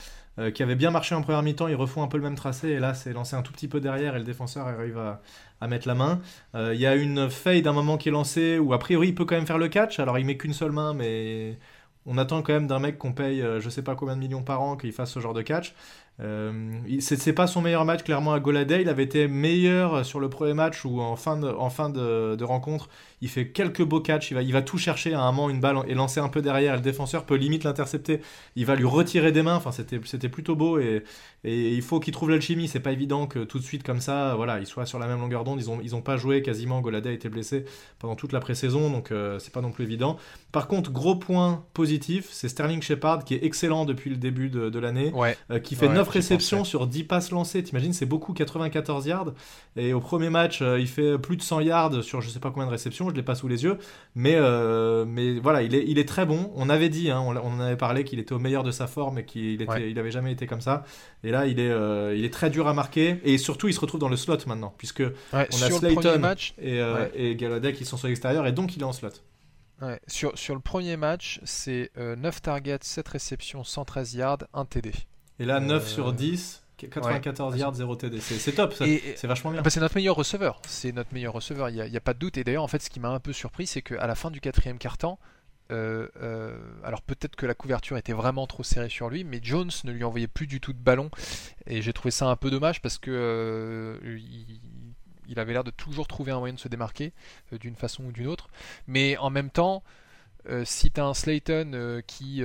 qui 0.55 0.63
avait 0.63 0.77
bien 0.77 0.91
marché 0.91 1.15
en 1.15 1.23
première 1.23 1.43
mi-temps, 1.43 1.69
il 1.69 1.75
refont 1.75 2.03
un 2.03 2.09
peu 2.09 2.17
le 2.17 2.23
même 2.23 2.37
tracé 2.37 2.69
et 2.69 2.79
là 2.79 2.95
c'est 2.95 3.13
lancé 3.13 3.35
un 3.35 3.43
tout 3.43 3.53
petit 3.53 3.69
peu 3.69 3.81
derrière 3.81 4.15
et 4.15 4.19
le 4.19 4.25
défenseur 4.25 4.67
arrive 4.69 4.99
à, 4.99 5.67
mettre 5.67 5.89
la 5.89 5.95
main. 5.95 6.21
Euh, 6.55 6.75
il 6.75 6.81
y 6.81 6.87
a 6.87 6.95
une 6.95 7.29
fade 7.29 7.63
d'un 7.63 7.73
moment 7.73 7.97
qui 7.97 8.09
est 8.09 8.13
lancée 8.13 8.59
où 8.59 8.73
a 8.73 8.79
priori 8.79 9.09
il 9.09 9.15
peut 9.15 9.25
quand 9.25 9.35
même 9.35 9.47
faire 9.47 9.59
le 9.59 9.69
catch. 9.69 9.99
Alors 9.99 10.19
il 10.19 10.25
met 10.25 10.37
qu'une 10.37 10.53
seule 10.53 10.73
main, 10.73 10.95
mais 10.95 11.59
on 12.09 12.19
attend 12.19 12.43
quand 12.43 12.53
même 12.55 12.67
d'un 12.67 12.81
mec 12.81 12.99
qu'on 12.99 13.13
paye 13.13 13.43
euh, 13.43 13.61
je 13.61 13.69
sais 13.71 13.83
pas 13.83 13.95
combien 13.95 14.17
de 14.17 14.21
millions 14.21 14.43
par 14.43 14.63
an 14.63 14.77
qu'il 14.77 14.93
fasse 14.93 15.13
ce 15.13 15.21
genre 15.21 15.35
de 15.35 15.43
catch. 15.43 15.75
Euh, 16.21 16.53
c'est 17.01 17.33
pas 17.33 17.47
son 17.47 17.63
meilleur 17.63 17.85
match 17.85 18.03
clairement 18.03 18.33
à 18.33 18.41
Goladay. 18.41 18.83
Il 18.83 18.89
avait 18.89 19.05
été 19.05 19.29
meilleur 19.29 20.05
sur 20.05 20.19
le 20.21 20.29
premier 20.29 20.55
match 20.55 20.85
ou 20.85 21.01
en 21.01 21.17
fin 21.17 21.37
de, 21.37 21.49
en 21.49 21.71
fin 21.71 21.91
de, 21.91 22.43
rencontre. 22.45 22.89
Il 23.21 23.29
fait 23.29 23.49
quelques 23.49 23.83
beaux 23.83 24.01
catchs. 24.01 24.31
Il 24.31 24.35
va, 24.35 24.43
il 24.43 24.53
va 24.53 24.63
tout 24.63 24.79
chercher 24.79 25.15
à 25.15 25.21
un 25.21 25.33
moment 25.33 25.51
une 25.51 25.61
balle 25.61 25.79
et 25.87 25.95
lancer 25.95 26.21
un 26.21 26.29
peu 26.29 26.43
derrière. 26.43 26.75
le 26.75 26.81
défenseur 26.81 27.25
peut 27.25 27.37
limite 27.37 27.65
l'intercepter. 27.65 28.21
Il 28.57 28.67
va 28.67 28.75
lui 28.75 28.85
retirer 28.85 29.33
des 29.33 29.43
mains. 29.43 29.57
Enfin, 29.57 29.71
c'était 29.73 30.29
plutôt 30.29 30.57
beau 30.57 30.79
et, 30.79 31.05
et 31.45 31.75
il 31.75 31.83
faut 31.83 32.01
qu'il 32.01 32.13
trouve 32.13 32.31
l'alchimie. 32.31 32.69
C'est 32.69 32.81
pas 32.81 32.93
évident 32.93 33.27
que 33.27 33.41
tout 33.41 33.59
de 33.59 33.65
suite 33.65 33.83
comme 33.85 34.01
ça, 34.01 34.35
voilà, 34.35 34.59
il 34.59 34.67
soit 34.67 34.87
sur 34.87 34.99
la 34.99 35.07
même 35.07 35.21
longueur 35.21 35.45
d'onde. 35.45 35.61
Ils 35.61 35.71
ont, 35.71 35.79
ils 35.83 35.95
ont 35.95 36.03
pas 36.03 36.17
joué 36.17 36.43
quasiment. 36.43 36.81
Goladay 36.81 37.11
a 37.11 37.13
été 37.13 37.29
blessé 37.29 37.65
pendant 37.99 38.17
toute 38.17 38.33
la 38.33 38.41
pré-saison, 38.41 38.91
donc 38.91 39.13
euh, 39.13 39.39
c'est 39.39 39.53
pas 39.53 39.61
non 39.61 39.71
plus 39.71 39.85
évident. 39.85 40.17
Par 40.51 40.67
contre, 40.67 40.91
gros 40.91 41.15
point 41.15 41.65
positif, 41.75 42.29
c'est 42.33 42.49
Sterling 42.49 42.83
Shepard 42.83 43.25
qui 43.25 43.35
est 43.35 43.45
excellent 43.45 43.85
depuis 43.85 44.11
le 44.11 44.17
début 44.17 44.49
de, 44.49 44.79
l'année, 44.79 45.13
euh, 45.51 45.59
qui 45.59 45.77
fait 45.77 45.89
9 46.09 46.15
réceptions 46.15 46.65
sur 46.65 46.87
10 46.87 47.05
passes 47.05 47.31
lancées. 47.31 47.63
T'imagines, 47.63 47.93
c'est 47.93 48.07
beaucoup, 48.07 48.33
94 48.33 49.07
yards. 49.07 49.33
Et 49.77 49.93
au 49.93 50.01
premier 50.01 50.31
match, 50.31 50.63
euh, 50.63 50.81
il 50.81 50.89
fait 50.89 51.19
plus 51.19 51.37
de 51.37 51.43
100 51.43 51.61
yards 51.61 52.03
sur 52.03 52.21
je 52.21 52.29
sais 52.29 52.41
pas 52.41 52.51
combien 52.51 52.67
de 52.67 52.71
réceptions, 52.71 53.09
je 53.11 53.15
l'ai 53.15 53.23
pas 53.23 53.35
sous 53.35 53.49
les 53.49 53.65
yeux. 53.65 53.79
Mais, 54.15 54.37
euh, 54.37 55.05
mais 55.07 55.39
voilà, 55.39 55.63
il 55.63 55.75
est, 55.75 55.85
il 55.87 55.99
est 55.99 56.09
très 56.09 56.27
bon. 56.27 56.53
On 56.55 56.69
avait 56.69 56.89
dit, 56.89 57.11
hein, 57.11 57.21
on, 57.21 57.37
en 57.37 57.61
avait 57.61 57.77
parlé 57.77 58.05
qu'il 58.05 58.19
était 58.19 58.33
au 58.33 58.39
meilleur 58.39 58.63
de 58.63 58.71
sa 58.71 58.87
forme 58.87 59.19
et 59.19 59.25
qu'il 59.25 59.61
était, 59.63 59.91
il 59.91 59.99
avait 59.99 60.11
jamais 60.11 60.33
été 60.33 60.47
comme 60.47 60.61
ça. 60.61 60.85
Et 61.25 61.31
là, 61.31 61.47
il 61.47 61.61
est, 61.61 61.71
euh, 61.71 62.15
il 62.17 62.25
est 62.25 62.33
très 62.33 62.51
dur 62.51 62.67
à 62.69 62.75
marquer. 62.75 63.21
Et 63.25 63.39
surtout, 63.39 63.69
il 63.69 63.75
se 63.75 63.81
retrouve 63.81 64.01
dans 64.01 64.09
le 64.09 64.17
slot 64.17 64.39
maintenant, 64.47 64.75
puisque 64.79 65.03
on 65.33 65.39
a 65.39 65.47
Slayton 65.51 66.19
match, 66.19 66.55
et, 66.61 66.81
et 67.15 67.37
Galladay 67.37 67.73
qui 67.73 67.85
sont 67.85 67.97
sur 67.97 68.09
l'extérieur, 68.09 68.47
et 68.47 68.53
donc 68.53 68.77
il 68.77 68.83
est 68.83 68.85
en 68.85 68.93
slot. 68.93 69.09
Sur, 70.09 70.37
sur, 70.37 70.55
le 70.55 70.61
premier 70.61 70.97
match, 70.97 71.41
c'est 71.45 71.93
9 71.97 72.43
targets, 72.43 72.79
7 72.83 73.09
réceptions, 73.09 73.63
113 73.63 74.15
yards, 74.15 74.39
1 74.53 74.65
TD. 74.65 74.93
Et 75.41 75.45
là, 75.45 75.61
9 75.61 75.87
sur 75.87 76.13
10, 76.13 76.63
94 76.77 77.57
yards, 77.57 77.75
0 77.75 77.97
TD. 77.97 78.21
C'est 78.21 78.53
top, 78.53 78.75
c'est 78.75 79.27
vachement 79.27 79.51
bien. 79.51 79.63
Bah, 79.63 79.71
c'est 79.71 79.81
notre 79.81 79.97
meilleur 79.97 80.17
receveur. 80.17 80.61
C'est 80.67 80.93
notre 80.93 81.13
meilleur 81.13 81.33
receveur, 81.33 81.69
il 81.69 81.91
n'y 81.91 81.97
a, 81.97 82.01
pas 82.01 82.15
de 82.15 82.19
doute. 82.19 82.39
Et 82.39 82.45
d'ailleurs, 82.45 82.63
en 82.63 82.69
fait, 82.69 82.83
ce 82.83 82.91
qui 82.91 83.01
m'a 83.01 83.09
un 83.09 83.21
peu 83.21 83.33
surpris, 83.33 83.67
c'est 83.67 83.83
qu'à 83.83 84.07
la 84.07 84.15
fin 84.15 84.31
du 84.31 84.41
quatrième 84.41 84.79
quart-temps, 84.79 85.19
euh, 85.71 86.09
euh, 86.23 86.59
alors 86.83 87.03
peut-être 87.03 87.37
que 87.37 87.45
la 87.45 87.55
couverture 87.55 87.99
était 87.99 88.15
vraiment 88.15 88.47
trop 88.47 88.63
serrée 88.63 88.89
sur 88.89 89.11
lui, 89.11 89.23
mais 89.23 89.39
Jones 89.43 89.71
ne 89.85 89.93
lui 89.93 90.03
envoyait 90.03 90.29
plus 90.29 90.47
du 90.47 90.61
tout 90.61 90.73
de 90.73 90.79
ballon. 90.79 91.11
Et 91.67 91.83
j'ai 91.83 91.93
trouvé 91.93 92.11
ça 92.11 92.27
un 92.27 92.37
peu 92.37 92.51
dommage 92.51 92.81
parce 92.81 92.99
que 92.99 93.11
euh, 93.11 94.19
il, 95.29 95.39
avait 95.39 95.53
l'air 95.53 95.65
de 95.65 95.71
toujours 95.71 96.09
trouver 96.09 96.33
un 96.33 96.39
moyen 96.39 96.55
de 96.55 96.59
se 96.59 96.69
démarquer 96.69 97.13
d'une 97.53 97.77
façon 97.77 98.05
ou 98.05 98.13
d'une 98.13 98.27
autre. 98.27 98.49
Mais 98.87 99.17
en 99.19 99.31
même 99.31 99.51
temps, 99.51 99.85
si 100.65 100.91
tu 100.91 101.01
as 101.01 101.05
un 101.05 101.15
Slayton 101.15 102.03
qui 102.07 102.43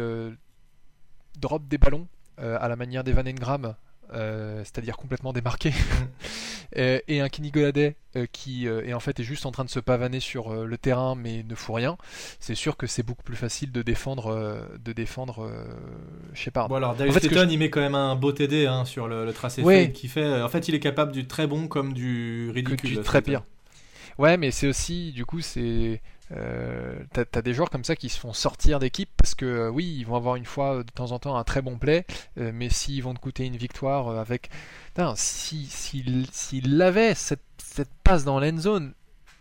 drop 1.39 1.67
des 1.67 1.77
ballons, 1.77 2.07
euh, 2.07 2.22
à 2.37 2.67
la 2.67 2.75
manière 2.75 3.03
d'Evan 3.03 3.27
Engram, 3.27 3.75
euh, 4.13 4.59
c'est-à-dire 4.59 4.97
complètement 4.97 5.33
démarqué, 5.33 5.69
mm. 5.69 6.75
et, 7.07 7.21
un 7.21 7.29
Kenny 7.29 7.51
Goladay 7.51 7.95
euh, 8.15 8.25
qui 8.31 8.67
est 8.67 8.93
en 8.93 8.99
fait 8.99 9.19
est 9.19 9.23
juste 9.23 9.45
en 9.45 9.51
train 9.51 9.63
de 9.65 9.69
se 9.69 9.79
pavaner 9.79 10.19
sur 10.19 10.53
le 10.65 10.77
terrain 10.77 11.15
mais 11.15 11.43
ne 11.43 11.55
fout 11.55 11.75
rien, 11.75 11.97
c'est 12.39 12.55
sûr 12.55 12.77
que 12.77 12.85
c'est 12.85 13.03
beaucoup 13.03 13.23
plus 13.23 13.35
facile 13.35 13.71
de 13.71 13.81
défendre, 13.81 14.67
de 14.83 14.93
défendre 14.93 15.49
Shepard. 16.33 16.69
Bon 16.69 16.75
alors 16.75 16.95
Dave 16.95 17.09
en 17.09 17.49
il 17.49 17.59
met 17.59 17.69
quand 17.69 17.81
même 17.81 17.95
un 17.95 18.15
beau 18.15 18.31
TD 18.31 18.67
hein, 18.67 18.85
sur 18.85 19.07
le, 19.07 19.31
tracé 19.33 19.61
ouais. 19.61 19.91
qui 19.91 20.07
fait, 20.07 20.41
en 20.41 20.49
fait 20.49 20.67
il 20.67 20.75
est 20.75 20.79
capable 20.79 21.11
du 21.11 21.27
très 21.27 21.47
bon 21.47 21.67
comme 21.67 21.93
du 21.93 22.51
ridicule. 22.53 22.97
Du 22.97 23.01
très 23.01 23.21
pire. 23.21 23.43
Ouais 24.17 24.37
mais 24.37 24.51
c'est 24.51 24.67
aussi 24.67 25.11
du 25.11 25.25
coup 25.25 25.41
c'est 25.41 26.01
euh, 26.35 26.95
t'as, 27.11 27.41
des 27.41 27.53
joueurs 27.53 27.69
comme 27.69 27.83
ça 27.83 27.95
qui 27.95 28.09
se 28.09 28.19
font 28.19 28.33
sortir 28.33 28.79
d'équipe 28.79 29.09
parce 29.17 29.35
que 29.35 29.45
euh, 29.45 29.69
oui, 29.69 29.95
ils 29.99 30.05
vont 30.05 30.15
avoir 30.15 30.35
une 30.35 30.45
fois 30.45 30.83
de 30.83 30.91
temps 30.91 31.11
en 31.11 31.19
temps 31.19 31.35
un 31.35 31.43
très 31.43 31.61
bon 31.61 31.77
play, 31.77 32.05
euh, 32.39 32.51
mais 32.53 32.69
s'ils 32.69 33.03
vont 33.03 33.13
te 33.13 33.19
coûter 33.19 33.45
une 33.45 33.57
victoire 33.57 34.17
avec. 34.17 34.49
S'il 35.15 35.67
si, 35.67 36.27
si, 36.31 36.63
avait 36.81 37.13
cette, 37.15 37.41
cette 37.57 37.89
passe 38.03 38.23
dans 38.23 38.39
l'end 38.39 38.57
zone, 38.57 38.93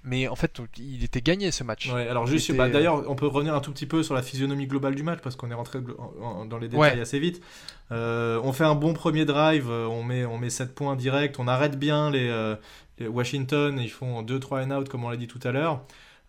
mais 0.04 0.26
en 0.28 0.35
fait, 0.35 0.61
il 0.78 1.04
était 1.04 1.20
gagné 1.20 1.50
ce 1.50 1.62
match. 1.62 1.92
Ouais, 1.92 2.08
alors 2.08 2.26
juste, 2.26 2.54
bah, 2.56 2.68
d'ailleurs, 2.68 3.08
on 3.08 3.14
peut 3.14 3.26
revenir 3.26 3.54
un 3.54 3.61
tout 3.61 3.70
petit 3.70 3.87
peu 3.87 4.02
sur 4.02 4.14
la 4.14 4.22
physionomie 4.22 4.66
globale 4.66 4.94
du 4.94 5.02
match 5.02 5.20
parce 5.22 5.37
qu'on 5.37 5.50
est 5.50 5.54
rentré 5.54 5.78
dans 5.80 6.58
les 6.58 6.68
détails 6.68 7.00
assez 7.00 7.20
vite. 7.20 7.42
on 7.90 8.52
fait 8.52 8.64
un 8.64 8.74
bon 8.74 8.92
premier 8.92 9.24
drive, 9.24 9.70
on 9.70 10.02
met, 10.02 10.24
on 10.24 10.38
met 10.38 10.50
7 10.50 10.74
points 10.74 10.96
direct, 10.96 11.38
on 11.38 11.46
arrête 11.46 11.78
bien 11.78 12.11
les, 12.11 12.28
les 12.28 12.56
Washington, 13.00 13.78
ils 13.81 13.90
font 13.90 14.22
2-3 14.22 14.66
and 14.66 14.70
out 14.70 14.88
comme 14.88 15.05
on 15.05 15.11
l'a 15.11 15.16
dit 15.16 15.26
tout 15.26 15.40
à 15.42 15.52
l'heure. 15.52 15.83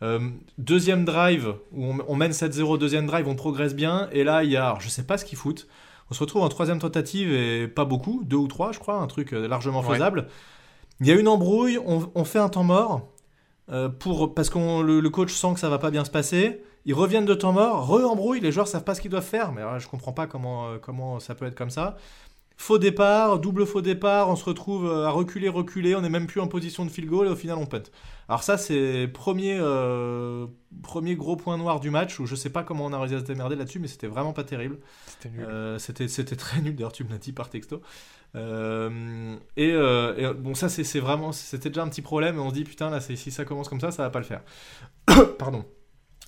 Euh, 0.03 0.19
deuxième 0.57 1.05
drive, 1.05 1.55
où 1.71 1.93
on, 2.07 2.15
mène 2.15 2.31
7-0, 2.31 2.77
deuxième 2.77 3.05
drive, 3.05 3.27
on 3.27 3.35
progresse 3.35 3.73
bien. 3.73 4.09
Et 4.11 4.23
là, 4.23 4.43
il 4.43 4.51
y 4.51 4.57
a, 4.57 4.65
alors, 4.65 4.81
je 4.81 4.89
sais 4.89 5.03
pas 5.03 5.17
ce 5.17 5.23
qu'ils 5.23 5.37
foutent. 5.37 5.67
On 6.11 6.13
se 6.13 6.19
retrouve 6.19 6.41
en 6.41 6.49
troisième 6.49 6.79
tentative 6.79 7.31
et 7.31 7.67
pas 7.67 7.85
beaucoup, 7.85 8.21
deux 8.25 8.35
ou 8.37 8.47
trois, 8.47 8.73
je 8.73 8.79
crois, 8.79 8.95
un 8.95 9.07
truc 9.07 9.33
euh, 9.33 9.47
largement 9.47 9.81
faisable. 9.81 10.27
Il 10.99 11.07
y 11.07 11.11
a 11.11 11.15
une 11.15 11.27
embrouille, 11.27 11.79
on, 11.79 12.23
fait 12.25 12.39
un 12.39 12.49
temps 12.49 12.63
mort. 12.63 13.09
Euh, 13.71 13.87
pour, 13.87 14.35
parce 14.35 14.49
que 14.49 14.81
le, 14.81 15.09
coach 15.09 15.31
sent 15.31 15.53
que 15.53 15.59
ça 15.59 15.69
va 15.69 15.79
pas 15.79 15.89
bien 15.89 16.03
se 16.03 16.11
passer. 16.11 16.61
Ils 16.85 16.93
reviennent 16.93 17.25
de 17.25 17.33
temps 17.33 17.53
mort, 17.53 17.87
re-embrouille, 17.87 18.41
les 18.41 18.51
joueurs 18.51 18.67
savent 18.67 18.83
pas 18.83 18.93
ce 18.93 18.99
qu'ils 18.99 19.11
doivent 19.11 19.23
faire. 19.23 19.53
Mais 19.53 19.61
je 19.79 19.87
comprends 19.87 20.11
pas 20.11 20.27
comment, 20.27 20.77
comment 20.81 21.21
ça 21.21 21.33
peut 21.33 21.45
être 21.45 21.55
comme 21.55 21.69
ça. 21.69 21.95
Faux 22.57 22.77
départ, 22.77 23.39
double 23.39 23.65
faux 23.65 23.81
départ, 23.81 24.29
on 24.29 24.35
se 24.35 24.45
retrouve 24.45 24.89
à 24.89 25.09
reculer, 25.09 25.49
reculer, 25.49 25.95
on 25.95 26.01
n'est 26.01 26.09
même 26.09 26.27
plus 26.27 26.39
en 26.39 26.47
position 26.47 26.85
de 26.85 26.89
field 26.89 27.09
goal 27.09 27.27
et 27.27 27.29
au 27.29 27.35
final 27.35 27.57
on 27.57 27.65
punt. 27.65 27.83
Alors 28.29 28.43
ça 28.43 28.57
c'est 28.57 29.07
premier, 29.07 29.57
euh, 29.59 30.45
premier 30.81 31.15
gros 31.15 31.35
point 31.35 31.57
noir 31.57 31.79
du 31.79 31.89
match 31.89 32.19
où 32.19 32.25
je 32.25 32.35
sais 32.35 32.49
pas 32.49 32.63
comment 32.63 32.85
on 32.85 32.93
a 32.93 32.99
réussi 32.99 33.15
à 33.15 33.19
se 33.19 33.25
démerder 33.25 33.55
là-dessus 33.55 33.79
mais 33.79 33.87
c'était 33.87 34.07
vraiment 34.07 34.33
pas 34.33 34.43
terrible. 34.43 34.77
C'était 35.07 35.29
nul. 35.29 35.45
Euh, 35.45 35.77
c'était, 35.79 36.07
très 36.35 36.61
nul 36.61 36.75
d'ailleurs 36.75 36.93
tu 36.93 37.03
me 37.03 37.09
l'as 37.09 37.17
dit 37.17 37.33
par 37.33 37.49
texto. 37.49 37.81
Euh, 38.35 39.35
et, 39.57 39.73
bon 40.37 40.53
ça 40.55 40.69
c'est, 40.69 40.99
vraiment, 40.99 41.31
c'était 41.31 41.69
déjà 41.69 41.83
un 41.83 41.89
petit 41.89 42.01
problème 42.01 42.37
et 42.37 42.39
on 42.39 42.49
se 42.49 42.55
dit 42.55 42.63
putain 42.63 42.89
là 42.89 43.01
si 43.01 43.31
ça 43.31 43.45
commence 43.45 43.67
comme 43.67 43.81
ça 43.81 43.91
ça 43.91 44.03
va 44.03 44.09
pas 44.09 44.19
le 44.19 44.25
faire. 44.25 44.41
Pardon. 45.37 45.65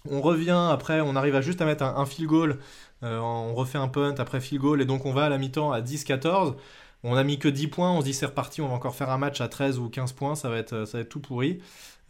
On 0.07 0.21
revient 0.21 0.69
après, 0.71 1.01
on 1.01 1.15
arrive 1.15 1.35
à 1.35 1.41
juste 1.41 1.61
à 1.61 1.65
mettre 1.65 1.83
un, 1.83 1.95
un 1.95 2.05
field 2.05 2.29
goal 2.29 2.59
euh, 3.05 3.19
on 3.19 3.53
refait 3.53 3.77
un 3.77 3.87
punt 3.87 4.15
après 4.17 4.41
field 4.41 4.61
goal 4.61 4.81
et 4.81 4.85
donc 4.85 5.05
on 5.05 5.13
va 5.13 5.25
à 5.25 5.29
la 5.29 5.37
mi-temps 5.37 5.71
à 5.71 5.81
10-14. 5.81 6.55
On 7.03 7.15
a 7.15 7.23
mis 7.23 7.37
que 7.37 7.47
10 7.47 7.67
points, 7.67 7.91
on 7.91 7.99
se 7.99 8.05
dit 8.05 8.13
c'est 8.13 8.25
reparti, 8.25 8.61
on 8.61 8.67
va 8.67 8.73
encore 8.73 8.95
faire 8.95 9.11
un 9.11 9.17
match 9.17 9.39
à 9.39 9.47
13 9.47 9.77
ou 9.77 9.89
15 9.89 10.13
points, 10.13 10.35
ça 10.35 10.49
va 10.49 10.57
être, 10.57 10.85
ça 10.85 10.97
va 10.97 11.01
être 11.01 11.09
tout 11.09 11.19
pourri. 11.19 11.59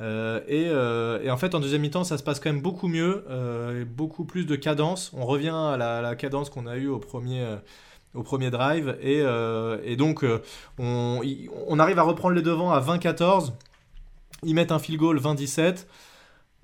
Euh, 0.01 0.41
euh, 0.49 1.21
et, 1.21 1.29
en 1.29 1.37
fait, 1.37 1.53
en 1.53 1.59
deuxième 1.59 1.81
mi-temps, 1.81 2.03
ça 2.03 2.17
se 2.17 2.23
passe 2.23 2.39
quand 2.39 2.51
même 2.51 2.61
beaucoup 2.61 2.87
mieux, 2.87 3.25
beaucoup 3.89 4.25
plus 4.25 4.45
de 4.45 4.55
cadence. 4.55 5.11
On 5.13 5.25
revient 5.25 5.49
à 5.49 5.77
la, 5.77 6.15
cadence 6.15 6.49
qu'on 6.49 6.65
a 6.65 6.77
eue 6.77 6.87
au 6.87 6.99
premier, 6.99 7.45
au 8.13 8.23
premier 8.23 8.51
drive. 8.51 8.97
Et, 9.01 9.95
donc, 9.97 10.25
on, 10.79 11.21
on, 11.67 11.79
arrive 11.79 11.99
à 11.99 12.03
reprendre 12.03 12.35
les 12.35 12.41
devants 12.41 12.71
à 12.71 12.79
20-14. 12.79 13.51
Ils 14.43 14.55
mettent 14.55 14.71
un 14.71 14.79
field 14.79 14.99
goal 14.99 15.19
20-17. 15.19 15.85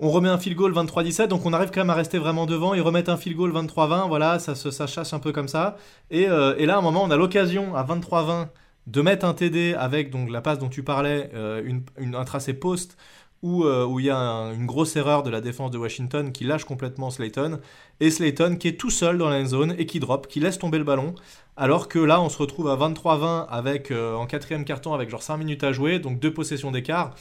On 0.04 0.10
remet 0.10 0.30
un 0.30 0.40
field 0.40 0.58
goal 0.58 0.74
23-17, 0.74 1.28
donc 1.28 1.46
on 1.46 1.54
arrive 1.54 1.70
quand 1.70 1.82
même 1.82 1.92
à 1.92 1.96
rester 1.96 2.18
vraiment 2.18 2.48
devant. 2.48 2.74
Ils 2.74 2.82
remettent 2.82 3.10
un 3.10 3.18
field 3.18 3.38
goal 3.38 3.52
23-20, 3.52 4.08
voilà, 4.08 4.40
ça, 4.40 4.56
ça 4.56 4.88
chasse 4.88 5.14
un 5.14 5.20
peu 5.20 5.32
comme 5.32 5.48
ça. 5.48 5.78
Euh, 6.12 6.56
et, 6.58 6.66
là, 6.66 6.76
à 6.76 6.78
un 6.80 6.82
moment, 6.82 7.04
on 7.04 7.12
a 7.12 7.18
l'occasion 7.18 7.76
à 7.76 7.84
23-20 7.84 8.48
de 8.88 9.02
mettre 9.02 9.28
un 9.28 9.36
TD 9.36 9.76
avec 9.76 10.10
donc 10.10 10.32
la 10.32 10.42
passe 10.42 10.58
dont 10.58 10.70
tu 10.70 10.82
parlais, 10.82 11.30
euh, 11.36 11.62
un 12.00 12.26
tracé 12.26 12.56
post 12.56 12.98
où, 13.44 13.64
euh, 13.64 13.86
où 13.86 14.00
il 14.00 14.08
y 14.08 14.10
a 14.10 14.18
une 14.18 14.66
grosse 14.66 14.96
erreur 14.96 15.22
de 15.22 15.30
la 15.30 15.40
défense 15.40 15.70
de 15.70 15.78
Washington 15.78 16.32
qui 16.32 16.46
lâche 16.46 16.66
complètement 16.66 17.12
Slayton. 17.12 17.60
Et 18.00 18.10
Slayton 18.10 18.56
qui 18.58 18.70
est 18.70 18.80
tout 18.80 18.90
seul 18.90 19.20
dans 19.20 19.30
la 19.30 19.46
zone 19.46 19.76
et 19.78 19.86
qui 19.86 20.00
drop, 20.00 20.28
qui 20.28 20.40
laisse 20.40 20.58
tomber 20.58 20.80
le 20.80 20.84
ballon. 20.84 21.14
Alors 21.58 21.88
que 21.88 22.00
là, 22.00 22.20
on 22.22 22.30
se 22.30 22.40
retrouve 22.40 22.70
à 22.70 22.76
23-20 22.76 23.46
avec, 23.50 23.92
en 23.92 24.26
quatrième 24.26 24.66
carton 24.66 24.96
avec 24.96 25.12
genre 25.12 25.22
5 25.22 25.38
minutes 25.38 25.64
à 25.64 25.74
jouer, 25.74 26.00
donc 26.00 26.20
deux 26.20 26.34
possessions 26.34 26.72
d'écart 26.72 27.14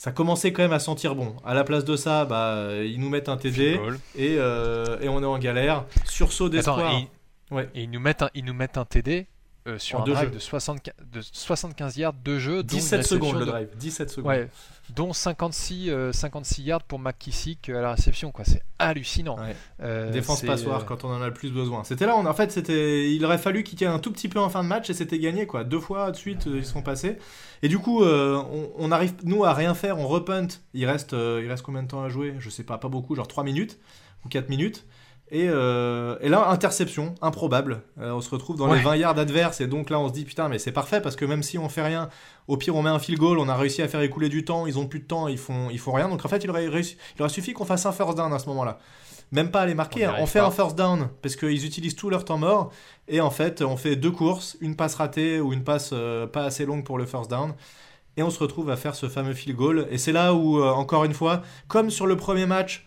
ça 0.00 0.12
commençait 0.12 0.50
quand 0.50 0.62
même 0.62 0.72
à 0.72 0.78
sentir 0.78 1.14
bon. 1.14 1.36
À 1.44 1.52
la 1.52 1.62
place 1.62 1.84
de 1.84 1.94
ça, 1.94 2.24
bah, 2.24 2.68
ils 2.82 2.98
nous 2.98 3.10
mettent 3.10 3.28
un 3.28 3.36
TD 3.36 3.78
et, 4.16 4.36
euh, 4.38 4.98
et, 5.02 5.10
on 5.10 5.22
est 5.22 5.26
en 5.26 5.38
galère. 5.38 5.84
Sursaut 6.06 6.48
d'espoir. 6.48 6.94
Et, 6.94 7.54
ouais. 7.54 7.68
et, 7.74 7.82
ils 7.82 7.90
nous 7.90 8.00
mettent 8.00 8.22
un, 8.22 8.30
ils 8.32 8.46
nous 8.46 8.54
mettent 8.54 8.78
un 8.78 8.86
TD 8.86 9.26
euh, 9.68 9.78
sur 9.78 10.00
un 10.00 10.04
drive 10.04 10.30
de, 10.30 10.38
75, 10.38 10.94
de 11.12 11.20
75 11.20 11.98
yards 11.98 12.14
de 12.14 12.38
jeu. 12.38 12.62
17 12.62 13.02
secondes 13.02 13.40
le 13.40 13.44
drive. 13.44 13.68
17 13.76 14.08
secondes. 14.08 14.30
Ouais, 14.30 14.48
dont 14.90 15.12
56, 15.12 15.90
56 16.12 16.60
euh, 16.60 16.64
yards 16.64 16.82
pour 16.82 16.98
McKissick 16.98 17.68
à 17.68 17.80
la 17.80 17.92
réception. 17.92 18.32
Quoi. 18.32 18.44
C'est 18.44 18.62
hallucinant. 18.78 19.36
Défense 20.12 20.42
passoire 20.42 20.84
quand 20.84 21.04
on 21.04 21.08
en 21.08 21.22
a 21.22 21.26
le 21.26 21.34
plus 21.34 21.50
besoin. 21.50 21.84
C'était 21.84 22.06
là, 22.06 22.16
on, 22.16 22.26
en 22.26 22.34
fait, 22.34 22.52
c'était, 22.52 23.12
il 23.12 23.24
aurait 23.24 23.38
fallu 23.38 23.62
qu'ils 23.62 23.78
tiennent 23.78 23.92
un 23.92 23.98
tout 23.98 24.12
petit 24.12 24.28
peu 24.28 24.40
en 24.40 24.48
fin 24.48 24.62
de 24.62 24.68
match 24.68 24.90
et 24.90 24.94
c'était 24.94 25.18
gagné. 25.18 25.46
Quoi. 25.46 25.64
Deux 25.64 25.80
fois 25.80 26.10
de 26.10 26.16
suite, 26.16 26.46
ils 26.46 26.64
sont 26.64 26.82
passés. 26.82 27.18
Et 27.62 27.68
du 27.68 27.78
coup, 27.78 28.02
euh, 28.02 28.42
on, 28.78 28.90
arrive, 28.90 29.14
nous, 29.24 29.44
à 29.44 29.52
rien 29.52 29.74
faire, 29.74 29.98
on 29.98 30.06
repunt. 30.06 30.48
Il 30.74 30.86
reste, 30.86 31.12
euh, 31.12 31.40
il 31.42 31.48
reste 31.50 31.62
combien 31.62 31.82
de 31.82 31.88
temps 31.88 32.02
à 32.02 32.08
jouer? 32.08 32.34
Je 32.38 32.48
sais 32.48 32.64
pas, 32.64 32.78
pas 32.78 32.88
beaucoup, 32.88 33.14
genre 33.14 33.28
3 33.28 33.44
minutes 33.44 33.78
ou 34.24 34.28
4 34.28 34.48
minutes. 34.48 34.86
Et, 35.32 35.44
et, 35.44 36.28
là, 36.28 36.48
interception, 36.48 37.14
improbable. 37.22 37.82
on 37.98 38.20
se 38.20 38.30
retrouve 38.30 38.56
dans 38.56 38.72
les 38.72 38.80
20 38.80 38.96
yards 38.96 39.18
adverses. 39.18 39.60
Et 39.60 39.66
donc 39.68 39.90
là, 39.90 40.00
on 40.00 40.08
se 40.08 40.12
dit, 40.12 40.24
putain, 40.24 40.48
mais 40.48 40.58
c'est 40.58 40.72
parfait 40.72 41.00
parce 41.00 41.14
que 41.14 41.24
même 41.24 41.42
si 41.42 41.56
on 41.56 41.68
fait 41.68 41.82
rien, 41.82 42.08
au 42.48 42.56
pire, 42.56 42.74
on 42.74 42.82
met 42.82 42.90
un 42.90 42.98
field 42.98 43.20
goal, 43.20 43.38
on 43.38 43.48
a 43.48 43.56
réussi 43.56 43.80
à 43.80 43.88
faire 43.88 44.00
écouler 44.00 44.28
du 44.28 44.44
temps, 44.44 44.66
ils 44.66 44.78
ont 44.78 44.86
plus 44.86 45.00
de 45.00 45.06
temps, 45.06 45.28
ils 45.28 45.38
font, 45.38 45.68
ils 45.70 45.78
font 45.78 45.92
rien. 45.92 46.08
Donc 46.08 46.24
en 46.24 46.28
fait, 46.28 46.42
il 46.42 46.50
aurait, 46.50 46.66
réussi, 46.66 46.96
il 47.16 47.22
aurait 47.22 47.30
suffi 47.30 47.52
qu'on 47.52 47.64
fasse 47.64 47.86
un 47.86 47.92
first 47.92 48.16
down 48.16 48.32
à 48.32 48.38
ce 48.38 48.46
moment-là 48.46 48.78
même 49.32 49.50
pas 49.50 49.62
à 49.62 49.66
les 49.66 49.74
marquer. 49.74 50.08
On, 50.18 50.26
fait 50.26 50.40
un 50.40 50.50
first 50.50 50.76
down 50.76 51.08
parce 51.22 51.36
qu'ils 51.36 51.64
utilisent 51.64 51.96
tout 51.96 52.10
leur 52.10 52.24
temps 52.24 52.38
mort. 52.38 52.72
Et 53.08 53.20
en 53.20 53.30
fait, 53.30 53.62
on 53.62 53.76
fait 53.76 53.96
deux 53.96 54.10
courses, 54.10 54.56
une 54.60 54.76
passe 54.76 54.94
ratée 54.94 55.40
ou 55.40 55.52
une 55.52 55.64
passe 55.64 55.90
euh, 55.92 56.26
pas 56.26 56.44
assez 56.44 56.66
longue 56.66 56.84
pour 56.84 56.98
le 56.98 57.06
first 57.06 57.30
down. 57.30 57.54
Et 58.16 58.22
on 58.22 58.30
se 58.30 58.40
retrouve 58.40 58.70
à 58.70 58.76
faire 58.76 58.94
ce 58.94 59.08
fameux 59.08 59.34
field 59.34 59.56
goal. 59.56 59.86
Et 59.90 59.98
c'est 59.98 60.12
là 60.12 60.34
où, 60.34 60.60
euh, 60.60 60.70
encore 60.70 61.04
une 61.04 61.14
fois, 61.14 61.42
comme 61.68 61.90
sur 61.90 62.06
le 62.06 62.16
premier 62.16 62.46
match, 62.46 62.86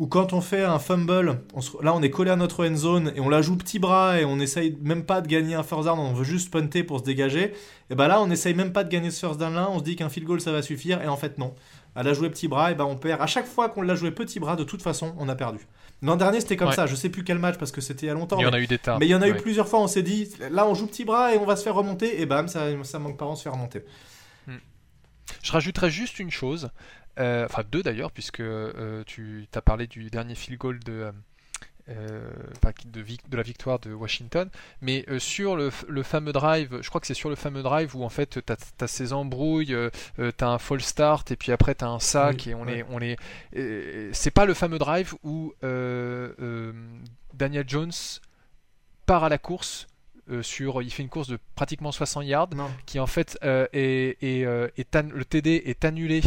où 0.00 0.06
quand 0.06 0.32
on 0.32 0.40
fait 0.40 0.64
un 0.64 0.78
fumble, 0.78 1.42
là 1.82 1.94
on 1.94 2.02
est 2.02 2.10
collé 2.10 2.30
à 2.30 2.36
notre 2.36 2.66
end 2.66 2.74
zone 2.74 3.12
et 3.14 3.20
on 3.20 3.28
la 3.28 3.42
joue 3.42 3.56
petit 3.56 3.78
bras 3.78 4.18
et 4.18 4.24
on 4.24 4.40
essaye 4.40 4.76
même 4.80 5.04
pas 5.04 5.20
de 5.20 5.28
gagner 5.28 5.54
un 5.54 5.62
first 5.62 5.84
down, 5.84 5.98
on 5.98 6.14
veut 6.14 6.24
juste 6.24 6.50
punter 6.50 6.82
pour 6.82 7.00
se 7.00 7.04
dégager. 7.04 7.52
Et 7.90 7.94
bah 7.94 8.08
là 8.08 8.20
on 8.22 8.30
essaye 8.30 8.54
même 8.54 8.72
pas 8.72 8.82
de 8.82 8.88
gagner 8.88 9.10
ce 9.10 9.24
first 9.24 9.38
down 9.38 9.54
là, 9.54 9.68
on 9.70 9.78
se 9.78 9.84
dit 9.84 9.96
qu'un 9.96 10.08
field 10.08 10.26
goal 10.26 10.40
ça 10.40 10.52
va 10.52 10.62
suffire 10.62 11.02
et 11.02 11.06
en 11.06 11.18
fait 11.18 11.36
non. 11.36 11.54
À 11.94 12.02
la 12.02 12.14
jouer 12.14 12.30
petit 12.30 12.48
bras, 12.48 12.70
et 12.70 12.74
ben 12.74 12.84
on 12.84 12.96
perd. 12.96 13.20
À 13.20 13.26
chaque 13.26 13.46
fois 13.46 13.68
qu'on 13.68 13.82
l'a 13.82 13.94
joué 13.96 14.10
petit 14.12 14.38
bras, 14.38 14.54
de 14.54 14.62
toute 14.62 14.80
façon, 14.80 15.12
on 15.18 15.28
a 15.28 15.34
perdu. 15.34 15.58
L'an 16.02 16.16
dernier, 16.16 16.40
c'était 16.40 16.56
comme 16.56 16.72
ça. 16.72 16.86
Je 16.86 16.94
sais 16.94 17.08
plus 17.08 17.24
quel 17.24 17.38
match 17.38 17.58
parce 17.58 17.72
que 17.72 17.80
c'était 17.80 18.06
il 18.06 18.08
y 18.08 18.12
a 18.12 18.14
longtemps. 18.14 18.38
Il 18.38 18.44
y 18.44 18.46
en 18.46 18.52
a 18.52 18.60
eu 18.60 18.68
des 18.68 18.78
tas. 18.78 18.96
Mais 18.98 19.06
il 19.06 19.10
y 19.10 19.14
en 19.14 19.22
a 19.22 19.28
eu 19.28 19.34
plusieurs 19.34 19.68
fois. 19.68 19.80
On 19.80 19.88
s'est 19.88 20.04
dit, 20.04 20.30
là, 20.50 20.66
on 20.68 20.74
joue 20.74 20.86
petit 20.86 21.04
bras 21.04 21.34
et 21.34 21.38
on 21.38 21.44
va 21.44 21.56
se 21.56 21.64
faire 21.64 21.74
remonter. 21.74 22.20
Et 22.20 22.26
bam, 22.26 22.46
ça, 22.46 22.68
ça 22.84 22.98
manque 23.00 23.18
pas, 23.18 23.26
on 23.26 23.34
se 23.34 23.42
fait 23.42 23.48
remonter. 23.48 23.82
Hmm. 24.46 24.58
Je 25.42 25.52
rajouterais 25.52 25.90
juste 25.90 26.20
une 26.20 26.30
chose. 26.30 26.70
Euh, 27.20 27.44
enfin, 27.44 27.62
deux 27.70 27.82
d'ailleurs, 27.82 28.10
puisque 28.10 28.40
euh, 28.40 29.04
tu 29.04 29.46
as 29.54 29.62
parlé 29.62 29.86
du 29.86 30.10
dernier 30.10 30.34
field 30.34 30.58
goal 30.58 30.80
de. 30.80 31.12
Euh, 31.88 32.30
de, 32.84 33.02
de, 33.02 33.36
la 33.36 33.42
victoire 33.42 33.80
de 33.80 33.92
Washington. 33.92 34.48
Mais 34.80 35.04
euh, 35.08 35.18
sur 35.18 35.56
le, 35.56 35.70
fameux 36.02 36.32
drive, 36.32 36.78
je 36.82 36.88
crois 36.88 37.00
que 37.00 37.06
c'est 37.06 37.14
sur 37.14 37.30
le 37.30 37.34
fameux 37.34 37.62
drive 37.62 37.96
où 37.96 38.04
en 38.04 38.08
fait 38.08 38.38
tu 38.46 38.52
as, 38.52 38.86
ces 38.86 39.12
embrouilles, 39.12 39.74
euh, 39.74 39.90
tu 40.16 40.44
as 40.44 40.48
un 40.48 40.58
fall 40.58 40.80
start 40.82 41.32
et 41.32 41.36
puis 41.36 41.50
après 41.50 41.74
tu 41.74 41.84
as 41.84 41.88
un 41.88 41.98
sac 41.98 42.46
et 42.46 42.54
on 42.54 42.68
est. 42.68 42.84
On 42.90 43.00
est 43.00 43.16
c'est 44.12 44.30
pas 44.30 44.44
le 44.44 44.54
fameux 44.54 44.78
drive 44.78 45.14
où 45.24 45.52
Daniel 47.34 47.64
Jones 47.66 47.92
part 49.06 49.24
à 49.24 49.28
la 49.28 49.38
course 49.38 49.88
euh, 50.30 50.42
sur, 50.42 50.80
il 50.82 50.90
fait 50.90 51.02
une 51.02 51.08
course 51.08 51.28
de 51.28 51.38
pratiquement 51.56 51.90
60 51.90 52.24
yards, 52.24 52.50
qui 52.86 53.00
en 53.00 53.06
fait 53.06 53.38
euh, 53.42 53.66
est, 53.72 54.16
euh, 54.44 54.68
le 54.76 55.24
TD 55.24 55.62
est 55.66 55.84
annulé 55.84 56.22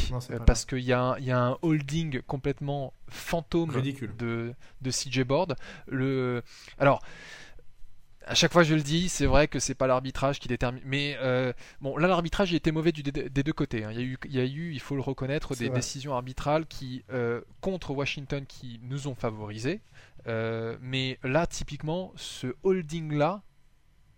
parce 0.46 0.66
qu'il 0.66 0.80
y, 0.80 0.88
y, 0.88 0.92
a 0.94 1.40
un 1.40 1.58
holding 1.62 2.22
complètement 2.24 2.94
fantôme 3.08 3.72
de, 4.18 4.54
de 4.82 4.92
CJ 4.92 5.22
Board. 5.24 5.56
Le, 5.88 6.44
alors 6.80 7.02
à 8.26 8.36
chaque 8.36 8.52
fois 8.52 8.64
je 8.64 8.76
le 8.76 8.82
dis, 8.82 9.10
c'est 9.10 9.26
vrai 9.26 9.48
que 9.48 9.60
c'est 9.60 9.74
pas 9.74 9.88
l'arbitrage 9.88 10.40
qui 10.40 10.50
détermine. 10.50 10.82
Mais 10.86 11.18
bon, 11.80 11.96
là 11.96 12.08
l'arbitrage 12.08 12.54
était 12.54 12.72
mauvais 12.72 12.92
du, 12.92 13.04
des 13.04 13.44
deux 13.44 13.54
côtés. 13.54 13.86
Hein. 13.86 13.92
Il, 13.92 13.98
y 13.98 14.02
a 14.02 14.04
eu, 14.04 14.18
il, 14.26 14.36
y 14.36 14.40
a 14.40 14.46
eu, 14.46 14.74
il 14.74 14.80
faut 14.82 14.96
le 14.96 15.02
reconnaître, 15.02 15.56
des 15.56 15.70
décisions 15.70 16.14
arbitrales 16.14 16.66
qui 16.66 17.04
contre 17.62 17.92
Washington 17.92 18.46
qui 18.46 18.82
nous 18.84 19.08
ont 19.08 19.16
favorisés. 19.16 19.80
mais 20.26 21.20
là 21.24 21.48
typiquement, 21.48 22.12
ce 22.18 22.48
holding 22.64 23.14
là, 23.14 23.44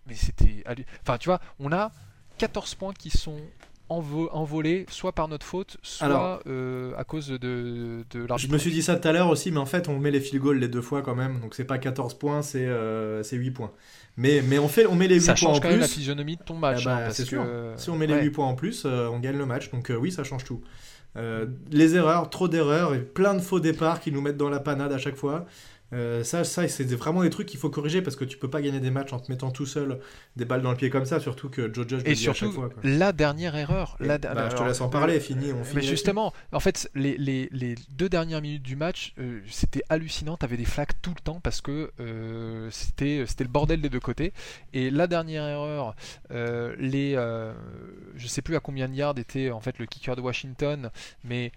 mais 0.07 0.15
c'était. 0.15 0.63
Enfin, 1.01 1.17
tu 1.17 1.29
vois, 1.29 1.39
on 1.59 1.71
a 1.71 1.91
14 2.37 2.75
points 2.75 2.93
qui 2.93 3.09
sont 3.09 3.39
envolés, 3.87 4.85
soit 4.89 5.11
par 5.11 5.27
notre 5.27 5.45
faute, 5.45 5.77
soit 5.83 6.41
euh, 6.47 6.93
à 6.97 7.03
cause 7.03 7.27
de, 7.27 8.03
de 8.09 8.27
Je 8.37 8.47
me 8.47 8.57
suis 8.57 8.71
dit 8.71 8.81
ça 8.81 8.95
tout 8.95 9.07
à 9.07 9.11
l'heure 9.11 9.29
aussi, 9.29 9.51
mais 9.51 9.59
en 9.59 9.65
fait, 9.65 9.87
on 9.89 9.99
met 9.99 10.11
les 10.11 10.19
field 10.19 10.41
goals 10.41 10.57
les 10.57 10.67
deux 10.67 10.81
fois 10.81 11.01
quand 11.01 11.15
même. 11.15 11.39
Donc, 11.39 11.53
c'est 11.53 11.65
pas 11.65 11.77
14 11.77 12.15
points, 12.15 12.41
c'est 12.41 12.65
euh, 12.65 13.21
8 13.23 13.51
points. 13.51 13.71
Mais, 14.17 14.41
mais 14.41 14.57
on, 14.57 14.67
fait, 14.67 14.85
on 14.87 14.95
met 14.95 15.07
les 15.07 15.19
8 15.19 15.25
points 15.25 15.31
en 15.31 15.33
plus. 15.33 15.41
Ça 15.41 15.47
change 15.47 15.59
quand 15.59 15.69
même 15.69 15.79
la 15.79 15.87
physionomie 15.87 16.37
de 16.37 16.43
ton 16.43 16.55
match. 16.55 16.85
Bah, 16.85 17.05
hein, 17.07 17.09
c'est 17.11 17.25
sûr. 17.25 17.45
Si 17.75 17.89
on 17.89 17.97
met 17.97 18.07
les 18.07 18.21
8 18.23 18.29
points 18.31 18.47
en 18.47 18.55
plus, 18.55 18.83
euh, 18.85 19.07
on 19.09 19.19
gagne 19.19 19.37
le 19.37 19.45
match. 19.45 19.69
Donc, 19.71 19.91
euh, 19.91 19.95
oui, 19.95 20.11
ça 20.11 20.23
change 20.23 20.43
tout. 20.43 20.61
les 21.71 21.95
erreurs, 21.95 22.29
trop 22.29 22.47
d'erreurs 22.47 22.95
et 22.95 23.01
plein 23.01 23.35
de 23.35 23.39
faux 23.39 23.59
départs 23.59 23.99
qui 23.99 24.11
nous 24.11 24.21
mettent 24.21 24.37
dans 24.37 24.49
la 24.49 24.59
panade 24.59 24.91
à 24.91 24.97
chaque 24.97 25.15
fois. 25.15 25.45
Euh, 25.95 26.23
ça, 26.23 26.43
ça 26.43 26.67
c'est 26.67 26.83
vraiment 26.93 27.23
des 27.23 27.29
trucs 27.29 27.47
qu'il 27.47 27.59
faut 27.59 27.69
corriger 27.69 28.01
parce 28.01 28.15
que 28.15 28.25
tu 28.25 28.37
peux 28.37 28.49
pas 28.49 28.61
gagner 28.61 28.79
des 28.79 28.91
matchs 28.91 29.13
en 29.13 29.19
te 29.19 29.31
mettant 29.31 29.49
tout 29.49 29.65
seul 29.65 29.99
des 30.35 30.43
balles 30.43 30.61
dans 30.61 30.71
le 30.71 30.77
pied 30.77 30.89
comme 30.89 31.05
ça, 31.05 31.19
surtout 31.19 31.49
que 31.49 31.73
Joe 31.73 31.87
Judge 31.87 32.01
et 32.05 32.15
surtout 32.15 32.45
à 32.45 32.47
chaque 32.47 32.53
fois, 32.53 32.69
la 32.83 33.13
dernière 33.13 33.55
erreur. 33.55 33.95
La... 33.99 34.17
Bah, 34.17 34.49
je 34.49 34.55
te 34.55 34.63
laisse 34.63 34.81
en 34.81 34.89
parler, 34.89 35.19
fini. 35.19 35.53
On 35.53 35.61
mais 35.73 35.81
justement, 35.81 36.33
en 36.51 36.59
fait, 36.59 36.89
les, 36.95 37.17
les, 37.17 37.47
les, 37.51 37.75
deux 37.91 38.09
dernières 38.09 38.41
minutes 38.41 38.63
du 38.63 38.75
match, 38.75 39.13
euh, 39.19 39.39
c'était 39.49 39.83
hallucinant. 39.89 40.35
T'avais 40.35 40.57
des 40.57 40.65
flaques 40.65 41.01
tout 41.01 41.13
le 41.15 41.21
temps 41.21 41.39
parce 41.41 41.61
que 41.61 41.91
euh, 41.99 42.69
c'était 42.71 43.23
c'était 43.27 43.45
le 43.45 43.49
bordel 43.49 43.81
des 43.81 43.89
deux 43.89 43.99
côtés. 43.99 44.33
Et 44.73 44.89
la 44.89 45.07
dernière 45.07 45.47
erreur, 45.47 45.95
les, 46.29 47.13
je 48.15 48.27
sais 48.27 48.41
plus 48.41 48.55
à 48.55 48.59
combien 48.59 48.89
de 48.89 48.93
yards 48.93 49.17
était 49.17 49.51
en 49.51 49.61
fait 49.61 49.79
le 49.79 49.85
kicker 49.85 50.15
de 50.15 50.21
Washington, 50.21 50.89
mais 51.23 51.51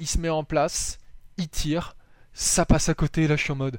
il 0.00 0.06
se 0.06 0.18
met 0.18 0.28
en 0.28 0.42
place, 0.42 0.98
il 1.38 1.48
tire 1.48 1.94
ça 2.32 2.64
passe 2.64 2.88
à 2.88 2.94
côté, 2.94 3.26
là 3.26 3.36
je 3.36 3.42
suis 3.42 3.52
en 3.52 3.56
mode 3.56 3.78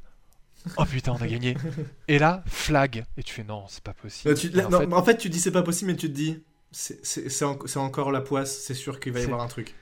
Oh 0.77 0.85
putain, 0.85 1.11
on 1.11 1.21
a 1.21 1.27
gagné. 1.27 1.57
Et 2.07 2.19
là, 2.19 2.43
flag. 2.47 3.05
Et 3.17 3.23
tu 3.23 3.33
fais 3.33 3.43
non, 3.43 3.65
c'est 3.67 3.83
pas 3.83 3.93
possible. 3.93 4.33
en, 4.93 5.03
fait... 5.03 5.17
tu 5.17 5.29
dis 5.29 5.39
c'est 5.39 5.51
pas 5.51 5.63
possible, 5.63 5.91
mais 5.91 5.97
tu 5.97 6.07
te 6.07 6.15
dis 6.15 6.41
c'est 6.71 7.75
encore 7.75 8.11
la 8.11 8.21
poisse, 8.21 8.57
c'est 8.59 8.73
sûr 8.73 8.99
qu'il 8.99 9.13
va 9.13 9.19
y 9.19 9.23
avoir 9.23 9.41
un 9.41 9.47
truc. 9.47 9.75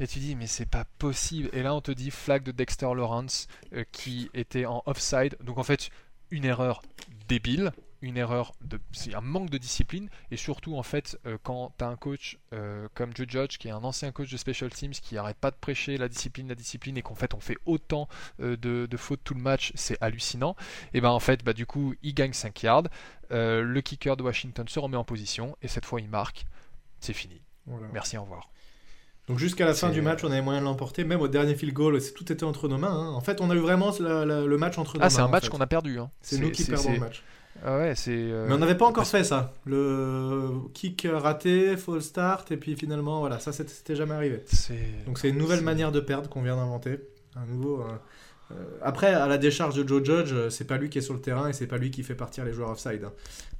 Et 0.00 0.06
tu 0.06 0.20
dis 0.20 0.36
mais 0.36 0.46
c'est 0.46 0.68
pas 0.68 0.84
possible. 0.98 1.50
Et 1.52 1.62
là 1.62 1.74
on 1.74 1.80
te 1.80 1.90
dit 1.90 2.10
flag 2.10 2.42
de 2.44 2.52
Dexter 2.52 2.86
Lawrence 2.94 3.48
euh, 3.74 3.84
qui 3.90 4.30
était 4.32 4.64
en 4.64 4.82
offside. 4.86 5.36
Donc 5.42 5.58
en 5.58 5.64
fait, 5.64 5.90
une 6.30 6.44
erreur 6.44 6.82
débile 7.28 7.72
une 8.02 8.16
erreur, 8.16 8.54
de, 8.60 8.78
c'est 8.92 9.14
un 9.14 9.20
manque 9.20 9.50
de 9.50 9.58
discipline 9.58 10.08
et 10.30 10.36
surtout 10.36 10.76
en 10.76 10.82
fait 10.82 11.18
euh, 11.26 11.36
quand 11.42 11.72
tu 11.78 11.84
as 11.84 11.88
un 11.88 11.96
coach 11.96 12.38
euh, 12.52 12.88
comme 12.94 13.10
Joe 13.14 13.26
Judge 13.28 13.58
qui 13.58 13.68
est 13.68 13.72
un 13.72 13.84
ancien 13.84 14.12
coach 14.12 14.30
de 14.30 14.36
special 14.36 14.70
teams 14.70 14.92
qui 14.92 15.16
arrête 15.16 15.36
pas 15.36 15.50
de 15.50 15.56
prêcher 15.56 15.96
la 15.96 16.08
discipline, 16.08 16.48
la 16.48 16.54
discipline 16.54 16.96
et 16.96 17.02
qu'en 17.02 17.14
fait 17.14 17.34
on 17.34 17.40
fait 17.40 17.58
autant 17.66 18.08
euh, 18.40 18.56
de, 18.56 18.96
fautes 18.96 19.20
tout 19.24 19.34
le 19.34 19.40
match, 19.40 19.72
c'est 19.74 19.96
hallucinant. 20.00 20.56
Et 20.92 21.00
ben 21.00 21.10
en 21.10 21.20
fait 21.20 21.44
bah, 21.44 21.52
du 21.52 21.66
coup 21.66 21.94
il 22.02 22.14
gagne 22.14 22.32
5 22.32 22.62
yards, 22.62 22.88
le 23.30 23.80
kicker 23.80 24.16
de 24.16 24.22
Washington 24.22 24.66
se 24.68 24.78
remet 24.78 24.96
en 24.96 25.04
position 25.04 25.56
et 25.62 25.68
cette 25.68 25.84
fois 25.84 26.00
il 26.00 26.08
marque, 26.08 26.44
c'est 27.00 27.12
fini. 27.12 27.42
Merci, 27.92 28.16
au 28.16 28.22
revoir. 28.22 28.48
Donc 29.28 29.38
jusqu'à 29.38 29.66
la 29.66 29.74
fin 29.74 29.90
du 29.90 30.00
match, 30.00 30.24
on 30.24 30.30
avait 30.30 30.40
moyen 30.40 30.60
de 30.60 30.64
l'emporter, 30.64 31.04
même 31.04 31.20
au 31.20 31.28
dernier 31.28 31.54
field 31.54 31.74
goal, 31.74 32.00
tout 32.16 32.32
était 32.32 32.44
entre 32.44 32.66
nos 32.66 32.78
mains. 32.78 32.88
Hein. 32.88 33.12
En 33.12 33.20
fait, 33.20 33.42
on 33.42 33.50
a 33.50 33.54
eu 33.54 33.58
vraiment 33.58 33.92
le 34.00 34.56
match 34.56 34.78
entre 34.78 34.94
nos 34.94 35.00
ah, 35.00 35.04
mains. 35.04 35.06
Ah, 35.06 35.10
c'est 35.10 35.20
un 35.20 35.28
match 35.28 35.48
qu'on 35.50 35.60
a 35.60 35.66
perdu. 35.66 35.98
Hein. 35.98 36.10
C'est 36.22 36.38
nous 36.38 36.50
qui 36.50 36.64
perdons 36.64 36.92
le 36.92 36.98
match. 36.98 37.22
Ah 37.64 37.78
ouais, 37.78 37.94
c'est. 37.96 38.12
Euh, 38.12 38.46
Mais 38.48 38.54
on 38.54 38.58
n'avait 38.58 38.76
pas 38.76 38.86
encore 38.86 39.06
fait 39.06 39.24
ça. 39.24 39.52
Le 39.66 40.50
kick 40.74 41.06
raté, 41.10 41.76
full 41.76 42.02
start, 42.02 42.50
et 42.52 42.56
puis 42.56 42.76
finalement, 42.76 43.20
voilà, 43.20 43.38
ça 43.38 43.52
c'était 43.52 43.96
jamais 43.96 44.14
arrivé. 44.14 44.44
Donc 45.06 45.18
c'est 45.18 45.28
une 45.28 45.38
nouvelle 45.38 45.62
manière 45.62 45.92
de 45.92 46.00
perdre 46.00 46.28
qu'on 46.28 46.42
vient 46.42 46.56
d'inventer. 46.56 47.00
Un 47.36 47.46
nouveau. 47.46 47.80
Euh, 47.80 47.84
euh, 48.52 48.54
après, 48.82 49.12
à 49.12 49.26
la 49.26 49.38
décharge 49.38 49.74
de 49.76 49.86
Joe 49.86 50.04
Judge, 50.04 50.34
c'est 50.50 50.66
pas 50.66 50.78
lui 50.78 50.88
qui 50.88 50.98
est 50.98 51.02
sur 51.02 51.14
le 51.14 51.20
terrain 51.20 51.48
et 51.48 51.52
c'est 51.52 51.66
pas 51.66 51.78
lui 51.78 51.90
qui 51.90 52.02
fait 52.02 52.14
partir 52.14 52.44
les 52.44 52.52
joueurs 52.52 52.70
offside. 52.70 53.02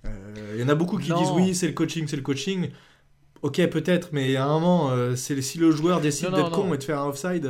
Il 0.05 0.11
hein. 0.11 0.13
y 0.57 0.63
en 0.63 0.69
a 0.69 0.75
beaucoup 0.75 0.99
qui 0.99 1.13
disent 1.13 1.31
oui, 1.35 1.55
c'est 1.55 1.67
le 1.67 1.75
coaching, 1.75 2.07
c'est 2.07 2.17
le 2.17 2.23
coaching. 2.23 2.71
Ok, 3.43 3.65
peut-être, 3.69 4.09
mais 4.13 4.35
à 4.37 4.47
un 4.47 4.59
moment, 4.59 5.15
si 5.17 5.59
le 5.59 5.71
joueur 5.71 6.01
décide 6.01 6.31
d'être 6.31 6.51
con 6.51 6.73
et 6.73 6.79
de 6.79 6.85
faire 6.85 7.01
un 7.01 7.09
offside. 7.09 7.49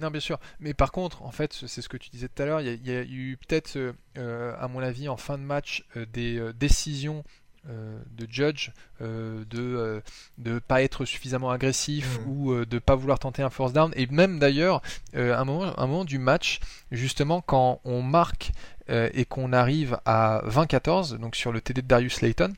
Non, 0.00 0.10
bien 0.10 0.20
sûr. 0.20 0.38
Mais 0.60 0.74
par 0.74 0.92
contre, 0.92 1.22
en 1.22 1.30
fait, 1.30 1.52
c'est 1.52 1.82
ce 1.82 1.88
que 1.88 1.96
tu 1.96 2.10
disais 2.10 2.28
tout 2.28 2.42
à 2.42 2.46
l'heure. 2.46 2.60
Il 2.60 2.86
y, 2.86 2.90
a 2.90 3.02
eu 3.02 3.36
peut-être, 3.36 3.78
euh, 4.16 4.54
à 4.58 4.68
mon 4.68 4.80
avis, 4.80 5.08
en 5.08 5.16
fin 5.16 5.36
de 5.36 5.42
match, 5.42 5.84
euh, 5.96 6.06
des 6.12 6.38
euh, 6.38 6.52
décisions 6.52 7.24
de 7.66 8.26
judge 8.26 8.70
de 9.00 10.02
ne 10.38 10.58
pas 10.60 10.82
être 10.82 11.04
suffisamment 11.04 11.50
agressif 11.50 12.18
mmh. 12.18 12.30
ou 12.30 12.64
de 12.64 12.78
pas 12.78 12.94
vouloir 12.94 13.18
tenter 13.18 13.42
un 13.42 13.50
force 13.50 13.74
down. 13.74 13.92
Et 13.96 14.06
même 14.06 14.38
d'ailleurs, 14.38 14.80
un, 15.12 15.44
moment, 15.44 15.78
un 15.78 15.86
moment 15.86 16.06
du 16.06 16.18
match, 16.18 16.60
justement, 16.90 17.42
quand 17.42 17.82
on 17.84 18.00
marque 18.00 18.52
et 18.88 19.26
qu'on 19.26 19.52
arrive 19.52 19.98
à 20.06 20.40
20-14, 20.46 21.18
donc 21.18 21.36
sur 21.36 21.52
le 21.52 21.60
TD 21.60 21.82
de 21.82 21.86
Darius 21.86 22.22
Layton, 22.22 22.54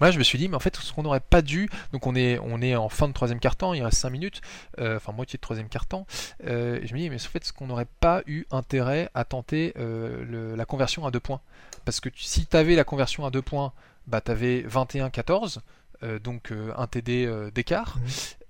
Là, 0.00 0.10
je 0.10 0.18
me 0.18 0.24
suis 0.24 0.38
dit, 0.38 0.48
mais 0.48 0.56
en 0.56 0.60
fait, 0.60 0.76
ce 0.76 0.92
qu'on 0.92 1.02
n'aurait 1.02 1.20
pas 1.20 1.42
dû, 1.42 1.68
donc 1.92 2.06
on 2.06 2.14
est, 2.14 2.38
on 2.42 2.60
est 2.60 2.74
en 2.76 2.88
fin 2.88 3.08
de 3.08 3.12
troisième 3.12 3.40
quart-temps, 3.40 3.74
il 3.74 3.82
reste 3.82 3.98
5 3.98 4.10
minutes, 4.10 4.40
euh, 4.80 4.96
enfin 4.96 5.12
moitié 5.12 5.36
de 5.36 5.40
troisième 5.40 5.68
quart-temps, 5.68 6.06
euh, 6.46 6.80
je 6.82 6.94
me 6.94 6.98
dis, 6.98 7.10
mais 7.10 7.16
en 7.16 7.28
fait, 7.28 7.44
ce 7.44 7.52
qu'on 7.52 7.66
n'aurait 7.66 7.86
pas 8.00 8.22
eu 8.26 8.44
intérêt 8.50 9.10
à 9.14 9.24
tenter 9.24 9.72
euh, 9.78 10.56
la 10.56 10.64
conversion 10.64 11.06
à 11.06 11.10
2 11.10 11.20
points. 11.20 11.40
Parce 11.84 12.00
que 12.00 12.08
si 12.16 12.46
tu 12.46 12.56
avais 12.56 12.74
la 12.74 12.84
conversion 12.84 13.24
à 13.24 13.30
2 13.30 13.42
points, 13.42 13.72
bah, 14.06 14.20
tu 14.20 14.30
avais 14.30 14.62
21-14, 14.62 15.58
euh, 16.04 16.18
donc 16.18 16.52
euh, 16.52 16.72
un 16.76 16.86
TD 16.86 17.24
euh, 17.24 17.50
d'écart. 17.50 17.98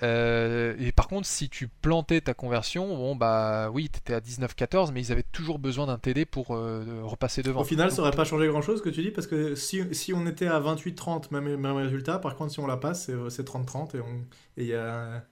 et 0.03 0.93
par 0.95 1.09
contre, 1.09 1.27
si 1.27 1.49
tu 1.49 1.69
plantais 1.69 2.21
ta 2.21 2.35
conversion, 2.35 2.89
bon 2.97 3.17
bah 3.17 3.71
oui, 3.71 3.89
tu 3.91 3.99
étais 3.99 4.15
à 4.15 4.21
19-14, 4.21 4.93
mais 4.93 5.01
ils 5.01 5.13
avaient 5.13 5.23
toujours 5.23 5.59
besoin 5.59 5.87
d'un 5.87 5.99
TD 5.99 6.25
pour 6.25 6.49
repasser 6.49 7.43
devant. 7.43 7.61
Au 7.61 7.65
final, 7.65 7.91
ça 7.91 8.03
aurait 8.03 8.11
pas 8.11 8.25
changé 8.25 8.47
grand 8.49 8.63
chose 8.63 8.83
que 8.83 8.91
tu 8.91 9.03
dis, 9.03 9.11
parce 9.11 9.27
que 9.27 9.55
si, 9.55 9.83
si 9.95 10.13
on 10.13 10.27
était 10.27 10.47
à 10.47 10.61
28-30, 10.61 11.29
même, 11.31 11.57
même 11.57 11.77
résultat, 11.77 12.19
par 12.19 12.37
contre, 12.37 12.53
si 12.53 12.61
on 12.61 12.67
la 12.67 12.77
passe, 12.77 13.11
c'est 13.31 13.49
30-30 13.49 13.97
et 13.97 14.01
on, 14.01 14.25
et, 14.57 14.65
y 14.67 14.75
a, 14.75 15.25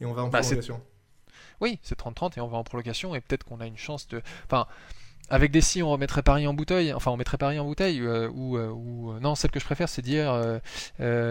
et 0.00 0.06
on 0.06 0.12
va 0.12 0.22
en 0.22 0.28
bah, 0.28 0.40
prolongation. 0.40 0.80
Oui, 1.60 1.78
c'est 1.82 1.98
30-30 1.98 2.38
et 2.38 2.40
on 2.40 2.48
va 2.48 2.58
en 2.58 2.64
prolongation, 2.64 3.14
et 3.14 3.20
peut-être 3.20 3.44
qu'on 3.44 3.60
a 3.60 3.66
une 3.66 3.78
chance 3.78 4.06
de. 4.08 4.22
Enfin 4.44 4.66
avec 5.30 5.52
des 5.52 5.60
si, 5.60 5.82
on 5.82 5.90
remettrait 5.90 6.22
Paris 6.22 6.46
en 6.46 6.54
bouteille. 6.54 6.92
Enfin, 6.92 7.10
on 7.12 7.16
mettrait 7.16 7.38
Paris 7.38 7.58
en 7.58 7.64
bouteille. 7.64 8.02
ou, 8.02 8.58
ou 8.58 9.18
non, 9.20 9.34
celle 9.34 9.50
que 9.50 9.60
je 9.60 9.64
préfère, 9.64 9.88
c'est 9.88 10.02
dire 10.02 10.60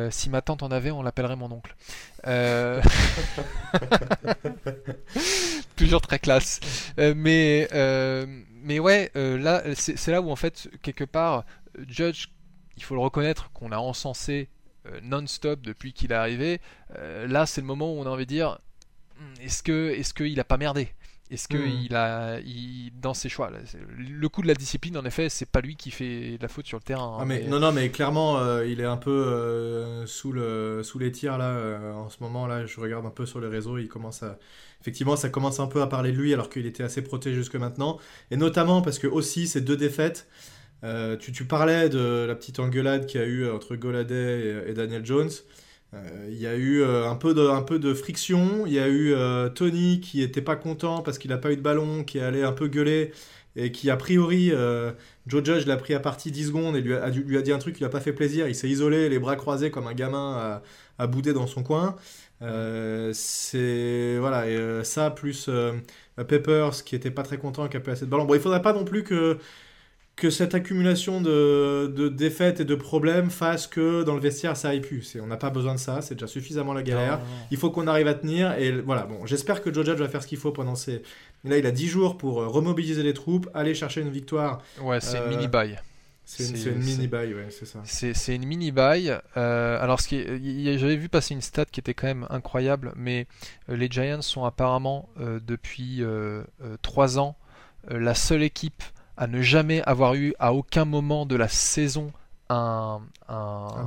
si 0.10 0.30
ma 0.30 0.42
tante 0.42 0.64
en 0.64 0.72
avait, 0.72 0.92
on 0.92 1.04
l'appellerait 1.04 1.36
mon 1.36 1.52
oncle. 1.52 1.76
Toujours 5.76 6.02
très 6.02 6.20
classe. 6.20 6.60
mais, 6.98 7.68
mais 8.64 8.80
ouais, 8.80 9.12
là, 9.16 9.64
c'est 9.76 10.12
là 10.12 10.22
où 10.22 10.32
en 10.32 10.36
fait, 10.36 10.70
quelque 10.82 11.04
part, 11.04 11.46
Judge, 11.88 12.28
il 12.78 12.84
faut 12.84 12.96
le 12.96 13.02
reconnaître, 13.02 13.52
qu'on 13.52 13.72
a 13.72 13.78
encensé 13.78 14.50
non-stop 15.04 15.62
depuis 15.62 15.94
qu'il 15.94 16.14
est 16.14 16.16
arrivé. 16.16 16.62
là, 17.28 17.46
c'est 17.46 17.62
le 17.62 17.68
moment 17.68 17.94
où 17.94 18.00
on 18.00 18.06
a 18.06 18.10
envie 18.10 18.26
de 18.26 18.30
dire 18.30 18.58
hmm, 19.20 19.34
est-ce 19.42 19.62
que 19.62 19.92
est-ce 19.92 20.14
qu'il 20.14 20.40
a 20.40 20.46
pas 20.46 20.58
merdé? 20.58 20.94
Est-ce 21.32 21.48
que 21.48 21.58
hmm. 21.58 21.84
il 21.84 21.96
a, 21.96 22.40
il, 22.40 22.92
dans 23.00 23.14
ses 23.14 23.30
choix, 23.30 23.52
le 23.98 24.30
coup 24.30 24.42
de 24.42 24.48
la 24.48 24.56
discipline, 24.56 24.98
en 24.98 25.06
effet, 25.06 25.30
c'est 25.30 25.46
pas 25.46 25.62
lui 25.62 25.76
qui 25.76 25.92
fait 25.92 26.38
la 26.42 26.48
faute 26.48 26.66
sur 26.66 26.78
le 26.78 26.84
terrain. 26.84 27.14
Hein, 27.16 27.20
ah, 27.22 27.26
mais, 27.26 27.44
Non, 27.48 27.60
non, 27.60 27.72
mais 27.72 27.90
clairement, 27.90 28.40
euh, 28.40 28.66
il 28.66 28.82
est 28.82 28.86
un 28.86 28.98
peu 28.98 29.12
euh, 29.12 30.08
sous 30.08 30.32
le, 30.32 30.82
sous 30.84 30.98
les 30.98 31.12
tirs 31.12 31.38
là. 31.38 31.50
Euh, 31.50 31.94
en 31.94 32.10
ce 32.10 32.18
moment 32.22 32.48
là, 32.48 32.66
je 32.66 32.80
regarde 32.80 33.06
un 33.06 33.12
peu 33.12 33.28
sur 33.28 33.40
les 33.40 33.48
réseaux, 33.48 33.78
il 33.78 33.88
commence 33.88 34.24
à, 34.24 34.40
effectivement, 34.82 35.16
ça 35.16 35.30
commence 35.30 35.60
un 35.60 35.68
peu 35.68 35.82
à 35.84 35.88
parler 35.88 36.12
de 36.12 36.18
lui 36.18 36.34
alors 36.34 36.50
qu'il 36.50 36.66
était 36.66 36.84
assez 36.84 37.04
protégé 37.04 37.36
jusque 37.36 37.56
maintenant, 37.56 38.00
et 38.32 38.38
notamment 38.38 38.82
parce 38.82 38.98
que 38.98 39.08
aussi 39.08 39.48
ces 39.48 39.62
deux 39.62 39.78
défaites. 39.78 40.28
Tu, 41.20 41.34
tu, 41.34 41.44
parlais 41.44 41.90
de 41.90 42.24
la 42.26 42.36
petite 42.36 42.58
engueulade 42.58 43.06
qu'il 43.06 43.20
y 43.20 43.24
a 43.24 43.28
eu 43.28 43.50
entre 43.52 43.76
Goladay 43.76 44.64
et 44.66 44.74
Daniel 44.74 45.06
Jones. 45.06 45.30
Euh, 45.94 46.28
il 46.30 46.38
y 46.40 46.46
a 46.46 46.56
eu 46.56 46.82
euh, 46.82 47.10
un, 47.10 47.16
peu 47.16 47.34
de, 47.34 47.48
un 47.48 47.62
peu 47.62 47.80
de 47.80 47.94
friction. 47.94 48.66
Il 48.66 48.74
y 48.74 48.80
a 48.80 48.88
eu 48.88 49.14
euh, 49.14 49.50
Tony 49.50 50.00
qui 50.02 50.22
était 50.22 50.42
pas 50.42 50.56
content 50.56 51.02
parce 51.02 51.18
qu'il 51.18 51.32
n'a 51.32 51.38
pas 51.38 51.52
eu 51.52 51.58
de 51.58 51.62
ballon, 51.62 52.04
qui 52.04 52.20
allait 52.20 52.44
un 52.44 52.52
peu 52.52 52.68
gueuler 52.68 53.12
et 53.56 53.72
qui 53.72 53.90
a 53.90 53.98
priori, 53.98 54.52
Joe 55.28 55.44
Judge 55.44 55.66
l'a 55.66 55.76
pris 55.76 55.94
à 55.94 56.00
partie 56.00 56.32
10 56.32 56.48
secondes 56.48 56.76
et 56.78 56.82
lui 56.82 56.94
a, 56.94 57.10
lui 57.10 57.38
a 57.38 57.42
dit 57.42 57.52
un 57.52 57.58
truc 57.58 57.74
qui 57.74 57.80
lui 57.80 57.86
a 57.86 57.90
pas 57.90 58.00
fait 58.00 58.14
plaisir. 58.14 58.48
Il 58.48 58.56
s'est 58.56 58.70
isolé, 58.70 59.10
les 59.10 59.20
bras 59.20 59.36
croisés 59.36 59.72
comme 59.72 59.88
un 59.88 59.94
gamin 59.94 60.62
à, 61.00 61.04
à 61.04 61.08
bouder 61.08 61.34
dans 61.34 61.48
son 61.48 61.64
coin. 61.64 61.96
c'est 63.14 64.18
voilà 64.20 64.84
ça 64.84 65.10
plus 65.12 65.50
Peppers 66.28 66.84
qui 66.86 66.96
était 66.96 67.12
pas 67.12 67.24
très 67.24 67.38
content 67.38 67.68
qui 67.68 67.78
a 67.78 67.80
pas 67.80 67.94
assez 67.94 68.06
de 68.06 68.12
ballon. 68.12 68.26
Bon, 68.26 68.36
il 68.36 68.40
faudrait 68.40 68.62
pas 68.62 68.74
non 68.74 68.86
plus 68.86 69.04
que 69.04 69.40
que 70.20 70.30
cette 70.30 70.54
accumulation 70.54 71.22
de, 71.22 72.10
défaites 72.10 72.60
et 72.60 72.66
de 72.66 72.76
problèmes 72.76 73.30
fasse 73.30 73.68
que 73.68 74.04
dans 74.04 74.14
le 74.14 74.20
vestiaire 74.20 74.58
ça 74.58 74.70
aille 74.70 74.82
plus. 74.82 75.18
On 75.22 75.28
n'a 75.28 75.38
pas 75.38 75.50
besoin 75.50 75.74
de 75.74 75.80
ça, 75.80 76.02
c'est 76.02 76.16
déjà 76.16 76.28
suffisamment 76.28 76.74
la 76.74 76.84
galère. 76.84 77.20
Il 77.52 77.58
faut 77.58 77.72
qu'on 77.72 77.88
arrive 77.88 78.08
à 78.08 78.14
tenir 78.14 78.54
et 78.58 78.72
voilà. 78.82 79.04
Bon, 79.04 79.26
j'espère 79.26 79.62
que 79.62 79.74
Joe 79.74 79.86
Judge 79.86 80.00
va 80.00 80.10
faire 80.10 80.22
ce 80.22 80.28
qu'il 80.28 80.38
faut 80.38 80.52
pendant 80.52 80.76
ces. 80.76 81.02
Là, 81.46 81.58
il 81.58 81.66
a 81.66 81.72
10 81.72 81.88
jours 81.88 82.18
pour 82.18 82.42
euh, 82.42 82.48
remobiliser 82.48 83.02
les 83.02 83.14
troupes, 83.14 83.50
aller 83.54 83.74
chercher 83.74 84.02
une 84.02 84.10
victoire. 84.10 84.62
Ouais, 84.82 85.00
c'est 85.00 85.18
une 85.18 85.30
mini 85.30 85.48
bail. 85.48 85.80
C'est 86.26 86.44
une, 86.70 86.76
mini 86.76 87.08
bail, 87.08 87.34
ouais, 87.34 87.48
c'est 87.50 87.66
ça. 87.66 87.80
C'est 87.86 88.36
une 88.36 88.46
mini 88.46 88.72
bail. 88.72 89.18
Euh, 89.38 89.82
alors, 89.82 90.00
j'avais 90.00 90.96
vu 90.98 91.10
passer 91.10 91.34
une 91.34 91.42
stat 91.42 91.66
qui 91.66 91.80
était 91.80 91.96
quand 91.96 92.08
même 92.08 92.28
incroyable, 92.30 92.92
mais 92.96 93.26
euh, 93.70 93.78
les 93.78 93.88
Giants 93.90 94.22
sont 94.22 94.44
apparemment 94.44 95.10
depuis 95.18 96.04
3 96.82 97.20
ans 97.20 97.36
la 97.88 98.14
seule 98.14 98.44
équipe 98.44 98.84
à 99.20 99.28
ne 99.28 99.42
jamais 99.42 99.84
avoir 99.84 100.16
eu 100.16 100.34
à 100.40 100.54
aucun 100.54 100.86
moment 100.86 101.26
de 101.26 101.36
la 101.36 101.50
saison 101.50 102.12
un, 102.50 103.02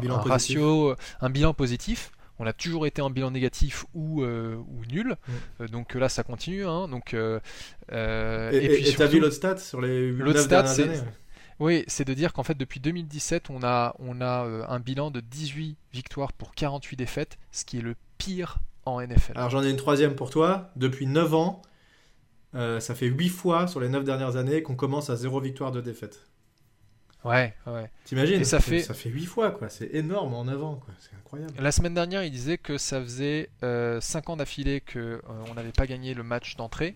bilan 0.00 0.20
ratio, 0.20 0.94
un 1.20 1.30
bilan 1.30 1.54
positif. 1.54 2.12
On 2.38 2.46
a 2.46 2.52
toujours 2.52 2.86
été 2.86 3.00
en 3.00 3.08
bilan 3.08 3.30
négatif 3.30 3.86
ou, 3.94 4.22
euh, 4.22 4.56
ou 4.56 4.84
nul. 4.90 5.08
Mm. 5.08 5.32
Euh, 5.62 5.68
donc 5.68 5.94
là, 5.94 6.08
ça 6.08 6.22
continue. 6.22 6.66
Hein. 6.66 6.86
donc, 6.86 7.14
euh, 7.14 7.40
et, 8.52 8.68
puis 8.68 8.92
tu 8.92 9.02
as 9.02 9.06
vu 9.06 9.20
l'autre 9.20 9.34
stat 9.34 9.56
sur 9.56 9.80
les 9.80 10.12
9 10.12 10.36
stat, 10.36 10.66
années 10.66 11.00
Oui, 11.60 11.84
c'est 11.86 12.06
de 12.06 12.12
dire 12.12 12.34
qu'en 12.34 12.42
fait, 12.42 12.56
depuis 12.56 12.80
2017, 12.80 13.48
on 13.48 13.62
a, 13.62 13.94
on 14.00 14.20
a 14.20 14.66
un 14.68 14.80
bilan 14.80 15.10
de 15.10 15.20
18 15.20 15.78
victoires 15.94 16.32
pour 16.34 16.54
48 16.54 16.96
défaites, 16.96 17.38
ce 17.52 17.64
qui 17.64 17.78
est 17.78 17.82
le 17.82 17.94
pire 18.18 18.58
en 18.84 19.00
NFL. 19.00 19.32
Alors 19.36 19.50
j'en 19.50 19.62
ai 19.62 19.70
une 19.70 19.76
troisième 19.76 20.14
pour 20.14 20.28
toi. 20.28 20.70
Depuis 20.76 21.06
9 21.06 21.34
ans, 21.34 21.62
euh, 22.54 22.80
ça 22.80 22.94
fait 22.94 23.06
8 23.06 23.28
fois 23.28 23.66
sur 23.66 23.80
les 23.80 23.88
9 23.88 24.04
dernières 24.04 24.36
années 24.36 24.62
qu'on 24.62 24.76
commence 24.76 25.10
à 25.10 25.16
0 25.16 25.40
victoire 25.40 25.72
de 25.72 25.80
défaite. 25.80 26.26
Ouais, 27.24 27.54
ouais. 27.68 27.88
T'imagines 28.04 28.44
ça 28.44 28.58
fait... 28.58 28.80
ça 28.80 28.94
fait 28.94 29.08
8 29.08 29.26
fois, 29.26 29.52
quoi. 29.52 29.68
C'est 29.68 29.94
énorme 29.94 30.34
en 30.34 30.44
9 30.44 30.64
ans, 30.64 30.76
quoi. 30.84 30.92
C'est 30.98 31.14
incroyable. 31.16 31.52
La 31.58 31.70
semaine 31.70 31.94
dernière, 31.94 32.24
il 32.24 32.32
disait 32.32 32.58
que 32.58 32.78
ça 32.78 33.00
faisait 33.00 33.48
5 33.60 33.64
euh, 33.64 34.00
ans 34.26 34.36
d'affilée 34.36 34.80
qu'on 34.80 34.98
euh, 34.98 35.20
on 35.48 35.54
n'avait 35.54 35.72
pas 35.72 35.86
gagné 35.86 36.14
le 36.14 36.24
match 36.24 36.56
d'entrée. 36.56 36.94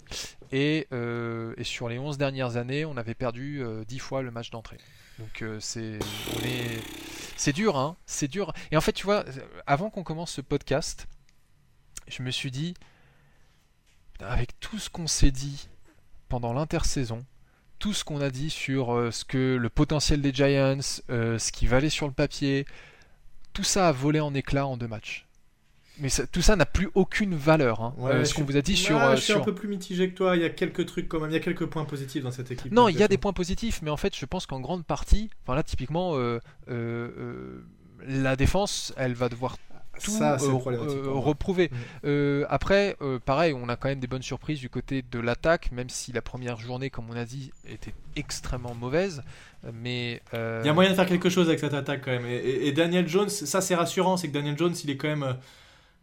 Et, 0.52 0.88
et, 0.90 1.64
sur 1.64 1.88
les 1.88 1.98
11 1.98 2.18
dernières 2.18 2.56
années, 2.56 2.84
on 2.84 2.96
avait 2.96 3.14
perdu 3.14 3.62
10 3.86 3.98
fois 3.98 4.22
le 4.22 4.30
match 4.30 4.50
d'entrée. 4.50 4.78
Donc 5.18 5.44
c'est 5.60 5.98
c'est 7.36 7.52
dur, 7.52 7.76
hein. 7.76 7.96
C'est 8.06 8.28
dur. 8.28 8.52
Et 8.70 8.76
en 8.76 8.80
fait, 8.80 8.92
tu 8.92 9.04
vois, 9.04 9.24
avant 9.66 9.90
qu'on 9.90 10.02
commence 10.02 10.32
ce 10.32 10.40
podcast, 10.40 11.06
je 12.08 12.22
me 12.22 12.30
suis 12.30 12.50
dit, 12.50 12.74
avec 14.22 14.58
tout 14.60 14.78
ce 14.78 14.90
qu'on 14.90 15.06
s'est 15.06 15.30
dit 15.30 15.68
pendant 16.28 16.52
l'intersaison, 16.52 17.24
tout 17.78 17.92
ce 17.92 18.04
qu'on 18.04 18.20
a 18.20 18.30
dit 18.30 18.50
sur 18.50 18.94
euh, 18.94 19.10
ce 19.10 19.24
que 19.24 19.56
le 19.56 19.68
potentiel 19.68 20.20
des 20.22 20.32
Giants, 20.32 20.78
euh, 21.10 21.38
ce 21.38 21.52
qui 21.52 21.66
valait 21.66 21.90
sur 21.90 22.06
le 22.06 22.12
papier, 22.12 22.66
tout 23.52 23.64
ça 23.64 23.88
a 23.88 23.92
volé 23.92 24.20
en 24.20 24.34
éclats 24.34 24.66
en 24.66 24.76
deux 24.76 24.88
matchs. 24.88 25.26
Mais 25.98 26.08
tout 26.30 26.42
ça 26.42 26.56
n'a 26.56 26.66
plus 26.66 26.90
aucune 26.94 27.34
valeur. 27.34 27.80
Hein. 27.80 27.94
Euh, 28.02 28.24
ce 28.26 28.34
qu'on 28.34 28.44
vous 28.44 28.58
a 28.58 28.60
dit 28.60 28.76
sur. 28.76 29.16
je 29.16 29.20
suis 29.20 29.32
un 29.32 29.40
peu 29.40 29.54
plus 29.54 29.68
mitigé 29.68 30.10
que 30.10 30.14
toi. 30.14 30.36
Il 30.36 30.42
y 30.42 30.44
a 30.44 30.50
quelques 30.50 30.84
trucs 30.84 31.08
quand 31.08 31.20
même. 31.20 31.30
Il 31.30 31.34
y 31.34 31.38
a 31.38 31.40
quelques 31.40 31.64
points 31.64 31.86
positifs 31.86 32.22
dans 32.22 32.30
cette 32.30 32.50
équipe. 32.50 32.70
Non, 32.70 32.88
il 32.88 32.98
y 32.98 33.02
a 33.02 33.08
des 33.08 33.16
points 33.16 33.32
positifs, 33.32 33.80
mais 33.80 33.88
en 33.88 33.96
fait, 33.96 34.14
je 34.14 34.26
pense 34.26 34.44
qu'en 34.44 34.60
grande 34.60 34.84
partie, 34.84 35.30
enfin 35.42 35.54
là, 35.54 35.62
typiquement, 35.62 36.18
la 38.06 38.36
défense, 38.36 38.92
elle 38.98 39.14
va 39.14 39.30
devoir 39.30 39.56
tout 40.02 40.10
ça, 40.10 40.34
euh, 40.34 40.48
euh, 40.48 41.10
reprouvé. 41.10 41.70
Mm. 41.70 41.76
Euh, 42.04 42.44
après, 42.48 42.96
pareil, 43.24 43.54
on 43.54 43.68
a 43.68 43.76
quand 43.76 43.88
même 43.88 44.00
des 44.00 44.06
bonnes 44.06 44.22
surprises 44.22 44.60
du 44.60 44.68
côté 44.68 45.02
de 45.02 45.18
l'attaque, 45.18 45.72
même 45.72 45.88
si 45.88 46.12
la 46.12 46.22
première 46.22 46.58
journée, 46.58 46.90
comme 46.90 47.06
on 47.10 47.16
a 47.16 47.24
dit, 47.24 47.52
était 47.68 47.94
extrêmement 48.16 48.74
mauvaise. 48.74 49.22
Mais 49.72 50.22
il 50.32 50.66
y 50.66 50.68
a 50.68 50.72
moyen 50.72 50.90
de 50.90 50.96
faire 50.96 51.06
quelque 51.06 51.28
chose 51.28 51.48
avec 51.48 51.60
cette 51.60 51.74
attaque 51.74 52.02
quand 52.04 52.12
même. 52.12 52.26
et 52.26 52.72
Daniel 52.72 53.08
Jones, 53.08 53.28
ça 53.28 53.60
c'est 53.60 53.74
rassurant, 53.74 54.16
c'est 54.16 54.28
que 54.28 54.34
Daniel 54.34 54.56
Jones, 54.56 54.74
il 54.84 54.90
est 54.90 54.96
quand 54.96 55.08
même 55.08 55.36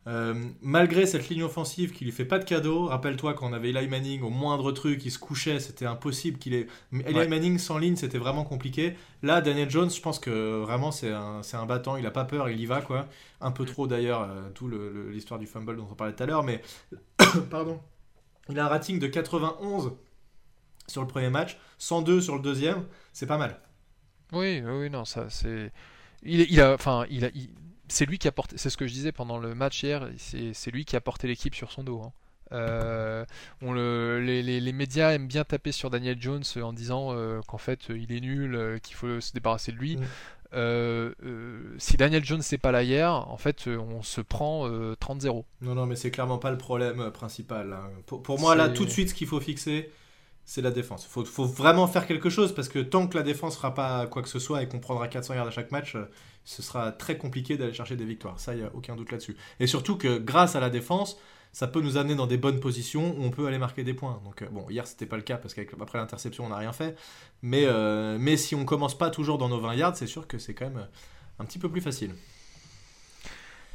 euh, 0.06 0.34
malgré 0.62 1.06
cette 1.06 1.30
ligne 1.30 1.44
offensive 1.44 1.94
qui 1.94 2.04
lui 2.04 2.12
fait 2.12 2.26
pas 2.26 2.38
de 2.38 2.44
cadeau, 2.44 2.88
rappelle-toi 2.88 3.34
quand 3.34 3.50
on 3.50 3.54
avait 3.54 3.70
Eli 3.70 3.88
Manning, 3.88 4.22
au 4.22 4.30
moindre 4.30 4.72
truc, 4.74 5.06
il 5.06 5.12
se 5.12 5.20
couchait, 5.20 5.60
c'était 5.60 5.86
impossible 5.86 6.38
qu'il 6.40 6.54
ait. 6.54 6.68
Eli 6.92 7.28
Manning 7.28 7.58
sans 7.58 7.78
ligne, 7.78 7.96
c'était 7.96 8.18
vraiment 8.18 8.44
compliqué. 8.44 8.96
Là, 9.22 9.40
Daniel 9.40 9.70
Jones, 9.70 9.90
je 9.90 10.02
pense 10.02 10.20
que 10.20 10.62
vraiment 10.62 10.92
c'est 10.92 11.12
un, 11.12 11.42
un, 11.54 11.66
battant, 11.66 11.96
il 11.96 12.06
a 12.06 12.12
pas 12.12 12.26
peur, 12.26 12.50
il 12.50 12.60
y 12.60 12.66
va 12.66 12.82
quoi. 12.82 13.08
Un 13.40 13.52
peu 13.52 13.66
trop 13.66 13.88
d'ailleurs, 13.88 14.24
euh, 14.24 14.50
tout 14.54 14.70
l'histoire 15.10 15.40
du 15.40 15.48
fumble 15.48 15.78
dont 15.78 15.88
on 15.90 15.96
parlait 15.96 16.14
tout 16.14 16.24
à 16.24 16.26
l'heure, 16.26 16.44
mais 16.44 16.62
pardon. 17.50 17.80
Il 18.50 18.60
a 18.60 18.66
un 18.66 18.70
rating 18.70 19.00
de 19.00 19.08
91 19.08 19.94
sur 20.88 21.02
le 21.02 21.08
premier 21.08 21.30
match, 21.30 21.58
102 21.78 22.20
sur 22.20 22.36
le 22.36 22.42
deuxième, 22.42 22.86
c'est 23.14 23.26
pas 23.26 23.38
mal. 23.38 23.58
Oui, 24.34 24.62
oui, 24.66 24.90
non, 24.90 25.06
ça 25.06 25.30
c'est. 25.30 25.72
Il, 26.24 26.42
il, 26.42 26.60
a, 26.60 26.74
enfin, 26.74 27.06
il 27.10 27.24
a, 27.24 27.30
c'est 27.88 28.06
lui 28.06 28.18
qui 28.18 28.28
a 28.28 28.32
porté, 28.32 28.58
c'est 28.58 28.70
ce 28.70 28.78
que 28.78 28.88
je 28.88 28.94
disais 28.94 29.12
pendant 29.12 29.38
le 29.38 29.56
match 29.56 29.84
hier, 29.84 30.10
c'est 30.18 30.72
lui 30.72 30.86
qui 30.86 30.96
a 30.96 31.02
porté 31.02 31.28
l'équipe 31.28 31.56
sur 31.56 31.72
son 31.72 31.84
dos. 31.84 32.02
Hein. 32.02 32.12
Euh, 32.52 33.26
on 33.62 33.74
le, 33.74 34.20
les, 34.20 34.74
médias 34.74 35.12
aiment 35.12 35.28
bien 35.28 35.44
taper 35.44 35.72
sur 35.72 35.90
Daniel 35.90 36.22
Jones 36.22 36.44
en 36.62 36.74
disant 36.74 37.10
euh, 37.12 37.42
qu'en 37.48 37.58
fait 37.58 37.90
il 37.90 38.12
est 38.12 38.20
nul, 38.20 38.56
euh, 38.56 38.78
qu'il 38.78 38.96
faut 38.96 39.20
se 39.20 39.34
débarrasser 39.34 39.72
de 39.72 39.78
lui. 39.78 39.98
si 41.78 41.98
Daniel 41.98 42.24
Jones 42.24 42.42
n'est 42.52 42.58
pas 42.58 42.72
là 42.72 42.84
hier, 42.84 43.12
en 43.12 43.38
fait 43.38 43.68
on 43.68 44.04
se 44.04 44.22
prend 44.22 44.68
30-0. 44.70 45.46
Non, 45.62 45.76
non, 45.76 45.86
mais 45.86 45.96
c'est 45.96 46.12
clairement 46.12 46.38
pas 46.38 46.52
le 46.52 46.58
problème 46.58 47.10
principal. 47.12 47.74
Hein. 47.74 47.90
Pour, 48.06 48.22
pour, 48.22 48.40
moi, 48.40 48.56
là, 48.56 48.70
tout 48.70 48.86
de 48.86 48.90
suite, 48.90 49.10
ce 49.10 49.14
qu'il 49.14 49.28
faut 49.28 49.40
fixer, 49.40 49.92
c'est 50.46 50.62
la 50.62 50.72
défense. 50.72 51.08
Il 51.16 51.26
faut, 51.26 51.46
vraiment 51.46 51.88
faire 51.88 52.06
quelque 52.06 52.30
chose 52.30 52.54
parce 52.54 52.70
que 52.70 52.80
tant 52.80 53.08
que 53.08 53.18
la 53.18 53.24
défense 53.24 53.56
fera 53.56 53.74
pas 53.74 54.08
quoi 54.08 54.22
que 54.22 54.30
ce 54.30 54.40
soit 54.40 54.62
et 54.62 54.68
qu'on 54.68 54.80
prendra 54.80 55.08
400 55.08 55.36
yards 55.36 55.48
à 55.48 55.52
chaque 55.52 55.72
match, 55.72 55.96
euh, 55.96 56.06
ce 56.44 56.62
sera 56.62 56.92
très 56.92 57.18
compliqué 57.18 57.58
d'aller 57.58 57.74
chercher 57.74 57.96
des 57.96 58.06
victoires. 58.06 58.40
Ça, 58.40 58.54
il 58.54 58.60
n'y 58.60 58.66
a 58.66 58.72
aucun 58.74 58.96
doute 58.96 59.12
là-dessus. 59.12 59.38
Et 59.60 59.68
surtout 59.68 59.98
que 59.98 60.18
grâce 60.18 60.56
à 60.56 60.60
la 60.60 60.70
défense, 60.70 61.18
ça 61.54 61.68
peut 61.68 61.82
nous 61.82 61.98
amener 61.98 62.16
dans 62.16 62.28
des 62.28 62.38
bonnes 62.38 62.60
positions 62.60 63.16
où 63.18 63.24
on 63.24 63.30
peut 63.30 63.48
aller 63.48 63.60
marquer 63.60 63.84
des 63.84 63.94
points. 63.94 64.20
Donc, 64.26 64.42
euh, 64.42 64.48
bon, 64.52 64.70
hier, 64.70 64.86
c'était 64.86 65.06
pas 65.06 65.18
le 65.18 65.22
cas 65.22 65.38
parce 65.38 65.54
qu'après 65.54 65.98
l'interception, 65.98 66.46
on 66.46 66.50
n'a 66.50 66.58
rien 66.58 66.74
fait. 66.74 66.98
Mais, 67.42 67.66
euh, 67.66 68.18
mais 68.20 68.36
si 68.36 68.56
on 68.56 68.66
commence 68.66 68.98
pas 68.98 69.10
toujours 69.10 69.38
dans 69.38 69.50
nos 69.50 69.60
20 69.60 69.76
yards, 69.76 69.96
c'est 69.96 70.08
sûr 70.08 70.28
que 70.28 70.40
c'est 70.40 70.54
quand 70.54 70.66
même 70.66 70.88
un 71.40 71.46
petit 71.46 71.60
peu 71.60 71.70
plus 71.70 71.82
facile. 71.82 72.16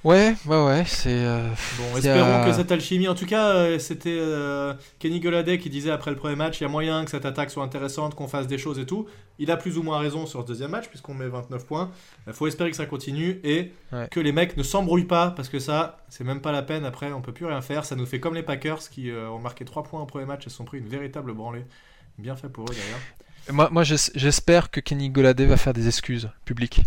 Ouais, 0.04 0.36
ouais, 0.46 0.64
ouais, 0.64 0.84
c'est. 0.86 1.24
Euh, 1.24 1.48
bon, 1.76 1.96
espérons 1.96 2.44
que 2.44 2.52
cette 2.52 2.70
alchimie. 2.70 3.08
En 3.08 3.16
tout 3.16 3.26
cas, 3.26 3.48
euh, 3.48 3.78
c'était 3.80 4.16
euh, 4.16 4.72
Kenny 5.00 5.18
Goladay 5.18 5.58
qui 5.58 5.70
disait 5.70 5.90
après 5.90 6.12
le 6.12 6.16
premier 6.16 6.36
match 6.36 6.60
il 6.60 6.64
y 6.64 6.66
a 6.66 6.68
moyen 6.68 7.04
que 7.04 7.10
cette 7.10 7.24
attaque 7.24 7.50
soit 7.50 7.64
intéressante, 7.64 8.14
qu'on 8.14 8.28
fasse 8.28 8.46
des 8.46 8.58
choses 8.58 8.78
et 8.78 8.86
tout. 8.86 9.08
Il 9.40 9.50
a 9.50 9.56
plus 9.56 9.76
ou 9.76 9.82
moins 9.82 9.98
raison 9.98 10.26
sur 10.26 10.42
ce 10.42 10.46
deuxième 10.46 10.70
match, 10.70 10.88
puisqu'on 10.88 11.14
met 11.14 11.26
29 11.26 11.66
points. 11.66 11.90
Il 12.28 12.32
faut 12.32 12.46
espérer 12.46 12.70
que 12.70 12.76
ça 12.76 12.86
continue 12.86 13.40
et 13.42 13.72
que 14.10 14.20
les 14.20 14.32
mecs 14.32 14.56
ne 14.56 14.62
s'embrouillent 14.62 15.04
pas, 15.04 15.30
parce 15.30 15.48
que 15.48 15.58
ça, 15.58 15.98
c'est 16.08 16.24
même 16.24 16.40
pas 16.40 16.52
la 16.52 16.62
peine. 16.62 16.84
Après, 16.84 17.12
on 17.12 17.20
peut 17.20 17.32
plus 17.32 17.46
rien 17.46 17.60
faire. 17.60 17.84
Ça 17.84 17.96
nous 17.96 18.06
fait 18.06 18.20
comme 18.20 18.34
les 18.34 18.42
Packers 18.42 18.88
qui 18.90 19.10
ont 19.12 19.38
marqué 19.38 19.64
3 19.64 19.82
points 19.82 20.00
au 20.00 20.06
premier 20.06 20.26
match 20.26 20.46
et 20.46 20.50
se 20.50 20.56
sont 20.56 20.64
pris 20.64 20.78
une 20.78 20.88
véritable 20.88 21.34
branlée. 21.34 21.64
Bien 22.18 22.36
fait 22.36 22.48
pour 22.48 22.64
eux 22.64 22.74
d'ailleurs. 22.74 23.00
Moi, 23.50 23.68
moi 23.70 23.82
j'espère 23.82 24.70
que 24.70 24.80
Kenny 24.80 25.10
Goladé 25.10 25.46
va 25.46 25.56
faire 25.56 25.72
des 25.72 25.86
excuses 25.86 26.30
publiques. 26.44 26.82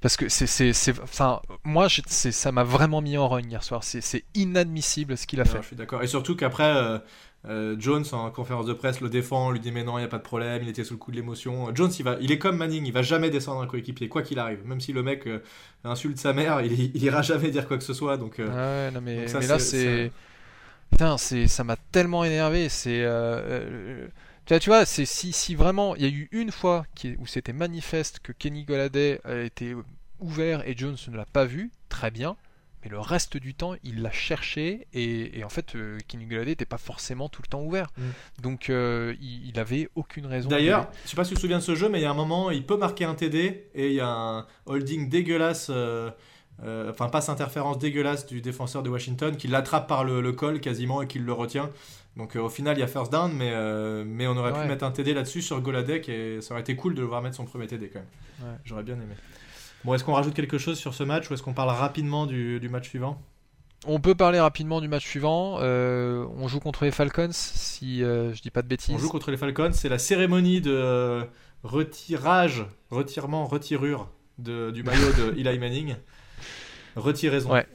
Parce 0.00 0.16
que 0.16 0.28
c'est, 0.28 0.46
c'est, 0.46 1.00
enfin, 1.00 1.40
moi, 1.64 1.88
ça 2.06 2.52
m'a 2.52 2.62
vraiment 2.62 3.00
mis 3.00 3.16
en 3.16 3.28
rogne 3.28 3.50
hier 3.50 3.64
soir. 3.64 3.82
C'est, 3.82 4.24
inadmissible 4.34 5.16
ce 5.16 5.26
qu'il 5.26 5.40
a 5.40 5.44
fait. 5.44 5.58
Je 5.60 5.66
suis 5.66 5.76
d'accord. 5.76 6.02
Et 6.04 6.06
surtout 6.06 6.36
qu'après, 6.36 6.72
euh, 6.76 6.98
euh, 7.48 7.74
Jones 7.80 8.04
en 8.12 8.30
conférence 8.30 8.66
de 8.66 8.74
presse 8.74 9.00
le 9.00 9.08
défend, 9.08 9.50
lui 9.50 9.58
dit 9.58 9.72
mais 9.72 9.82
non, 9.82 9.98
il 9.98 10.02
y 10.02 10.04
a 10.04 10.08
pas 10.08 10.18
de 10.18 10.22
problème, 10.22 10.62
il 10.62 10.68
était 10.68 10.84
sous 10.84 10.94
le 10.94 10.98
coup 10.98 11.10
de 11.10 11.16
l'émotion. 11.16 11.74
Jones, 11.74 11.90
il 11.98 12.04
va, 12.04 12.16
il 12.20 12.30
est 12.30 12.38
comme 12.38 12.56
Manning, 12.56 12.86
il 12.86 12.92
va 12.92 13.02
jamais 13.02 13.30
descendre 13.30 13.60
un 13.60 13.66
coéquipier, 13.66 14.08
quoi 14.08 14.22
qu'il 14.22 14.38
arrive. 14.38 14.64
Même 14.64 14.80
si 14.80 14.92
le 14.92 15.02
mec 15.02 15.26
euh, 15.26 15.40
insulte 15.82 16.18
sa 16.18 16.32
mère, 16.32 16.60
il, 16.60 16.72
il, 16.94 17.02
ira 17.02 17.22
jamais 17.22 17.50
dire 17.50 17.66
quoi 17.66 17.76
que 17.76 17.84
ce 17.84 17.94
soit. 17.94 18.16
Donc, 18.16 18.36
ouais, 18.38 18.90
non, 18.92 19.00
mais, 19.00 19.26
mais 19.34 19.46
là, 19.48 19.58
c'est, 19.58 20.12
putain, 20.92 21.18
c'est, 21.18 21.48
ça 21.48 21.64
m'a 21.64 21.76
tellement 21.90 22.22
énervé. 22.22 22.68
C'est 22.68 23.04
tu 24.58 24.70
vois, 24.70 24.86
c'est 24.86 25.04
si, 25.04 25.32
si 25.32 25.54
vraiment 25.54 25.94
il 25.96 26.02
y 26.02 26.06
a 26.06 26.08
eu 26.08 26.28
une 26.32 26.50
fois 26.50 26.86
qui, 26.94 27.16
où 27.18 27.26
c'était 27.26 27.52
manifeste 27.52 28.20
que 28.20 28.32
Kenny 28.32 28.64
Goladay 28.64 29.20
a 29.24 29.36
été 29.40 29.74
ouvert 30.20 30.66
et 30.66 30.74
Jones 30.76 30.96
ne 31.08 31.16
l'a 31.16 31.26
pas 31.26 31.44
vu, 31.44 31.70
très 31.88 32.10
bien. 32.10 32.36
Mais 32.82 32.90
le 32.90 33.00
reste 33.00 33.36
du 33.36 33.54
temps, 33.54 33.74
il 33.82 34.02
l'a 34.02 34.12
cherché 34.12 34.86
et, 34.94 35.42
en 35.42 35.48
fait, 35.48 35.74
euh, 35.74 35.98
Kenny 36.06 36.26
Goladay 36.26 36.52
n'était 36.52 36.64
pas 36.64 36.78
forcément 36.78 37.28
tout 37.28 37.42
le 37.42 37.48
temps 37.48 37.62
ouvert. 37.62 37.88
Mm. 37.96 38.02
Donc, 38.42 38.70
euh, 38.70 39.16
il, 39.20 39.48
il, 39.48 39.58
avait 39.58 39.90
aucune 39.96 40.26
raison. 40.26 40.48
D'ailleurs, 40.48 40.88
je 41.04 41.10
sais 41.10 41.16
pas 41.16 41.24
si 41.24 41.30
tu 41.30 41.36
te 41.36 41.40
souviens 41.40 41.58
de 41.58 41.62
ce 41.62 41.74
jeu, 41.74 41.88
mais 41.88 41.98
il 41.98 42.02
y 42.02 42.06
a 42.06 42.10
un 42.10 42.14
moment, 42.14 42.50
il 42.52 42.64
peut 42.64 42.76
marquer 42.76 43.04
un 43.04 43.14
TD 43.14 43.68
et 43.74 43.88
il 43.88 43.94
y 43.94 44.00
a 44.00 44.08
un 44.08 44.46
holding 44.66 45.08
dégueulasse. 45.08 45.68
Euh, 45.70 46.10
enfin 46.62 47.08
passe 47.08 47.28
interférence 47.28 47.78
dégueulasse 47.78 48.26
du 48.26 48.40
défenseur 48.40 48.82
de 48.82 48.90
Washington 48.90 49.36
qui 49.36 49.48
l'attrape 49.48 49.86
par 49.86 50.04
le, 50.04 50.20
le, 50.20 50.32
col 50.32 50.60
quasiment 50.60 51.02
et 51.02 51.06
qui 51.06 51.18
le 51.18 51.32
retient. 51.32 51.70
Donc 52.18 52.34
euh, 52.34 52.40
au 52.40 52.48
final, 52.48 52.76
il 52.76 52.80
y 52.80 52.82
a 52.82 52.88
first 52.88 53.12
down, 53.12 53.32
mais, 53.32 53.52
euh, 53.52 54.04
mais 54.04 54.26
on 54.26 54.36
aurait 54.36 54.52
pu 54.52 54.66
mettre 54.66 54.84
un 54.84 54.90
TD 54.90 55.14
là-dessus 55.14 55.40
sur 55.40 55.60
Goladek 55.60 56.08
et 56.08 56.40
ça 56.40 56.52
aurait 56.52 56.62
été 56.62 56.74
cool 56.74 56.94
de 56.94 57.00
le 57.00 57.06
voir 57.06 57.22
mettre 57.22 57.36
son 57.36 57.44
premier 57.44 57.68
TD 57.68 57.88
quand 57.88 58.00
même. 58.00 58.58
J'aurais 58.64 58.82
bien 58.82 58.96
aimé. 58.96 59.14
Bon, 59.84 59.94
est-ce 59.94 60.02
qu'on 60.02 60.14
rajoute 60.14 60.34
quelque 60.34 60.58
chose 60.58 60.76
sur 60.76 60.94
ce 60.94 61.04
match 61.04 61.30
ou 61.30 61.34
est-ce 61.34 61.42
qu'on 61.44 61.54
parle 61.54 61.70
rapidement 61.70 62.26
du, 62.26 62.58
du 62.58 62.68
match 62.68 62.88
suivant? 62.88 63.22
On 63.86 64.00
peut 64.00 64.16
parler 64.16 64.40
rapidement 64.40 64.80
du 64.80 64.88
match 64.88 65.06
suivant. 65.06 65.58
Euh, 65.60 66.26
on 66.36 66.48
joue 66.48 66.58
contre 66.58 66.84
les 66.84 66.90
Falcons, 66.90 67.28
si 67.30 68.00
je 68.00 68.42
dis 68.42 68.50
pas 68.50 68.62
de 68.62 68.66
bêtises. 68.66 68.96
On 68.96 68.98
joue 68.98 69.08
contre 69.08 69.30
les 69.30 69.36
Falcons. 69.36 69.70
C'est 69.72 69.88
la 69.88 69.98
cérémonie 69.98 70.60
de 70.60 71.22
retirage, 71.62 72.66
retirement, 72.90 73.46
retirure 73.46 74.08
de, 74.38 74.72
du 74.72 74.82
maillot 74.82 75.12
de 75.12 75.38
Eli 75.38 75.58
Manning. 75.60 75.94
Retiraison. 76.98 77.50
Ouais 77.50 77.66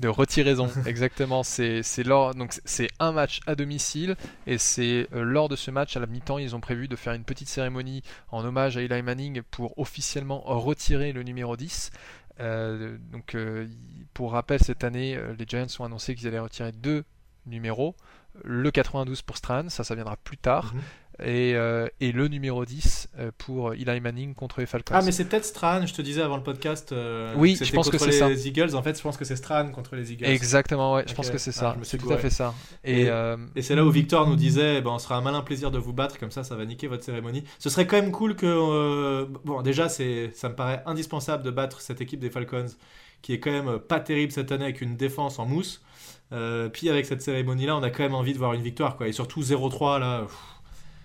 de 0.00 0.08
retiraison, 0.08 0.68
exactement. 0.86 1.42
C'est 1.42 1.82
lors 2.04 2.34
donc 2.34 2.60
c'est 2.64 2.88
un 2.98 3.12
match 3.12 3.40
à 3.46 3.54
domicile 3.54 4.16
et 4.46 4.58
c'est 4.58 5.08
euh, 5.14 5.22
lors 5.22 5.48
de 5.48 5.56
ce 5.56 5.70
match 5.70 5.96
à 5.96 6.00
la 6.00 6.06
mi-temps 6.06 6.38
ils 6.38 6.56
ont 6.56 6.60
prévu 6.60 6.88
de 6.88 6.96
faire 6.96 7.12
une 7.12 7.24
petite 7.24 7.48
cérémonie 7.48 8.02
en 8.30 8.44
hommage 8.44 8.76
à 8.76 8.82
Eli 8.82 9.02
Manning 9.02 9.42
pour 9.50 9.78
officiellement 9.78 10.40
retirer 10.40 11.12
le 11.12 11.22
numéro 11.22 11.56
10. 11.56 11.90
Euh, 12.40 12.98
donc 13.12 13.36
euh, 13.36 13.68
pour 14.12 14.32
rappel 14.32 14.60
cette 14.60 14.82
année 14.82 15.18
les 15.38 15.44
Giants 15.46 15.66
ont 15.78 15.84
annoncé 15.84 16.14
qu'ils 16.14 16.26
allaient 16.26 16.40
retirer 16.40 16.72
deux 16.72 17.04
numéros, 17.46 17.94
le 18.42 18.70
92 18.70 19.22
pour 19.22 19.36
Strand, 19.36 19.68
ça 19.68 19.84
ça 19.84 19.94
viendra 19.94 20.16
plus 20.16 20.38
tard. 20.38 20.74
Euh, 21.20 21.88
et, 22.00 22.12
le 22.12 22.28
numéro 22.28 22.64
10 22.64 23.08
euh, 23.18 23.30
pour 23.38 23.72
Eli 23.74 24.00
Manning 24.00 24.34
contre 24.34 24.60
les 24.60 24.66
Falcons. 24.66 24.94
Ah, 24.96 25.02
mais 25.02 25.12
c'est 25.12 25.24
peut-être 25.24 25.44
Strahan, 25.44 25.86
je 25.86 25.94
te 25.94 26.02
disais 26.02 26.22
avant 26.22 26.36
le 26.36 26.42
podcast. 26.42 26.92
Euh, 26.92 27.32
oui, 27.36 27.56
je 27.60 27.72
pense 27.72 27.88
que 27.88 27.98
c'est 27.98 28.12
ça. 28.12 28.28
les 28.28 28.48
Eagles, 28.48 28.74
en 28.74 28.82
fait, 28.82 28.96
je 28.96 29.02
pense 29.02 29.16
que 29.16 29.24
c'est 29.24 29.36
Strahan 29.36 29.70
contre 29.70 29.94
les 29.94 30.12
Eagles. 30.12 30.26
Exactement, 30.26 30.94
ouais, 30.94 31.04
je 31.06 31.14
pense 31.14 31.30
que 31.30 31.38
c'est 31.38 31.52
ça. 31.52 31.76
Ah, 31.76 31.80
c'est 31.82 31.98
tout 31.98 32.12
à 32.12 32.18
fait 32.18 32.30
ça. 32.30 32.54
Et, 32.82 33.08
et, 33.54 33.62
c'est 33.62 33.74
là 33.74 33.84
où 33.84 33.90
Victor 33.90 34.28
nous 34.28 34.36
disait 34.36 34.78
eh 34.78 34.80
ben, 34.80 34.90
on 34.90 34.98
sera 34.98 35.16
un 35.16 35.20
malin 35.20 35.42
plaisir 35.42 35.70
de 35.70 35.78
vous 35.78 35.92
battre, 35.92 36.18
comme 36.18 36.30
ça, 36.30 36.42
ça 36.42 36.56
va 36.56 36.64
niquer 36.64 36.88
votre 36.88 37.04
cérémonie. 37.04 37.44
Ce 37.58 37.70
serait 37.70 37.86
quand 37.86 37.96
même 37.96 38.10
cool 38.10 38.34
que. 38.34 39.28
bon, 39.44 39.62
déjà, 39.62 39.88
ça 39.88 40.02
me 40.02 40.54
paraît 40.54 40.82
indispensable 40.86 41.42
de 41.44 41.50
battre 41.50 41.80
cette 41.80 42.00
équipe 42.00 42.20
des 42.20 42.30
Falcons, 42.30 42.66
qui 43.22 43.32
est 43.32 43.40
quand 43.40 43.52
même 43.52 43.78
pas 43.78 44.00
terrible 44.00 44.32
cette 44.32 44.50
année 44.50 44.64
avec 44.64 44.80
une 44.80 44.96
défense 44.96 45.38
en 45.38 45.46
mousse. 45.46 45.80
puis 46.72 46.90
avec 46.90 47.06
cette 47.06 47.22
cérémonie-là, 47.22 47.76
on 47.76 47.82
a 47.84 47.90
quand 47.90 48.02
même 48.02 48.14
envie 48.14 48.32
de 48.32 48.38
voir 48.38 48.52
une 48.54 48.62
victoire, 48.62 48.96
quoi. 48.96 49.06
Et 49.06 49.12
surtout 49.12 49.42
0-3, 49.42 50.00
là 50.00 50.26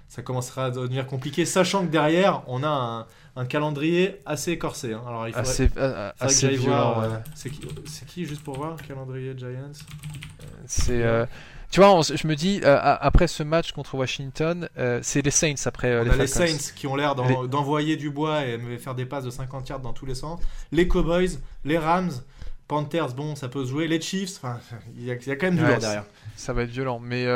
ça 0.10 0.24
commencera 0.24 0.66
à 0.66 0.72
devenir 0.72 1.06
compliqué, 1.06 1.46
sachant 1.46 1.86
que 1.86 1.92
derrière, 1.92 2.42
on 2.48 2.64
a 2.64 3.08
un, 3.36 3.46
calendrier 3.46 4.20
assez 4.26 4.58
corsé. 4.58 4.92
Hein. 4.94 5.04
Alors, 5.08 5.28
il 5.28 5.34
faudrait, 5.34 5.50
assez, 5.50 5.70
euh, 5.78 6.12
assez 6.20 6.56
voir. 6.58 7.04
Euh, 7.04 7.18
c'est 7.36 8.06
qui, 8.08 8.26
juste 8.26 8.44
pour 8.44 8.58
voir, 8.58 8.76
calendrier 8.82 9.38
Giants? 9.38 9.72
C'est. 10.66 11.04
Euh, 11.04 11.28
tu 11.70 11.80
vois, 11.80 12.02
je 12.02 12.28
me 12.28 12.36
dis, 12.36 12.60
après 12.66 13.28
ce 13.28 13.44
match 13.44 13.72
contre 13.72 13.94
Washington, 13.94 14.68
c'est 15.04 15.22
les 15.22 15.32
Saints 15.32 15.68
après 15.68 16.04
les, 16.04 16.18
les 16.18 16.28
Saints 16.28 16.74
qui 16.76 16.88
ont 16.88 16.96
l'air 16.96 17.14
d'envoyer 17.14 17.96
du 17.96 18.10
bois 18.10 18.44
et 18.46 18.58
faire 18.80 18.96
des 18.96 19.06
passes 19.06 19.26
de 19.26 19.30
50 19.30 19.70
yards 19.70 19.80
dans 19.80 19.94
tous 19.94 20.08
les 20.08 20.16
sens. 20.16 20.42
Les 20.72 20.88
Cowboys, 20.88 21.38
les 21.66 21.78
Rams, 21.78 22.12
Panthers, 22.68 23.14
bon, 23.14 23.36
ça 23.36 23.48
peut 23.48 23.64
se 23.64 23.70
jouer. 23.70 23.88
Les 23.88 24.02
Chiefs, 24.02 24.42
il 24.98 25.06
y, 25.06 25.12
a 25.12 25.16
quand 25.36 25.44
même 25.44 25.58
du 25.58 25.64
lourd 25.64 25.78
derrière. 25.78 26.06
Ça 26.36 26.54
va 26.54 26.64
être 26.64 26.72
violent. 26.72 27.00
Mais, 27.00 27.28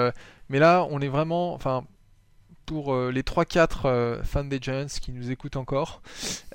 mais 0.50 0.58
là, 0.58 0.88
on 0.90 1.00
est 1.00 1.08
vraiment. 1.08 1.54
Enfin, 1.54 1.86
pour 2.66 2.94
euh, 2.94 3.12
les 3.12 3.22
3-4 3.22 3.70
euh, 3.86 4.24
fans 4.24 4.44
des 4.44 4.60
Giants 4.62 4.88
qui 5.02 5.12
nous 5.12 5.32
écoutent 5.32 5.58
encore 5.58 6.02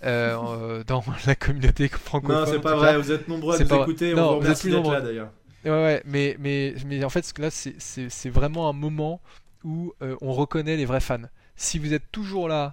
euh, 0.04 0.82
dans 0.84 1.04
la 1.26 1.34
communauté 1.34 1.88
francophone. 1.88 2.44
Non, 2.44 2.46
c'est 2.46 2.60
pas 2.60 2.76
vrai, 2.76 2.96
vous 2.96 3.12
êtes 3.12 3.28
nombreux 3.28 3.56
à 3.56 3.64
nous 3.64 3.74
écouter, 3.74 4.14
on 4.14 4.34
vous 4.34 4.38
remercie 4.38 4.70
d'être 4.70 4.90
là 4.90 5.00
d'ailleurs. 5.00 5.30
Ouais, 5.64 5.70
ouais, 5.70 6.02
mais, 6.06 6.36
mais, 6.38 6.74
mais 6.86 7.04
en 7.04 7.10
fait, 7.10 7.36
là, 7.38 7.50
c'est 7.50 8.30
vraiment 8.30 8.68
un 8.68 8.72
moment 8.72 9.20
où 9.64 9.92
on 10.20 10.32
reconnaît 10.32 10.76
les 10.76 10.84
vrais 10.84 11.00
fans. 11.00 11.18
Si 11.56 11.78
vous 11.78 11.92
êtes 11.92 12.10
toujours 12.12 12.48
là 12.48 12.72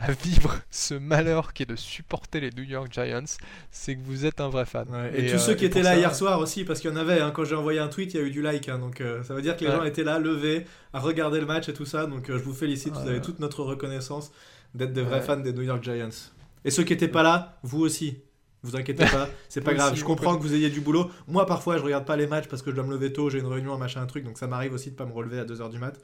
à, 0.00 0.12
vivre 0.12 0.56
ce 0.70 0.94
malheur 0.94 1.52
qui 1.52 1.62
est 1.62 1.66
de 1.66 1.76
supporter 1.76 2.40
les 2.40 2.50
New 2.50 2.64
York 2.64 2.92
Giants, 2.92 3.38
c'est 3.70 3.96
que 3.96 4.02
vous 4.04 4.26
êtes 4.26 4.40
un 4.40 4.48
vrai 4.48 4.66
fan. 4.66 4.86
et, 5.14 5.30
tous 5.30 5.38
ceux 5.38 5.54
qui 5.54 5.64
étaient 5.64 5.82
là 5.82 5.96
hier 5.96 6.14
soir 6.14 6.40
aussi, 6.40 6.64
parce 6.64 6.80
qu'il 6.80 6.90
y 6.90 6.92
en 6.92 6.96
avait, 6.96 7.20
hein, 7.20 7.30
quand 7.30 7.44
j'ai 7.44 7.56
envoyé 7.56 7.78
un 7.78 7.88
tweet, 7.88 8.14
il 8.14 8.20
y 8.20 8.22
a 8.22 8.26
eu 8.26 8.30
du 8.30 8.42
like, 8.42 8.68
hein, 8.68 8.78
donc 8.78 9.02
ça 9.22 9.34
veut 9.34 9.42
dire 9.42 9.56
que 9.56 9.64
les 9.64 9.70
gens 9.70 9.84
étaient 9.84 10.04
là, 10.04 10.18
levés, 10.18 10.66
à 10.92 11.00
regarder 11.00 11.40
le 11.40 11.46
match 11.46 11.68
et 11.68 11.72
tout 11.74 11.86
ça, 11.86 12.06
donc 12.06 12.26
je 12.28 12.32
vous 12.34 12.54
félicite, 12.54 12.94
vous 12.94 13.08
avez 13.08 13.20
toute 13.20 13.40
notre 13.40 13.62
reconnaissance 13.62 14.32
d'être 14.74 14.92
des 14.92 15.02
vrais 15.02 15.22
fans 15.22 15.36
des 15.36 15.52
New 15.52 15.62
York 15.62 15.82
Giants. 15.82 16.08
Et 16.64 16.70
ceux 16.70 16.82
qui 16.82 16.92
n'étaient 16.92 17.08
pas 17.08 17.22
là, 17.22 17.58
vous 17.62 17.80
aussi. 17.80 18.18
Vous 18.62 18.76
inquiétez 18.76 19.04
pas, 19.04 19.28
c'est 19.50 19.60
pas 19.60 19.74
grave. 19.74 19.94
Je 19.94 20.04
comprends 20.04 20.36
que 20.36 20.42
vous 20.42 20.54
ayez 20.54 20.70
du 20.70 20.80
boulot. 20.80 21.10
Moi, 21.28 21.44
parfois, 21.44 21.76
je 21.76 21.82
regarde 21.82 22.06
pas 22.06 22.16
les 22.16 22.26
matchs 22.26 22.48
parce 22.48 22.62
que 22.62 22.70
je 22.70 22.76
dois 22.76 22.84
me 22.84 22.92
lever 22.92 23.12
tôt, 23.12 23.28
j'ai 23.28 23.38
une 23.38 23.46
réunion, 23.46 23.74
un 23.74 23.78
machin, 23.78 24.00
un 24.00 24.06
truc, 24.06 24.24
donc 24.24 24.38
ça 24.38 24.46
m'arrive 24.46 24.72
aussi 24.72 24.90
de 24.90 24.96
pas 24.96 25.04
me 25.04 25.12
relever 25.12 25.38
à 25.38 25.44
2h 25.44 25.70
du 25.70 25.78
mat. 25.78 26.00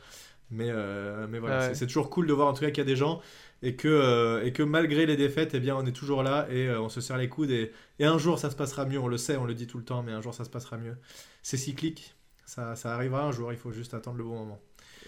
Mais, 0.51 0.69
euh, 0.69 1.27
mais 1.31 1.39
voilà, 1.39 1.75
c'est 1.75 1.87
toujours 1.87 2.11
cool 2.11 2.27
de 2.27 2.33
voir 2.33 2.49
en 2.49 2.53
tout 2.53 2.61
cas 2.61 2.71
qu'il 2.71 2.79
y 2.79 2.81
a 2.81 2.85
des 2.85 2.97
gens 2.97 3.21
et 3.63 3.77
que, 3.77 3.89
euh, 3.89 4.45
et 4.45 4.53
que 4.53 4.63
malgré 4.63 5.07
les 5.07 5.17
défaites, 5.17 5.55
eh 5.55 5.61
bien, 5.61 5.77
on 5.77 5.85
est 5.85 5.93
toujours 5.93 6.23
là 6.23 6.47
et 6.51 6.69
euh, 6.69 6.81
on 6.81 6.89
se 6.89 7.01
serre 7.01 7.19
les 7.19 7.29
coudes. 7.29 7.51
Et, 7.51 7.73
et, 7.99 8.05
un 8.05 8.19
jour, 8.19 8.39
ça 8.39 8.51
se 8.51 8.57
passera 8.57 8.87
mieux, 8.87 8.99
on 8.99 9.09
le 9.09 9.19
sait, 9.19 9.37
on 9.37 9.45
le 9.45 9.55
dit 9.55 9.67
tout 9.67 9.79
le 9.79 9.85
temps, 9.85 10.03
mais 10.03 10.13
un 10.13 10.21
jour, 10.21 10.35
ça 10.35 10.45
se 10.45 10.51
passera 10.51 10.77
mieux. 10.77 10.97
C'est 11.43 11.57
cyclique, 11.57 12.15
ça, 12.47 12.77
ça 12.77 12.95
arrivera 12.95 13.25
un 13.25 13.33
jour, 13.33 13.53
il 13.53 13.59
faut 13.59 13.73
juste 13.73 13.95
attendre 13.95 14.19
le 14.19 14.25
bon 14.25 14.39
moment. 14.39 14.59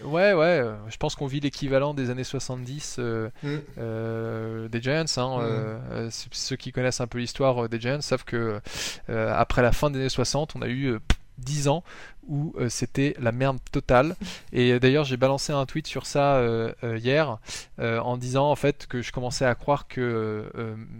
Ouais, 0.03 0.33
ouais, 0.33 0.65
je 0.87 0.97
pense 0.97 1.15
qu'on 1.15 1.27
vit 1.27 1.39
l'équivalent 1.39 1.93
des 1.93 2.09
années 2.09 2.23
70 2.23 2.97
mm. 2.97 4.67
des 4.67 4.81
Giants. 4.81 5.05
Hein, 5.17 5.79
mm. 6.07 6.09
ceux 6.09 6.55
qui 6.55 6.71
connaissent 6.71 6.99
un 6.99 7.05
peu 7.05 7.19
l'histoire 7.19 7.69
des 7.69 7.79
Giants 7.79 8.01
savent 8.01 8.25
que 8.25 8.59
après 9.07 9.61
la 9.61 9.71
fin 9.71 9.91
des 9.91 9.99
années 9.99 10.09
60, 10.09 10.55
on 10.55 10.63
a 10.63 10.67
eu 10.67 10.97
10 11.37 11.67
ans 11.67 11.83
où 12.27 12.53
euh, 12.57 12.69
c'était 12.69 13.15
la 13.19 13.31
merde 13.31 13.57
totale. 13.71 14.15
Et 14.53 14.71
euh, 14.71 14.79
d'ailleurs, 14.79 15.05
j'ai 15.05 15.17
balancé 15.17 15.51
un 15.53 15.65
tweet 15.65 15.87
sur 15.87 16.05
ça 16.05 16.37
euh, 16.37 16.73
hier 16.97 17.37
en 17.79 18.17
disant 18.17 18.49
en 18.49 18.55
fait 18.55 18.87
que 18.87 19.01
je 19.01 19.11
commençais 19.11 19.45
à 19.45 19.55
croire 19.55 19.87
que 19.87 20.45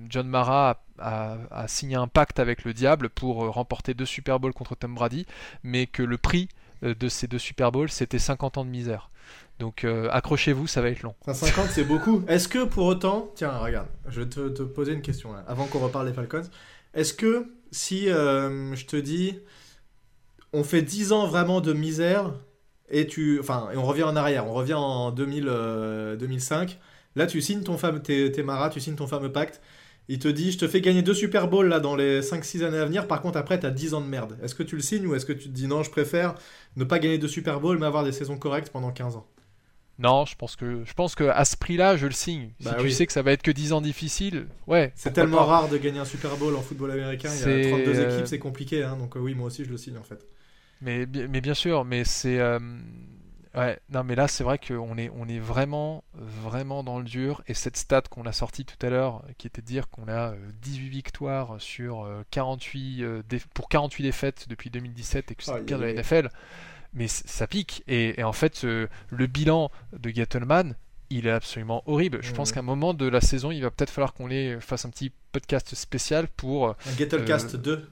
John 0.10 0.28
Mara 0.28 0.84
a, 1.00 1.68
signé 1.68 1.96
un 1.96 2.08
pacte 2.08 2.40
avec 2.40 2.66
le 2.66 2.74
diable 2.74 3.10
pour 3.10 3.54
remporter 3.54 3.94
deux 3.94 4.06
Super 4.06 4.40
Bowls 4.40 4.54
contre 4.54 4.76
Tom 4.76 4.96
Brady, 4.96 5.26
mais 5.64 5.88
que 5.88 6.04
le 6.04 6.18
prix 6.18 6.50
de 6.82 7.08
ces 7.08 7.28
deux 7.28 7.38
Super 7.38 7.72
Bowls 7.72 7.90
c'était 7.90 8.20
50 8.20 8.58
ans 8.58 8.66
de 8.66 8.70
misère. 8.70 9.10
Donc 9.60 9.86
accrochez-vous, 10.12 10.68
ça 10.68 10.82
va 10.82 10.90
être 10.90 11.04
long. 11.04 11.16
50 11.32 11.68
c'est 11.70 11.84
beaucoup. 11.84 12.24
Est-ce 12.28 12.48
que 12.48 12.64
pour 12.64 12.86
autant, 12.86 13.32
tiens, 13.36 13.58
regarde, 13.58 13.88
je 14.08 14.22
vais 14.22 14.30
te, 14.30 14.50
te 14.50 14.64
poser 14.64 14.94
une 14.94 15.02
question 15.02 15.32
là, 15.34 15.44
avant 15.48 15.66
qu'on 15.68 15.80
reparle 15.80 16.08
des 16.08 16.14
Falcons. 16.14 16.50
Est-ce 16.94 17.14
que 17.14 17.54
si 17.72 18.08
je 18.08 18.86
te 18.86 18.96
dis 18.96 19.40
on 20.54 20.64
fait 20.64 20.82
10 20.82 21.12
ans 21.12 21.28
vraiment 21.28 21.62
de 21.62 21.74
misère 21.74 22.32
et 22.90 23.08
tu 23.08 23.40
enfin 23.40 23.70
et 23.74 23.78
on 23.78 23.84
revient 23.84 24.04
en 24.04 24.16
arrière, 24.16 24.48
on 24.48 24.54
revient 24.54 24.76
en 24.76 25.12
2000, 25.12 25.44
2005. 26.20 26.72
Euh, 26.72 26.74
là, 27.16 27.28
tu 27.28 27.42
signes 27.42 27.64
ton 27.64 27.78
fameux 27.78 28.02
tes, 28.02 28.44
maras, 28.44 28.70
tu 28.70 28.80
signes 28.80 28.96
ton 28.96 29.08
fameux 29.08 29.32
pacte. 29.32 29.62
Il 30.10 30.20
te 30.20 30.28
dit, 30.28 30.52
je 30.52 30.58
te 30.58 30.68
fais 30.68 30.82
gagner 30.82 31.02
deux 31.02 31.14
Super 31.14 31.48
Bowls 31.48 31.70
là 31.70 31.80
dans 31.80 31.96
les 31.96 32.20
5-6 32.22 32.64
années 32.64 32.78
à 32.78 32.86
venir. 32.86 33.08
Par 33.08 33.22
contre, 33.22 33.38
après, 33.38 33.58
tu 33.58 33.66
as 33.66 33.72
10 33.72 33.94
ans 33.94 34.02
de 34.02 34.06
merde. 34.06 34.38
Est-ce 34.44 34.54
que 34.54 34.64
tu 34.64 34.76
le 34.76 34.82
signes 34.82 35.08
ou 35.08 35.16
est-ce 35.16 35.26
que 35.26 35.32
tu 35.32 35.46
te 35.46 35.54
dis 35.54 35.66
non, 35.66 35.82
je 35.82 35.90
préfère 35.90 36.36
ne 36.76 36.84
pas 36.84 37.00
gagner 37.00 37.18
de 37.18 37.28
Super 37.28 37.62
Bowl 37.62 37.80
mais 37.80 37.86
avoir 37.86 38.04
des 38.04 38.12
saisons 38.12 38.38
correctes 38.38 38.70
pendant 38.70 38.92
15 38.92 39.16
ans? 39.16 39.26
Non, 40.00 40.26
je 40.26 40.36
pense 40.36 40.56
que 40.56 40.84
je 40.84 40.94
pense 40.94 41.14
que 41.14 41.26
à 41.26 41.46
ce 41.46 41.56
prix-là, 41.56 41.98
je 41.98 42.08
le 42.08 42.14
signe. 42.14 42.50
Si 42.60 42.66
bah 42.66 42.78
tu 42.80 42.90
sais 42.90 43.06
que 43.06 43.14
ça 43.14 43.22
va 43.22 43.32
être 43.32 43.44
que 43.44 43.52
10 43.52 43.74
ans 43.74 43.82
difficiles, 43.82 44.48
ouais. 44.68 44.92
C'est 44.96 45.14
tellement 45.14 45.46
rare 45.46 45.70
de 45.70 45.78
gagner 45.78 46.00
un 46.00 46.06
Super 46.06 46.36
Bowl 46.36 46.56
en 46.56 46.62
football 46.62 46.92
américain. 46.92 47.30
Il 47.32 47.62
y 47.62 47.66
a 47.66 47.70
32 47.70 48.00
euh, 48.00 48.16
équipes, 48.16 48.28
c'est 48.28 48.40
compliqué. 48.40 48.84
Hein, 48.84 48.98
donc 48.98 49.16
euh, 49.16 49.20
oui, 49.20 49.36
moi 49.36 49.48
aussi, 49.48 49.64
je 49.64 49.70
le 49.70 49.78
signe 49.78 49.98
en 49.98 50.04
fait. 50.04 50.26
Mais, 50.84 51.08
mais 51.30 51.42
bien 51.42 51.54
sûr, 51.54 51.86
mais 51.86 52.04
c'est. 52.04 52.40
Euh, 52.40 52.60
Ouais, 53.56 53.80
non, 53.90 54.04
mais 54.04 54.16
là, 54.16 54.28
c'est 54.28 54.44
vrai 54.44 54.58
qu'on 54.58 54.98
est, 54.98 55.12
on 55.16 55.28
est 55.28 55.38
vraiment, 55.38 56.04
vraiment 56.16 56.84
dans 56.84 56.98
le 56.98 57.04
dur. 57.04 57.44
Et 57.48 57.54
cette 57.54 57.78
stat 57.78 58.02
qu'on 58.10 58.26
a 58.26 58.32
sortie 58.32 58.66
tout 58.66 58.84
à 58.84 58.90
l'heure, 58.90 59.24
qui 59.38 59.46
était 59.46 59.62
de 59.62 59.68
dire 59.68 59.92
qu'on 59.92 60.08
a 60.08 60.34
18 60.64 60.90
victoires 60.90 61.56
sur 61.60 62.10
48, 62.32 63.04
pour 63.54 63.70
48 63.70 64.04
défaites 64.04 64.50
depuis 64.50 64.72
2017 64.72 65.32
et 65.32 65.36
que 65.36 65.44
c'est 65.44 65.56
le 65.56 65.66
pire 65.66 65.78
de 65.78 65.84
la 65.84 65.94
NFL, 65.94 66.30
mais 66.96 67.08
ça 67.08 67.46
pique. 67.46 67.84
Et, 67.88 68.24
en 68.24 68.34
fait, 68.34 68.64
le 68.64 69.28
bilan 69.28 69.70
de 69.96 70.10
Gettleman, 70.10 70.76
il 71.12 71.28
est 71.28 71.32
absolument 71.32 71.84
horrible. 71.86 72.24
Je 72.24 72.32
pense 72.32 72.52
qu'à 72.52 72.62
un 72.62 72.64
moment 72.64 72.96
de 72.96 73.08
la 73.08 73.22
saison, 73.22 73.52
il 73.52 73.62
va 73.62 73.70
peut-être 73.70 73.92
falloir 73.92 74.16
qu'on 74.16 74.26
les 74.26 74.60
fasse 74.62 74.86
un 74.86 74.90
petit 74.90 75.12
podcast 75.32 75.76
spécial 75.76 76.28
pour. 76.28 76.70
Un 76.70 76.98
Gettlecast 76.98 77.56
2 77.56 77.88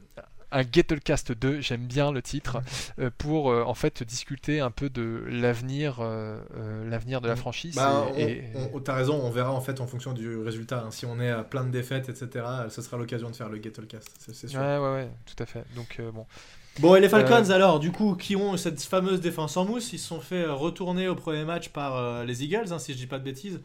un 0.51 0.63
Gettlecast 0.69 1.31
2, 1.31 1.61
j'aime 1.61 1.85
bien 1.85 2.11
le 2.11 2.21
titre, 2.21 2.61
euh, 2.99 3.09
pour 3.17 3.51
euh, 3.51 3.63
en 3.63 3.73
fait 3.73 4.03
discuter 4.03 4.59
un 4.59 4.71
peu 4.71 4.89
de 4.89 5.23
l'avenir, 5.27 5.97
euh, 5.99 6.39
l'avenir 6.89 7.21
de 7.21 7.27
la 7.27 7.35
mm. 7.35 7.37
franchise. 7.37 7.75
Bah, 7.75 8.07
et, 8.17 8.43
T'as 8.83 8.95
raison, 8.95 9.19
on 9.21 9.29
verra 9.29 9.51
en 9.51 9.61
fait 9.61 9.79
en 9.79 9.87
fonction 9.87 10.13
du 10.13 10.37
résultat. 10.37 10.83
Hein. 10.85 10.91
Si 10.91 11.05
on 11.05 11.19
est 11.19 11.29
à 11.29 11.43
plein 11.43 11.63
de 11.63 11.71
défaites, 11.71 12.09
etc., 12.09 12.45
ce 12.69 12.81
sera 12.81 12.97
l'occasion 12.97 13.29
de 13.29 13.35
faire 13.35 13.49
le 13.49 13.61
Gettlecast, 13.61 14.09
c'est 14.19 14.49
sûr. 14.49 14.59
Ouais, 14.59 14.77
ouais, 14.77 14.93
ouais, 14.93 15.09
tout 15.25 15.41
à 15.41 15.45
fait. 15.45 15.63
Donc 15.75 16.01
bon. 16.13 16.25
Bon, 16.79 16.95
et 16.95 17.01
les 17.01 17.09
Falcons 17.09 17.49
alors, 17.49 17.79
du 17.79 17.91
coup, 17.91 18.15
qui 18.15 18.37
ont 18.37 18.55
cette 18.55 18.81
fameuse 18.81 19.19
défense 19.19 19.57
en 19.57 19.65
mousse, 19.65 19.91
ils 19.91 19.99
se 19.99 20.07
sont 20.07 20.21
fait 20.21 20.45
retourner 20.45 21.09
au 21.09 21.15
premier 21.15 21.43
match 21.43 21.69
par 21.69 22.23
les 22.23 22.43
Eagles, 22.43 22.71
hein, 22.71 22.79
si 22.79 22.93
je 22.93 22.97
dis 22.97 23.07
pas 23.07 23.19
de 23.19 23.23
bêtises. 23.23 23.59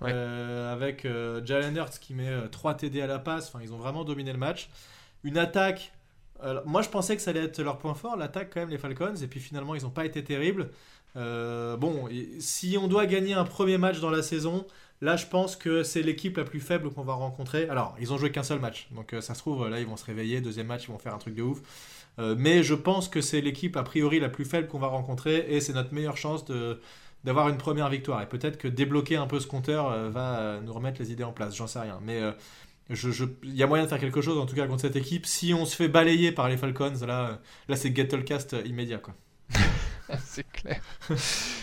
avec 0.00 1.06
Jalen 1.44 1.76
Hurts 1.76 1.98
qui 2.00 2.14
met 2.14 2.30
3 2.50 2.74
TD 2.74 3.02
à 3.02 3.06
la 3.06 3.18
passe, 3.18 3.48
enfin 3.48 3.60
ils 3.62 3.72
ont 3.72 3.78
vraiment 3.78 4.04
dominé 4.04 4.32
le 4.32 4.38
match. 4.38 4.70
Une 5.24 5.36
attaque 5.36 5.92
moi, 6.66 6.82
je 6.82 6.88
pensais 6.88 7.16
que 7.16 7.22
ça 7.22 7.30
allait 7.30 7.44
être 7.44 7.60
leur 7.60 7.78
point 7.78 7.94
fort, 7.94 8.16
l'attaque 8.16 8.50
quand 8.54 8.60
même, 8.60 8.70
les 8.70 8.78
Falcons, 8.78 9.16
et 9.16 9.26
puis 9.26 9.40
finalement, 9.40 9.74
ils 9.74 9.82
n'ont 9.82 9.90
pas 9.90 10.04
été 10.04 10.22
terribles. 10.22 10.70
Euh, 11.16 11.76
bon, 11.76 12.08
si 12.38 12.76
on 12.80 12.86
doit 12.86 13.06
gagner 13.06 13.34
un 13.34 13.44
premier 13.44 13.78
match 13.78 14.00
dans 14.00 14.10
la 14.10 14.22
saison, 14.22 14.66
là, 15.00 15.16
je 15.16 15.26
pense 15.26 15.56
que 15.56 15.82
c'est 15.82 16.02
l'équipe 16.02 16.36
la 16.36 16.44
plus 16.44 16.60
faible 16.60 16.90
qu'on 16.90 17.02
va 17.02 17.14
rencontrer. 17.14 17.68
Alors, 17.68 17.96
ils 18.00 18.12
ont 18.12 18.18
joué 18.18 18.30
qu'un 18.30 18.42
seul 18.42 18.60
match, 18.60 18.88
donc 18.92 19.12
euh, 19.14 19.20
ça 19.20 19.34
se 19.34 19.40
trouve, 19.40 19.68
là, 19.68 19.80
ils 19.80 19.86
vont 19.86 19.96
se 19.96 20.04
réveiller, 20.04 20.40
deuxième 20.40 20.66
match, 20.66 20.84
ils 20.84 20.92
vont 20.92 20.98
faire 20.98 21.14
un 21.14 21.18
truc 21.18 21.34
de 21.34 21.42
ouf. 21.42 21.60
Euh, 22.18 22.34
mais 22.36 22.62
je 22.62 22.74
pense 22.74 23.08
que 23.08 23.20
c'est 23.20 23.40
l'équipe 23.40 23.76
a 23.76 23.82
priori 23.82 24.20
la 24.20 24.28
plus 24.28 24.44
faible 24.44 24.68
qu'on 24.68 24.78
va 24.78 24.88
rencontrer, 24.88 25.46
et 25.48 25.60
c'est 25.60 25.72
notre 25.72 25.94
meilleure 25.94 26.16
chance 26.16 26.44
d'avoir 27.24 27.48
une 27.48 27.58
première 27.58 27.88
victoire. 27.88 28.22
Et 28.22 28.26
peut-être 28.26 28.58
que 28.58 28.68
débloquer 28.68 29.16
un 29.16 29.26
peu 29.26 29.40
ce 29.40 29.46
compteur 29.46 30.10
va 30.10 30.60
nous 30.60 30.72
remettre 30.72 31.00
les 31.00 31.12
idées 31.12 31.24
en 31.24 31.32
place, 31.32 31.56
j'en 31.56 31.66
sais 31.66 31.80
rien. 31.80 32.00
Mais 32.02 32.20
je, 32.90 33.24
il 33.42 33.54
y 33.54 33.62
a 33.62 33.66
moyen 33.66 33.84
de 33.84 33.88
faire 33.88 33.98
quelque 33.98 34.20
chose 34.20 34.38
en 34.38 34.46
tout 34.46 34.56
cas 34.56 34.66
contre 34.66 34.82
cette 34.82 34.96
équipe. 34.96 35.26
Si 35.26 35.52
on 35.52 35.64
se 35.64 35.76
fait 35.76 35.88
balayer 35.88 36.32
par 36.32 36.48
les 36.48 36.56
Falcons, 36.56 36.94
là, 37.06 37.40
là 37.68 37.76
c'est 37.76 37.94
Gettlecast 37.94 38.56
immédiat 38.64 38.98
quoi. 38.98 39.14
c'est 40.24 40.50
clair. 40.50 40.80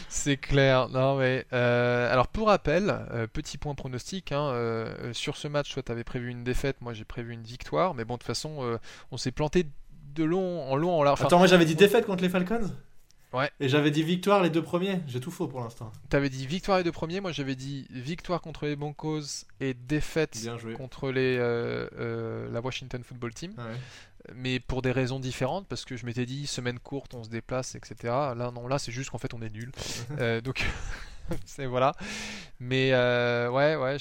c'est 0.09 0.37
clair. 0.37 0.89
Non 0.89 1.17
mais 1.17 1.45
euh, 1.53 2.11
alors 2.11 2.27
pour 2.27 2.47
rappel, 2.47 2.95
euh, 3.11 3.27
petit 3.27 3.57
point 3.57 3.75
pronostic 3.75 4.31
hein, 4.31 4.49
euh, 4.51 5.13
sur 5.13 5.37
ce 5.37 5.47
match, 5.47 5.73
toi 5.73 5.83
tu 5.83 5.91
avais 5.91 6.03
prévu 6.03 6.29
une 6.29 6.43
défaite, 6.43 6.77
moi 6.81 6.93
j'ai 6.93 7.05
prévu 7.05 7.33
une 7.33 7.43
victoire, 7.43 7.95
mais 7.95 8.05
bon 8.05 8.15
de 8.15 8.19
toute 8.19 8.27
façon 8.27 8.79
on 9.11 9.17
s'est 9.17 9.31
planté 9.31 9.65
de 10.13 10.23
long 10.23 10.63
en 10.69 10.75
long 10.75 10.99
en 10.99 11.03
large. 11.03 11.21
Attends, 11.21 11.39
moi 11.39 11.47
j'avais 11.47 11.65
dit 11.65 11.75
défaite 11.75 12.05
contre 12.05 12.23
les 12.23 12.29
Falcons? 12.29 12.71
Et 13.59 13.69
j'avais 13.69 13.91
dit 13.91 14.03
victoire 14.03 14.41
les 14.41 14.49
deux 14.49 14.63
premiers. 14.63 15.01
J'ai 15.07 15.19
tout 15.19 15.31
faux 15.31 15.47
pour 15.47 15.61
l'instant. 15.61 15.91
T'avais 16.09 16.29
dit 16.29 16.45
victoire 16.45 16.77
les 16.77 16.83
deux 16.83 16.91
premiers. 16.91 17.19
Moi, 17.19 17.31
j'avais 17.31 17.55
dit 17.55 17.87
victoire 17.89 18.41
contre 18.41 18.65
les 18.65 18.75
Broncos 18.75 19.45
et 19.59 19.73
défaite 19.73 20.37
contre 20.77 21.11
les, 21.11 21.37
euh, 21.37 21.87
euh, 21.97 22.51
la 22.51 22.61
Washington 22.61 23.03
Football 23.03 23.33
Team. 23.33 23.53
Mais 24.33 24.59
pour 24.59 24.81
des 24.81 24.91
raisons 24.91 25.19
différentes, 25.19 25.67
parce 25.67 25.85
que 25.85 25.95
je 25.95 26.05
m'étais 26.05 26.25
dit 26.25 26.47
semaine 26.47 26.79
courte, 26.79 27.13
on 27.13 27.23
se 27.23 27.29
déplace, 27.29 27.75
etc. 27.75 27.95
Là, 28.35 28.51
non, 28.53 28.67
là, 28.67 28.79
c'est 28.79 28.91
juste 28.91 29.11
qu'en 29.11 29.19
fait, 29.19 29.33
on 29.33 29.41
est 29.41 29.49
nul. 29.49 29.71
Euh, 30.19 30.39
donc, 30.39 30.65
c'est 31.45 31.65
voilà. 31.65 31.93
Mais 32.59 32.91
ouais, 32.93 33.75
ouais. 33.75 33.97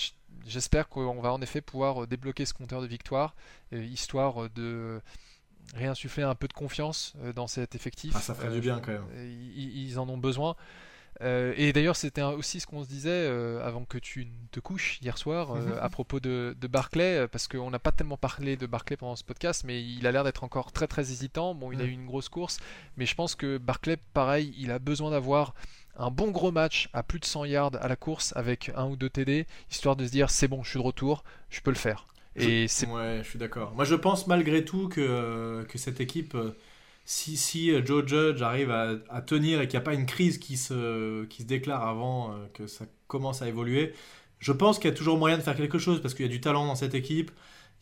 J'espère 0.46 0.88
qu'on 0.88 1.20
va 1.20 1.32
en 1.32 1.40
effet 1.40 1.60
pouvoir 1.60 2.06
débloquer 2.06 2.44
ce 2.44 2.52
compteur 2.52 2.82
de 2.82 2.86
victoire, 2.86 3.34
histoire 3.72 4.50
de 4.50 5.00
réinsuffler 5.74 6.22
un 6.22 6.34
peu 6.34 6.48
de 6.48 6.52
confiance 6.52 7.14
euh, 7.22 7.32
dans 7.32 7.46
cet 7.46 7.74
effectif. 7.74 8.12
Ah, 8.16 8.20
ça 8.20 8.34
ferait 8.34 8.50
du 8.50 8.60
bien 8.60 8.80
quand 8.80 8.92
même. 8.92 9.06
Euh, 9.14 9.52
ils, 9.56 9.98
en 9.98 10.08
ont 10.08 10.18
besoin. 10.18 10.56
Euh, 11.20 11.54
et 11.56 11.72
d'ailleurs, 11.72 11.94
c'était 11.94 12.22
aussi 12.22 12.58
ce 12.58 12.66
qu'on 12.66 12.82
se 12.82 12.88
disait 12.88 13.28
avant 13.62 13.84
que 13.84 13.98
tu 13.98 14.28
te 14.50 14.60
couches 14.60 14.98
hier 15.00 15.16
soir 15.16 15.56
à 15.80 15.88
propos 15.88 16.20
de, 16.20 16.56
de 16.60 16.66
Barclay, 16.66 17.28
parce 17.28 17.46
qu'on 17.48 17.70
n'a 17.70 17.78
pas 17.78 17.92
tellement 17.92 18.16
parlé 18.16 18.56
de 18.56 18.66
Barclay 18.66 18.96
pendant 18.96 19.16
ce 19.16 19.24
podcast, 19.24 19.62
mais 19.64 19.82
il 19.82 20.06
a 20.06 20.12
l'air 20.12 20.24
d'être 20.24 20.44
encore 20.44 20.72
très 20.72 20.88
très 20.88 21.02
hésitant. 21.02 21.54
Bon, 21.54 21.70
il 21.72 21.80
a 21.80 21.84
eu 21.84 21.90
une 21.90 22.06
grosse 22.06 22.28
course, 22.28 22.58
mais 22.96 23.06
je 23.06 23.14
pense 23.14 23.34
que 23.34 23.58
Barclay, 23.58 23.96
pareil, 24.12 24.54
il 24.58 24.70
a 24.72 24.78
besoin 24.78 25.10
d'avoir 25.10 25.54
un 25.96 26.10
bon 26.10 26.30
gros 26.32 26.50
match 26.50 26.88
à 26.92 27.04
plus 27.04 27.20
de 27.20 27.24
100 27.24 27.44
yards 27.44 27.76
à 27.80 27.86
la 27.86 27.96
course 27.96 28.32
avec 28.36 28.72
un 28.74 28.86
ou 28.86 28.96
deux 28.96 29.10
TD, 29.10 29.46
histoire 29.70 29.94
de 29.94 30.04
se 30.06 30.10
dire 30.10 30.30
c'est 30.30 30.48
bon, 30.48 30.64
je 30.64 30.70
suis 30.70 30.78
de 30.78 30.84
retour, 30.84 31.22
je 31.50 31.60
peux 31.60 31.70
le 31.70 31.76
faire. 31.76 32.06
Et 32.36 32.66
je, 32.68 32.86
ouais, 32.86 33.20
je 33.22 33.28
suis 33.30 33.38
d'accord. 33.38 33.74
Moi, 33.74 33.84
je 33.84 33.94
pense 33.94 34.26
malgré 34.26 34.64
tout 34.64 34.88
que, 34.88 35.64
que 35.68 35.78
cette 35.78 36.00
équipe, 36.00 36.34
euh, 36.34 36.56
si, 37.04 37.36
si 37.36 37.70
euh, 37.70 37.84
Joe 37.84 38.06
Judge 38.06 38.42
arrive 38.42 38.70
à, 38.70 38.94
à 39.08 39.22
tenir 39.22 39.60
et 39.60 39.68
qu'il 39.68 39.78
n'y 39.78 39.82
a 39.82 39.84
pas 39.84 39.94
une 39.94 40.06
crise 40.06 40.38
qui 40.38 40.56
se, 40.56 41.24
qui 41.26 41.42
se 41.42 41.46
déclare 41.46 41.86
avant 41.86 42.32
euh, 42.32 42.46
que 42.52 42.66
ça 42.66 42.86
commence 43.06 43.42
à 43.42 43.48
évoluer, 43.48 43.94
je 44.40 44.52
pense 44.52 44.78
qu'il 44.78 44.90
y 44.90 44.92
a 44.92 44.96
toujours 44.96 45.16
moyen 45.18 45.38
de 45.38 45.42
faire 45.42 45.56
quelque 45.56 45.78
chose 45.78 46.02
parce 46.02 46.14
qu'il 46.14 46.26
y 46.26 46.28
a 46.28 46.32
du 46.32 46.40
talent 46.40 46.66
dans 46.66 46.74
cette 46.74 46.94
équipe. 46.94 47.30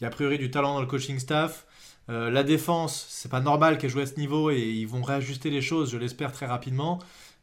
Il 0.01 0.03
y 0.03 0.07
a 0.07 0.09
a 0.09 0.11
priori 0.11 0.39
du 0.39 0.51
talent 0.51 0.75
dans 0.75 0.81
le 0.81 0.87
coaching 0.87 1.19
staff. 1.19 1.67
la 2.09 2.43
défense, 2.43 3.07
c'est 3.09 3.31
pas 3.31 3.41
normal 3.41 3.79
qu'elle 3.79 3.91
joue 3.91 4.01
à 4.01 4.07
ce 4.07 4.17
niveau 4.19 4.51
et 4.51 4.61
ils 4.61 4.87
vont 4.87 5.03
réajuster 5.03 5.51
les 5.51 5.63
choses, 5.63 5.91
je 5.93 5.97
l'espère 5.99 6.33
très 6.33 6.47
rapidement. 6.47 6.99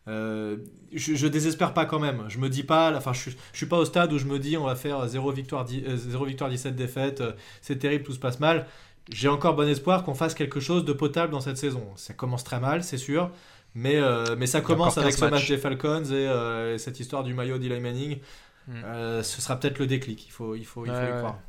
Euh, 0.08 0.58
je, 0.93 1.16
je, 1.16 1.28
désespère 1.28 1.74
pas 1.74 1.86
quand 1.86 2.00
même. 2.00 2.26
Je 2.30 2.39
me 2.39 2.50
dis 2.50 2.64
pas, 2.64 2.95
enfin, 2.95 3.14
je, 3.14 3.30
je, 3.30 3.58
suis 3.58 3.66
pas 3.66 3.78
au 3.78 3.86
stade 3.86 4.12
où 4.12 4.18
je 4.18 4.26
me 4.26 4.39
dis 4.39 4.58
on 4.58 4.66
va 4.66 4.76
faire 4.76 5.08
0 5.08 5.32
victoire, 5.32 5.68
0 5.68 6.26
victoire 6.26 6.50
17 6.50 6.76
défaites, 6.76 7.22
euh, 7.22 7.34
c'est 7.62 7.78
terrible, 7.78 8.04
tout 8.04 8.14
se 8.14 8.20
passe 8.20 8.39
mal. 8.39 8.66
J'ai 9.12 9.28
encore 9.28 9.56
bon 9.56 9.68
espoir 9.68 10.04
qu'on 10.04 10.16
fasse 10.16 10.34
quelque 10.34 10.60
chose 10.60 10.86
de 10.86 10.93
potable 10.93 11.32
dans 11.32 11.41
cette 11.41 11.58
saison. 11.58 11.84
Ça 11.95 12.14
commence 12.14 12.43
très 12.43 12.60
mal, 12.60 12.84
c'est 12.84 12.97
sûr, 12.97 13.32
mais, 13.76 13.97
euh, 13.97 14.36
mais 14.38 14.47
ça 14.47 14.62
commence 14.62 14.97
avec 14.97 15.14
ce 15.14 15.26
match 15.26 15.47
des 15.47 15.58
Falcons 15.58 16.04
et, 16.06 16.78
cette 16.78 17.00
histoire 17.00 17.24
du 17.24 17.34
maillot 17.34 17.58
d'Eli 17.58 17.80
Manning. 17.80 18.20
Hmm. 18.68 19.24
ce 19.24 19.41
sera 19.41 19.60
peut-être 19.60 19.80
le 19.80 19.88
déclic, 19.88 20.28
il 20.28 20.32
faut, 20.32 20.54
il 20.56 20.66
faut, 20.66 20.86
il 20.86 20.91
faut 20.91 20.97
y 20.97 21.18
croire. 21.18 21.39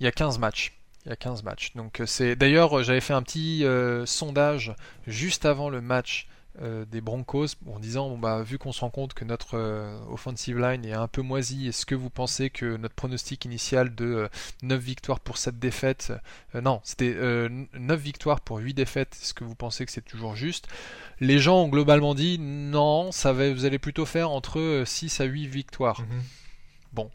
Il 0.00 0.04
y 0.04 0.08
a 0.08 0.12
15 0.12 0.40
matchs. 0.40 0.76
Il 1.06 1.10
y 1.10 1.12
a 1.12 1.16
15 1.16 1.44
matchs. 1.44 1.72
Donc 1.76 2.02
c'est 2.06 2.34
d'ailleurs 2.34 2.82
j'avais 2.82 3.00
fait 3.00 3.12
un 3.12 3.22
petit 3.22 3.64
sondage 4.06 4.74
juste 5.06 5.46
avant 5.46 5.68
le 5.68 5.80
match 5.80 6.28
euh, 6.62 6.84
des 6.84 7.00
Broncos 7.00 7.48
en 7.66 7.80
disant 7.80 8.08
bon, 8.10 8.16
bah, 8.16 8.44
vu 8.44 8.58
qu'on 8.58 8.70
se 8.70 8.82
rend 8.82 8.90
compte 8.90 9.12
que 9.12 9.24
notre 9.24 9.58
euh, 9.58 9.98
offensive 10.08 10.56
line 10.56 10.84
est 10.84 10.92
un 10.92 11.08
peu 11.08 11.20
moisi, 11.20 11.66
est-ce 11.66 11.84
que 11.84 11.96
vous 11.96 12.10
pensez 12.10 12.48
que 12.48 12.76
notre 12.76 12.94
pronostic 12.94 13.44
initial 13.44 13.92
de 13.92 14.28
9 14.62 14.78
euh, 14.78 14.80
victoires 14.80 15.18
pour 15.18 15.36
7 15.36 15.58
défaites, 15.58 16.12
non, 16.54 16.80
c'était 16.84 17.16
9 17.18 18.00
victoires 18.00 18.40
pour 18.40 18.58
8 18.58 18.72
défaites, 18.72 19.18
est-ce 19.20 19.34
que 19.34 19.42
vous 19.42 19.56
pensez 19.56 19.84
que 19.84 19.90
c'est 19.90 20.04
toujours 20.04 20.36
juste? 20.36 20.68
Les 21.18 21.40
gens 21.40 21.62
ont 21.62 21.68
globalement 21.68 22.14
dit 22.14 22.38
non, 22.38 23.10
ça 23.10 23.32
va, 23.32 23.52
vous 23.52 23.64
allez 23.64 23.80
plutôt 23.80 24.06
faire 24.06 24.30
entre 24.30 24.84
6 24.86 25.20
à 25.20 25.24
8 25.24 25.48
victoires. 25.48 26.02
Mhm. 26.02 26.22
Bon, 26.92 27.10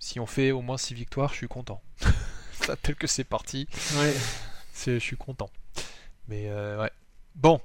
si 0.00 0.18
on 0.18 0.26
fait 0.26 0.50
au 0.50 0.60
moins 0.60 0.76
6 0.76 0.94
victoires, 0.94 1.30
je 1.30 1.36
suis 1.36 1.48
content. 1.48 1.80
ça, 2.52 2.74
tel 2.74 2.96
que 2.96 3.06
c'est 3.06 3.22
parti, 3.22 3.68
ouais. 3.94 4.14
je 4.86 4.98
suis 4.98 5.16
content. 5.16 5.50
Mais 6.26 6.50
ouais. 6.52 6.90
Bon, 7.36 7.60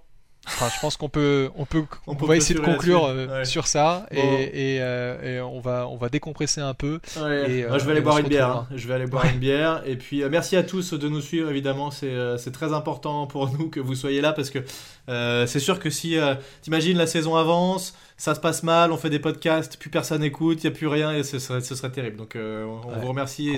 Enfin, 0.46 0.70
je 0.74 0.80
pense 0.82 0.98
qu'on 0.98 1.08
peut, 1.08 1.50
on 1.56 1.66
peut, 1.66 1.84
on, 2.06 2.16
va 2.16 2.36
essayer 2.36 2.60
de 2.60 2.64
conclure 2.64 3.06
euh, 3.06 3.46
sur 3.46 3.66
ça 3.66 4.06
et, 4.12 4.18
et, 4.18 4.82
euh, 4.82 5.38
et, 5.38 5.41
on 5.41 5.62
va, 5.62 5.88
on 5.88 5.96
va 5.96 6.10
décompresser 6.10 6.60
un 6.60 6.74
peu. 6.74 7.00
Et, 7.16 7.66
Moi, 7.66 7.78
je 7.78 7.86
vais 7.86 7.91
aller 7.91 8.02
boire 8.02 8.18
une 8.18 8.28
bière. 8.28 8.50
Hein. 8.50 8.68
Je 8.76 8.86
vais 8.88 8.94
aller 8.94 9.08
boire 9.08 9.26
une 9.26 9.39
bière. 9.39 9.82
Et 9.86 9.96
puis, 9.96 10.22
euh, 10.22 10.30
merci 10.30 10.58
à 10.58 10.64
tous 10.64 10.94
de 10.94 11.08
nous 11.08 11.22
suivre. 11.22 11.50
Évidemment, 11.50 11.91
c'est, 11.91 12.14
c'est 12.38 12.52
très 12.52 12.74
important 12.74 13.26
pour 13.26 13.52
nous 13.58 13.70
que 13.70 13.80
vous 13.80 13.96
soyez 13.96 14.20
là 14.20 14.34
parce 14.34 14.50
que 14.50 14.60
c'est 15.48 15.60
sûr 15.60 15.80
que 15.80 15.89
si, 15.89 16.18
t'imagines, 16.62 16.98
la 16.98 17.08
saison 17.08 17.38
avance, 17.38 17.94
ça 18.18 18.36
se 18.36 18.39
passe 18.39 18.64
mal, 18.64 18.91
on 18.91 18.97
fait 18.97 19.09
des 19.09 19.20
podcasts, 19.20 19.78
plus 19.78 19.89
personne 19.89 20.22
n'écoute, 20.22 20.64
il 20.64 20.68
n'y 20.70 20.74
a 20.74 20.78
plus 20.78 20.88
rien 20.88 21.11
et 21.14 21.24
ce 21.24 21.39
serait, 21.39 21.61
ce 21.61 21.76
serait 21.76 21.91
terrible. 21.91 22.18
Donc 22.18 22.36
euh, 22.36 22.66
on 22.66 22.99
vous 22.99 23.07
remercie. 23.07 23.55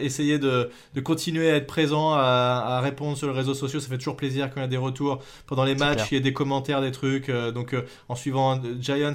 essayez 0.00 0.38
de, 0.38 0.70
de, 0.94 1.00
continuer 1.00 1.50
à 1.50 1.56
être 1.56 1.66
présent, 1.66 2.12
à, 2.12 2.80
répondre 2.82 3.16
sur 3.16 3.28
les 3.28 3.34
réseaux 3.34 3.54
sociaux. 3.54 3.80
Ça 3.80 3.88
fait 3.88 3.98
toujours 3.98 4.16
plaisir 4.16 4.50
quand 4.50 4.60
il 4.60 4.62
y 4.62 4.66
a 4.66 4.68
des 4.68 4.76
retours 4.76 5.22
pendant 5.46 5.64
les 5.64 5.74
matchs, 5.74 6.10
il 6.10 6.14
y 6.14 6.18
a 6.18 6.22
des 6.22 6.32
commentaires, 6.32 6.80
des 6.80 6.92
trucs. 6.92 7.28
Euh, 7.28 7.50
donc 7.52 7.74
euh, 7.74 7.84
en 8.08 8.14
suivant 8.14 8.60
Giants, 8.80 9.12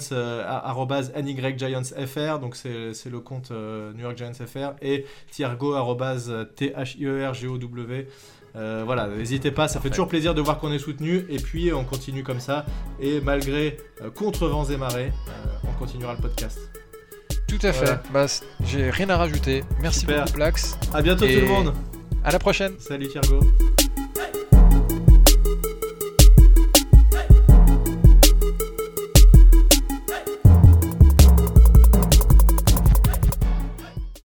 NYGiantsFR, 1.16 2.40
donc 2.40 2.56
c'est 2.56 3.10
le 3.10 3.20
compte 3.20 3.52
New 3.52 4.02
York 4.02 4.18
Giants 4.18 4.34
FR, 4.34 4.74
et 4.82 5.06
Thiergo, 5.32 5.76
T-H-I-E-R-G-O-W. 6.56 8.08
Euh, 8.56 8.84
voilà, 8.86 9.08
n'hésitez 9.08 9.52
pas, 9.52 9.68
ça 9.68 9.80
fait 9.80 9.90
toujours 9.90 10.08
plaisir 10.08 10.36
de 10.36 10.42
voir 10.42 10.60
qu'on 10.60 10.72
est 10.72 10.80
soutenu 10.80 11.26
et 11.30 11.38
puis 11.38 11.74
on 11.74 11.84
continue 11.84 12.24
comme 12.24 12.40
ça. 12.40 12.66
Et 13.00 13.20
malgré 13.22 13.78
euh, 14.02 14.12
contre 14.12 14.48
vents 14.48 14.66
et 14.66 14.78
marées, 14.78 15.12
euh, 15.28 15.68
on 15.68 15.80
continuera 15.80 16.14
le 16.14 16.20
podcast. 16.20 16.60
Tout 17.48 17.60
à 17.64 17.74
fait. 17.74 18.00
Bah, 18.12 18.26
j'ai 18.66 18.90
rien 18.90 19.10
à 19.10 19.18
rajouter. 19.18 19.64
Merci 19.82 20.06
beaucoup, 20.06 20.32
Plax. 20.34 20.78
À 20.94 21.02
bientôt 21.02 21.26
tout 21.26 21.32
le 21.32 21.48
monde. 21.48 21.74
À 22.24 22.32
la 22.32 22.40
prochaine. 22.40 22.74
Salut 22.80 23.08
Thiergo. 23.08 23.40